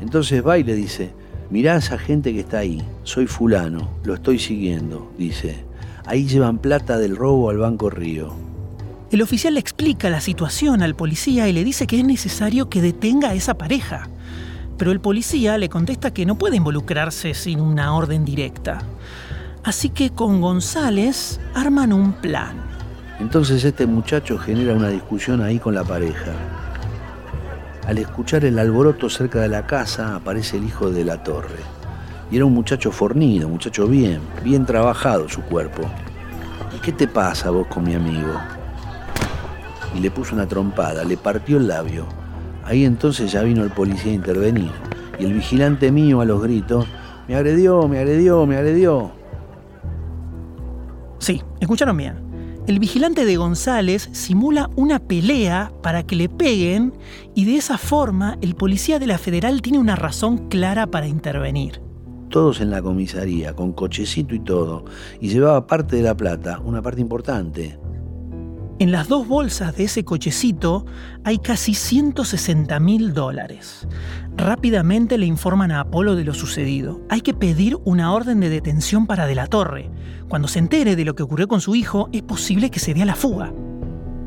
Entonces 0.00 0.46
va 0.46 0.56
y 0.56 0.64
le 0.64 0.74
dice, 0.74 1.12
mirá 1.50 1.74
a 1.74 1.76
esa 1.76 1.98
gente 1.98 2.32
que 2.32 2.40
está 2.40 2.60
ahí, 2.60 2.82
soy 3.02 3.26
fulano, 3.26 3.90
lo 4.02 4.14
estoy 4.14 4.38
siguiendo, 4.38 5.12
dice. 5.18 5.62
Ahí 6.06 6.26
llevan 6.26 6.56
plata 6.56 6.96
del 6.96 7.16
robo 7.16 7.50
al 7.50 7.58
Banco 7.58 7.90
Río. 7.90 8.32
El 9.10 9.20
oficial 9.20 9.54
le 9.54 9.60
explica 9.60 10.08
la 10.08 10.22
situación 10.22 10.80
al 10.80 10.94
policía 10.94 11.48
y 11.48 11.52
le 11.52 11.64
dice 11.64 11.86
que 11.86 11.98
es 11.98 12.04
necesario 12.04 12.70
que 12.70 12.80
detenga 12.80 13.28
a 13.28 13.34
esa 13.34 13.58
pareja. 13.58 14.08
Pero 14.78 14.90
el 14.90 15.00
policía 15.00 15.58
le 15.58 15.68
contesta 15.68 16.14
que 16.14 16.24
no 16.24 16.38
puede 16.38 16.56
involucrarse 16.56 17.34
sin 17.34 17.60
una 17.60 17.94
orden 17.94 18.24
directa. 18.24 18.78
Así 19.64 19.90
que 19.90 20.08
con 20.08 20.40
González 20.40 21.40
arman 21.54 21.92
un 21.92 22.14
plan. 22.14 22.70
Entonces 23.20 23.62
este 23.64 23.86
muchacho 23.86 24.38
genera 24.38 24.74
una 24.74 24.88
discusión 24.88 25.42
ahí 25.42 25.58
con 25.58 25.74
la 25.74 25.84
pareja. 25.84 26.32
Al 27.86 27.98
escuchar 27.98 28.46
el 28.46 28.58
alboroto 28.58 29.10
cerca 29.10 29.40
de 29.40 29.48
la 29.48 29.66
casa 29.66 30.16
aparece 30.16 30.56
el 30.56 30.64
hijo 30.64 30.90
de 30.90 31.04
la 31.04 31.22
torre. 31.22 31.60
Y 32.30 32.36
era 32.36 32.46
un 32.46 32.54
muchacho 32.54 32.90
fornido, 32.90 33.46
un 33.46 33.54
muchacho 33.54 33.86
bien, 33.86 34.20
bien 34.42 34.64
trabajado 34.64 35.28
su 35.28 35.42
cuerpo. 35.42 35.82
¿Y 36.74 36.80
qué 36.80 36.92
te 36.92 37.08
pasa 37.08 37.50
vos 37.50 37.66
con 37.66 37.84
mi 37.84 37.94
amigo? 37.94 38.32
Y 39.94 40.00
le 40.00 40.10
puso 40.10 40.34
una 40.34 40.46
trompada, 40.46 41.04
le 41.04 41.18
partió 41.18 41.58
el 41.58 41.68
labio. 41.68 42.06
Ahí 42.64 42.86
entonces 42.86 43.30
ya 43.30 43.42
vino 43.42 43.62
el 43.62 43.70
policía 43.70 44.12
a 44.12 44.14
intervenir. 44.14 44.70
Y 45.18 45.26
el 45.26 45.34
vigilante 45.34 45.92
mío 45.92 46.22
a 46.22 46.24
los 46.24 46.40
gritos, 46.40 46.86
me 47.28 47.34
agredió, 47.34 47.86
me 47.86 47.98
agredió, 47.98 48.46
me 48.46 48.56
agredió. 48.56 49.12
Sí, 51.18 51.42
escucharon 51.60 51.96
bien. 51.98 52.29
El 52.70 52.78
vigilante 52.78 53.24
de 53.24 53.36
González 53.36 54.08
simula 54.12 54.70
una 54.76 55.00
pelea 55.00 55.72
para 55.82 56.04
que 56.04 56.14
le 56.14 56.28
peguen 56.28 56.92
y 57.34 57.44
de 57.44 57.56
esa 57.56 57.78
forma 57.78 58.38
el 58.42 58.54
policía 58.54 59.00
de 59.00 59.08
la 59.08 59.18
federal 59.18 59.60
tiene 59.60 59.80
una 59.80 59.96
razón 59.96 60.48
clara 60.48 60.86
para 60.86 61.08
intervenir 61.08 61.82
todos 62.28 62.60
en 62.60 62.70
la 62.70 62.80
comisaría, 62.80 63.56
con 63.56 63.72
cochecito 63.72 64.36
y 64.36 64.38
todo, 64.38 64.84
y 65.20 65.30
llevaba 65.30 65.66
parte 65.66 65.96
de 65.96 66.02
la 66.02 66.16
plata, 66.16 66.60
una 66.60 66.80
parte 66.80 67.00
importante. 67.00 67.76
En 68.80 68.92
las 68.92 69.08
dos 69.08 69.28
bolsas 69.28 69.76
de 69.76 69.84
ese 69.84 70.04
cochecito 70.04 70.86
hay 71.22 71.36
casi 71.36 71.74
160 71.74 72.80
mil 72.80 73.12
dólares. 73.12 73.86
Rápidamente 74.34 75.18
le 75.18 75.26
informan 75.26 75.70
a 75.70 75.80
Apolo 75.80 76.16
de 76.16 76.24
lo 76.24 76.32
sucedido. 76.32 77.02
Hay 77.10 77.20
que 77.20 77.34
pedir 77.34 77.76
una 77.84 78.14
orden 78.14 78.40
de 78.40 78.48
detención 78.48 79.06
para 79.06 79.26
De 79.26 79.34
la 79.34 79.48
Torre. 79.48 79.90
Cuando 80.30 80.48
se 80.48 80.60
entere 80.60 80.96
de 80.96 81.04
lo 81.04 81.14
que 81.14 81.22
ocurrió 81.22 81.46
con 81.46 81.60
su 81.60 81.74
hijo, 81.74 82.08
es 82.12 82.22
posible 82.22 82.70
que 82.70 82.80
se 82.80 82.94
dé 82.94 83.02
a 83.02 83.04
la 83.04 83.16
fuga. 83.16 83.52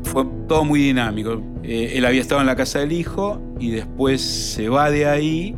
Fue 0.04 0.24
todo 0.46 0.64
muy 0.64 0.80
dinámico. 0.80 1.42
Eh, 1.64 1.94
él 1.96 2.04
había 2.04 2.20
estado 2.20 2.40
en 2.40 2.46
la 2.46 2.54
casa 2.54 2.78
del 2.78 2.92
hijo 2.92 3.42
y 3.58 3.72
después 3.72 4.20
se 4.20 4.68
va 4.68 4.88
de 4.88 5.06
ahí 5.06 5.56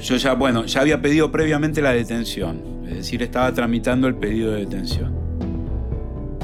yo 0.00 0.14
ya, 0.14 0.34
bueno, 0.34 0.64
ya 0.64 0.80
había 0.80 1.02
pedido 1.02 1.32
previamente 1.32 1.82
la 1.82 1.90
detención, 1.90 2.84
es 2.86 2.94
decir, 2.94 3.22
estaba 3.22 3.52
tramitando 3.52 4.06
el 4.06 4.14
pedido 4.14 4.52
de 4.52 4.60
detención. 4.60 5.29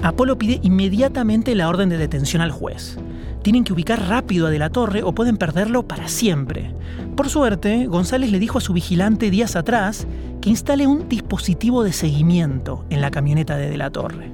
Apolo 0.07 0.39
pide 0.39 0.61
inmediatamente 0.63 1.57
la 1.57 1.69
orden 1.69 1.89
de 1.89 1.99
detención 1.99 2.41
al 2.41 2.53
juez. 2.53 2.97
Tienen 3.43 3.65
que 3.65 3.73
ubicar 3.73 4.09
rápido 4.09 4.47
a 4.47 4.51
De 4.51 4.59
la 4.61 4.71
Torre 4.71 5.03
o 5.03 5.13
pueden 5.17 5.37
perderlo 5.37 5.89
para 5.89 6.07
siempre. 6.07 6.73
Por 7.17 7.29
suerte, 7.29 7.87
González 7.87 8.31
le 8.31 8.39
dijo 8.39 8.59
a 8.59 8.61
su 8.61 8.73
vigilante 8.73 9.31
días 9.31 9.57
atrás 9.57 10.07
que 10.41 10.49
instale 10.49 10.87
un 10.87 11.09
dispositivo 11.09 11.83
de 11.83 11.93
seguimiento 11.93 12.85
en 12.89 13.01
la 13.01 13.11
camioneta 13.11 13.57
de 13.57 13.69
De 13.69 13.77
la 13.77 13.91
Torre. 13.91 14.31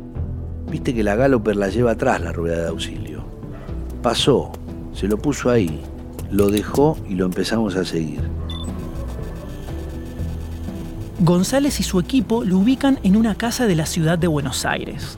Viste 0.71 0.93
que 0.93 1.03
la 1.03 1.15
Galloper 1.15 1.57
la 1.57 1.71
lleva 1.71 1.93
atrás 1.93 2.21
la 2.21 2.33
rueda 2.33 2.61
de 2.61 2.69
auxilio. 2.69 3.25
Pasó, 4.03 4.53
se 4.93 5.09
lo 5.09 5.17
puso 5.17 5.49
ahí, 5.49 5.81
lo 6.31 6.51
dejó 6.51 6.99
y 7.09 7.15
lo 7.15 7.25
empezamos 7.25 7.77
a 7.77 7.87
seguir. 7.87 8.21
González 11.21 11.81
y 11.81 11.83
su 11.83 11.99
equipo 11.99 12.45
lo 12.45 12.59
ubican 12.59 12.99
en 13.05 13.17
una 13.17 13.37
casa 13.37 13.67
de 13.67 13.77
la 13.77 13.87
ciudad 13.87 14.19
de 14.19 14.27
Buenos 14.27 14.67
Aires. 14.67 15.17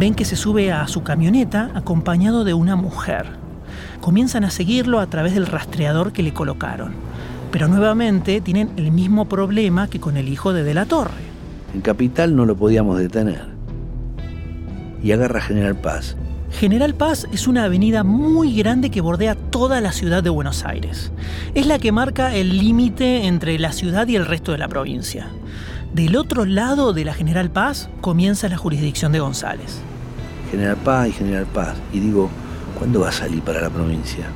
Ven 0.00 0.14
que 0.14 0.24
se 0.24 0.34
sube 0.34 0.72
a 0.72 0.88
su 0.88 1.02
camioneta 1.02 1.72
acompañado 1.74 2.42
de 2.44 2.54
una 2.54 2.74
mujer. 2.74 3.26
Comienzan 4.00 4.44
a 4.44 4.50
seguirlo 4.50 4.98
a 4.98 5.08
través 5.08 5.34
del 5.34 5.44
rastreador 5.44 6.14
que 6.14 6.22
le 6.22 6.32
colocaron. 6.32 6.94
Pero 7.50 7.68
nuevamente 7.68 8.40
tienen 8.40 8.70
el 8.78 8.92
mismo 8.92 9.28
problema 9.28 9.88
que 9.88 10.00
con 10.00 10.16
el 10.16 10.30
hijo 10.30 10.54
de 10.54 10.62
De 10.62 10.72
la 10.72 10.86
Torre. 10.86 11.20
En 11.74 11.82
Capital 11.82 12.34
no 12.34 12.46
lo 12.46 12.56
podíamos 12.56 12.98
detener. 12.98 13.44
Y 15.02 15.12
agarra 15.12 15.42
General 15.42 15.76
Paz, 15.76 16.16
General 16.50 16.94
Paz 16.94 17.26
es 17.30 17.46
una 17.46 17.64
avenida 17.64 18.02
muy 18.02 18.56
grande 18.56 18.90
que 18.90 19.02
bordea 19.02 19.34
toda 19.34 19.82
la 19.82 19.92
ciudad 19.92 20.22
de 20.22 20.30
Buenos 20.30 20.64
Aires. 20.64 21.12
Es 21.54 21.66
la 21.66 21.78
que 21.78 21.92
marca 21.92 22.34
el 22.34 22.56
límite 22.56 23.26
entre 23.26 23.58
la 23.58 23.72
ciudad 23.72 24.08
y 24.08 24.16
el 24.16 24.24
resto 24.24 24.52
de 24.52 24.58
la 24.58 24.68
provincia. 24.68 25.28
Del 25.92 26.16
otro 26.16 26.46
lado 26.46 26.94
de 26.94 27.04
la 27.04 27.12
General 27.12 27.50
Paz 27.50 27.90
comienza 28.00 28.48
la 28.48 28.56
jurisdicción 28.56 29.12
de 29.12 29.20
González. 29.20 29.82
General 30.50 30.76
Paz 30.76 31.08
y 31.08 31.12
General 31.12 31.46
Paz. 31.46 31.76
Y 31.92 32.00
digo, 32.00 32.28
¿cuándo 32.78 33.00
va 33.00 33.08
a 33.08 33.12
salir 33.12 33.42
para 33.42 33.60
la 33.60 33.70
provincia? 33.70 34.26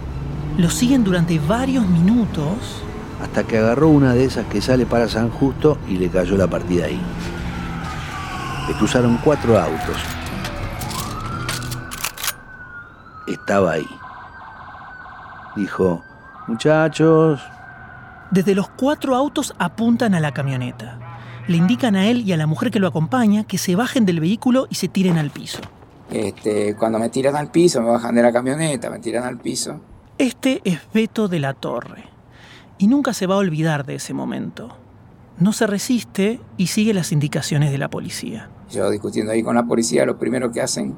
Lo 0.56 0.70
siguen 0.70 1.02
durante 1.02 1.38
varios 1.38 1.86
minutos. 1.88 2.82
Hasta 3.22 3.44
que 3.44 3.58
agarró 3.58 3.88
una 3.88 4.14
de 4.14 4.24
esas 4.24 4.46
que 4.46 4.60
sale 4.60 4.86
para 4.86 5.08
San 5.08 5.30
Justo 5.30 5.78
y 5.88 5.96
le 5.96 6.08
cayó 6.08 6.36
la 6.36 6.46
partida 6.46 6.86
ahí. 6.86 7.00
Le 8.68 8.74
cruzaron 8.74 9.18
cuatro 9.22 9.58
autos, 9.58 9.96
estaba 13.26 13.72
ahí. 13.72 13.88
Dijo, 15.56 16.02
muchachos. 16.46 17.40
Desde 18.30 18.54
los 18.54 18.68
cuatro 18.68 19.14
autos 19.14 19.54
apuntan 19.58 20.14
a 20.14 20.20
la 20.20 20.32
camioneta. 20.32 20.98
Le 21.46 21.58
indican 21.58 21.94
a 21.94 22.06
él 22.06 22.22
y 22.22 22.32
a 22.32 22.36
la 22.36 22.46
mujer 22.46 22.70
que 22.70 22.80
lo 22.80 22.88
acompaña 22.88 23.44
que 23.44 23.58
se 23.58 23.76
bajen 23.76 24.06
del 24.06 24.20
vehículo 24.20 24.66
y 24.70 24.76
se 24.76 24.88
tiren 24.88 25.18
al 25.18 25.30
piso. 25.30 25.60
Este, 26.14 26.76
cuando 26.76 26.98
me 27.00 27.08
tiran 27.08 27.34
al 27.34 27.50
piso, 27.50 27.82
me 27.82 27.88
bajan 27.88 28.14
de 28.14 28.22
la 28.22 28.32
camioneta, 28.32 28.88
me 28.88 29.00
tiran 29.00 29.24
al 29.24 29.38
piso. 29.38 29.80
Este 30.16 30.60
es 30.64 30.78
Beto 30.92 31.26
de 31.26 31.40
la 31.40 31.54
Torre. 31.54 32.04
Y 32.78 32.86
nunca 32.86 33.12
se 33.12 33.26
va 33.26 33.34
a 33.34 33.38
olvidar 33.38 33.84
de 33.84 33.96
ese 33.96 34.14
momento. 34.14 34.76
No 35.38 35.52
se 35.52 35.66
resiste 35.66 36.40
y 36.56 36.68
sigue 36.68 36.94
las 36.94 37.10
indicaciones 37.10 37.72
de 37.72 37.78
la 37.78 37.90
policía. 37.90 38.48
Yo 38.70 38.90
discutiendo 38.90 39.32
ahí 39.32 39.42
con 39.42 39.56
la 39.56 39.64
policía, 39.64 40.06
lo 40.06 40.16
primero 40.16 40.52
que 40.52 40.60
hacen 40.60 40.94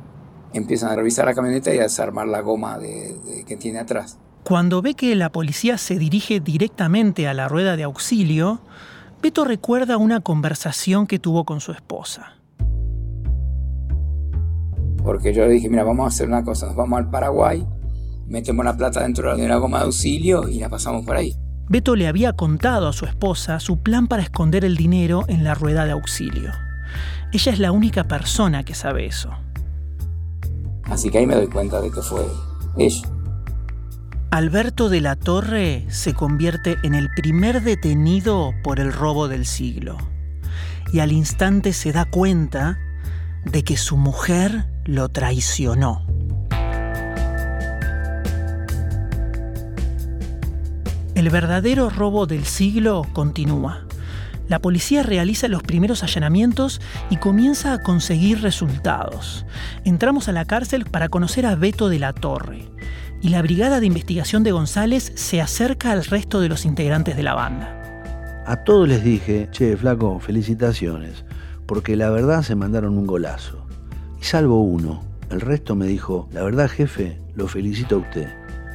empiezan 0.53 0.91
a 0.91 0.97
revisar 0.97 1.25
la 1.25 1.35
camioneta 1.35 1.75
y 1.75 1.79
a 1.79 1.85
desarmar 1.85 2.29
la 2.29 2.41
goma 2.43 2.79
de, 2.79 3.45
que 3.47 3.57
tiene 3.57 3.79
atrás. 3.79 4.19
Cuando 4.45 4.83
ve 4.83 4.95
que 4.95 5.15
la 5.15 5.33
policía 5.33 5.79
se 5.79 5.99
dirige 5.99 6.41
directamente 6.41 7.27
a 7.27 7.35
la 7.35 7.49
rueda 7.49 7.77
de 7.77 7.85
auxilio, 7.85 8.61
Beto 9.23 9.45
recuerda 9.45 9.97
una 9.97 10.21
conversación 10.21 11.07
que 11.07 11.19
tuvo 11.19 11.45
con 11.45 11.61
su 11.61 11.73
esposa. 11.73 12.36
Porque 15.07 15.33
yo 15.33 15.47
le 15.47 15.53
dije, 15.53 15.69
mira, 15.69 15.85
vamos 15.85 16.05
a 16.05 16.09
hacer 16.09 16.27
una 16.27 16.43
cosa, 16.43 16.67
nos 16.67 16.75
vamos 16.75 16.99
al 16.99 17.09
Paraguay, 17.09 17.65
metemos 18.27 18.65
la 18.65 18.77
plata 18.77 19.05
dentro 19.05 19.37
de 19.37 19.47
la 19.47 19.57
goma 19.57 19.79
de 19.79 19.85
auxilio 19.85 20.49
y 20.49 20.59
la 20.59 20.69
pasamos 20.69 21.07
por 21.07 21.17
ahí. 21.17 21.33
Beto 21.69 21.95
le 21.95 22.09
había 22.09 22.33
contado 22.33 22.89
a 22.89 22.93
su 22.93 23.05
esposa 23.05 23.61
su 23.61 23.81
plan 23.85 24.09
para 24.09 24.25
esconder 24.25 24.65
el 24.65 24.77
dinero 24.77 25.25
en 25.29 25.45
la 25.45 25.55
rueda 25.55 25.85
de 25.85 25.93
auxilio. 25.93 26.51
Ella 27.33 27.53
es 27.53 27.61
la 27.61 27.71
única 27.71 28.09
persona 28.09 28.65
que 28.65 28.75
sabe 28.75 29.07
eso. 29.07 29.31
Así 30.83 31.09
que 31.09 31.19
ahí 31.19 31.27
me 31.27 31.37
doy 31.37 31.47
cuenta 31.47 31.81
de 31.81 31.93
que 31.93 32.03
fue 32.03 32.27
ella. 32.77 33.09
Alberto 34.33 34.89
de 34.89 35.01
la 35.01 35.15
Torre 35.15 35.87
se 35.89 36.15
convierte 36.15 36.79
en 36.83 36.95
el 36.95 37.11
primer 37.15 37.63
detenido 37.63 38.55
por 38.65 38.81
el 38.81 38.93
robo 38.93 39.29
del 39.29 39.47
siglo. 39.47 39.99
Y 40.93 40.99
al 40.99 41.13
instante 41.13 41.73
se 41.73 41.93
da 41.93 42.07
cuenta 42.07 42.81
de 43.45 43.63
que 43.63 43.77
su 43.77 43.97
mujer 43.97 44.67
lo 44.87 45.09
traicionó. 45.09 46.07
El 51.15 51.31
verdadero 51.31 51.91
robo 51.91 52.27
del 52.27 52.45
siglo 52.45 53.07
continúa 53.13 53.87
la 54.49 54.61
policía 54.61 55.03
realiza 55.03 55.49
los 55.49 55.63
primeros 55.63 56.05
allanamientos 56.05 56.81
y 57.11 57.17
comienza 57.17 57.73
a 57.73 57.83
conseguir 57.83 58.43
resultados. 58.43 59.45
Entramos 59.85 60.29
a 60.29 60.33
la 60.33 60.45
cárcel 60.45 60.85
para 60.85 61.09
conocer 61.09 61.47
a 61.47 61.57
Beto 61.57 61.89
de 61.89 61.99
la 61.99 62.13
Torre 62.13 62.69
y 63.21 63.31
la 63.31 63.43
brigada 63.43 63.81
de 63.81 63.87
investigación 63.87 64.45
de 64.45 64.53
González 64.53 65.13
se 65.17 65.41
acerca 65.41 65.91
al 65.91 66.05
resto 66.05 66.41
de 66.41 66.49
los 66.49 66.65
integrantes 66.65 67.17
de 67.17 67.23
la 67.25 67.35
banda. 67.35 67.83
A 68.47 68.63
todos 68.63 68.87
les 68.87 69.03
dije, 69.03 69.49
che, 69.51 69.77
flaco, 69.77 70.21
felicitaciones, 70.21 71.25
porque 71.67 71.97
la 71.97 72.11
verdad 72.11 72.43
se 72.43 72.55
mandaron 72.55 72.97
un 72.97 73.07
golazo. 73.07 73.66
Y 74.21 74.25
salvo 74.25 74.61
uno, 74.61 75.03
el 75.31 75.41
resto 75.41 75.75
me 75.75 75.87
dijo, 75.87 76.29
la 76.33 76.43
verdad 76.43 76.69
jefe, 76.69 77.21
lo 77.35 77.49
felicito 77.49 77.97
a 77.97 77.99
usted. 77.99 78.29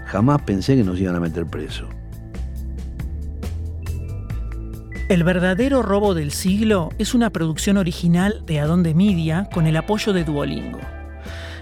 Jamás 0.05 0.41
pensé 0.41 0.75
que 0.75 0.83
nos 0.83 0.99
iban 0.99 1.15
a 1.15 1.19
meter 1.19 1.45
preso. 1.45 1.87
El 5.11 5.25
verdadero 5.25 5.81
robo 5.81 6.13
del 6.13 6.31
siglo 6.31 6.89
es 6.97 7.13
una 7.13 7.31
producción 7.31 7.75
original 7.77 8.43
de 8.45 8.61
Adonde 8.61 8.93
Media 8.93 9.49
con 9.51 9.67
el 9.67 9.75
apoyo 9.75 10.13
de 10.13 10.23
Duolingo. 10.23 10.79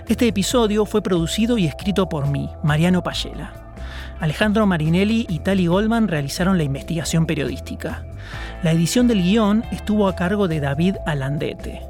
Este 0.08 0.28
episodio 0.28 0.86
fue 0.86 1.02
producido 1.02 1.58
y 1.58 1.66
escrito 1.66 2.10
por 2.10 2.28
mí, 2.28 2.50
Mariano 2.64 3.02
Payela. 3.02 3.74
Alejandro 4.20 4.68
Marinelli 4.68 5.26
y 5.30 5.40
Tali 5.40 5.66
Goldman 5.66 6.08
realizaron 6.08 6.58
la 6.58 6.64
investigación 6.64 7.26
periodística. 7.26 8.06
La 8.62 8.72
edición 8.72 9.08
del 9.08 9.24
guion 9.24 9.64
estuvo 9.72 10.08
a 10.08 10.16
cargo 10.16 10.48
de 10.48 10.60
David 10.60 10.98
Alandete. 11.06 11.89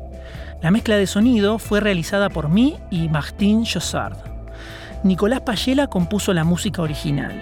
La 0.62 0.72
mezcla 0.72 0.98
de 0.98 1.08
sonido 1.08 1.58
fue 1.58 1.80
realizada 1.80 2.30
por 2.30 2.50
mí 2.50 2.76
y 2.92 3.08
Martín 3.08 3.64
Jossard. 3.66 4.18
Nicolás 5.04 5.40
Payela 5.42 5.88
compuso 5.88 6.34
la 6.34 6.44
música 6.44 6.82
original. 6.82 7.42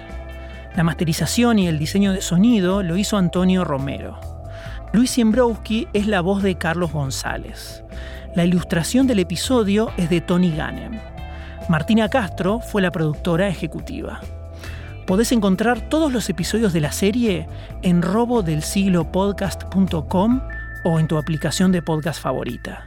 La 0.76 0.84
masterización 0.84 1.58
y 1.58 1.68
el 1.68 1.80
diseño 1.80 2.14
de 2.14 2.22
sonido 2.22 2.84
lo 2.84 2.96
hizo 2.96 3.18
Antonio 3.18 3.64
Romero. 3.64 4.20
Luis 4.94 5.10
Siembrowski 5.10 5.88
es 5.94 6.06
la 6.06 6.22
voz 6.22 6.44
de 6.44 6.60
Carlos 6.60 6.92
González. 6.92 7.84
La 8.36 8.46
ilustración 8.46 9.08
del 9.08 9.18
episodio 9.18 9.92
es 9.98 10.12
de 10.12 10.22
Tony 10.22 10.56
Ganem. 10.56 11.00
Martina 11.70 12.10
Castro 12.10 12.60
fue 12.60 12.84
la 12.84 12.92
productora 12.92 13.48
ejecutiva. 13.48 14.22
Podés 15.08 15.32
encontrar 15.32 15.90
todos 15.90 16.14
los 16.14 16.30
episodios 16.30 16.72
de 16.72 16.82
la 16.82 16.92
serie 16.92 17.48
en 17.82 18.04
robodelsiglopodcast.com 18.04 20.42
o 20.84 21.00
en 21.00 21.08
tu 21.08 21.18
aplicación 21.18 21.72
de 21.72 21.82
podcast 21.82 22.22
favorita. 22.22 22.87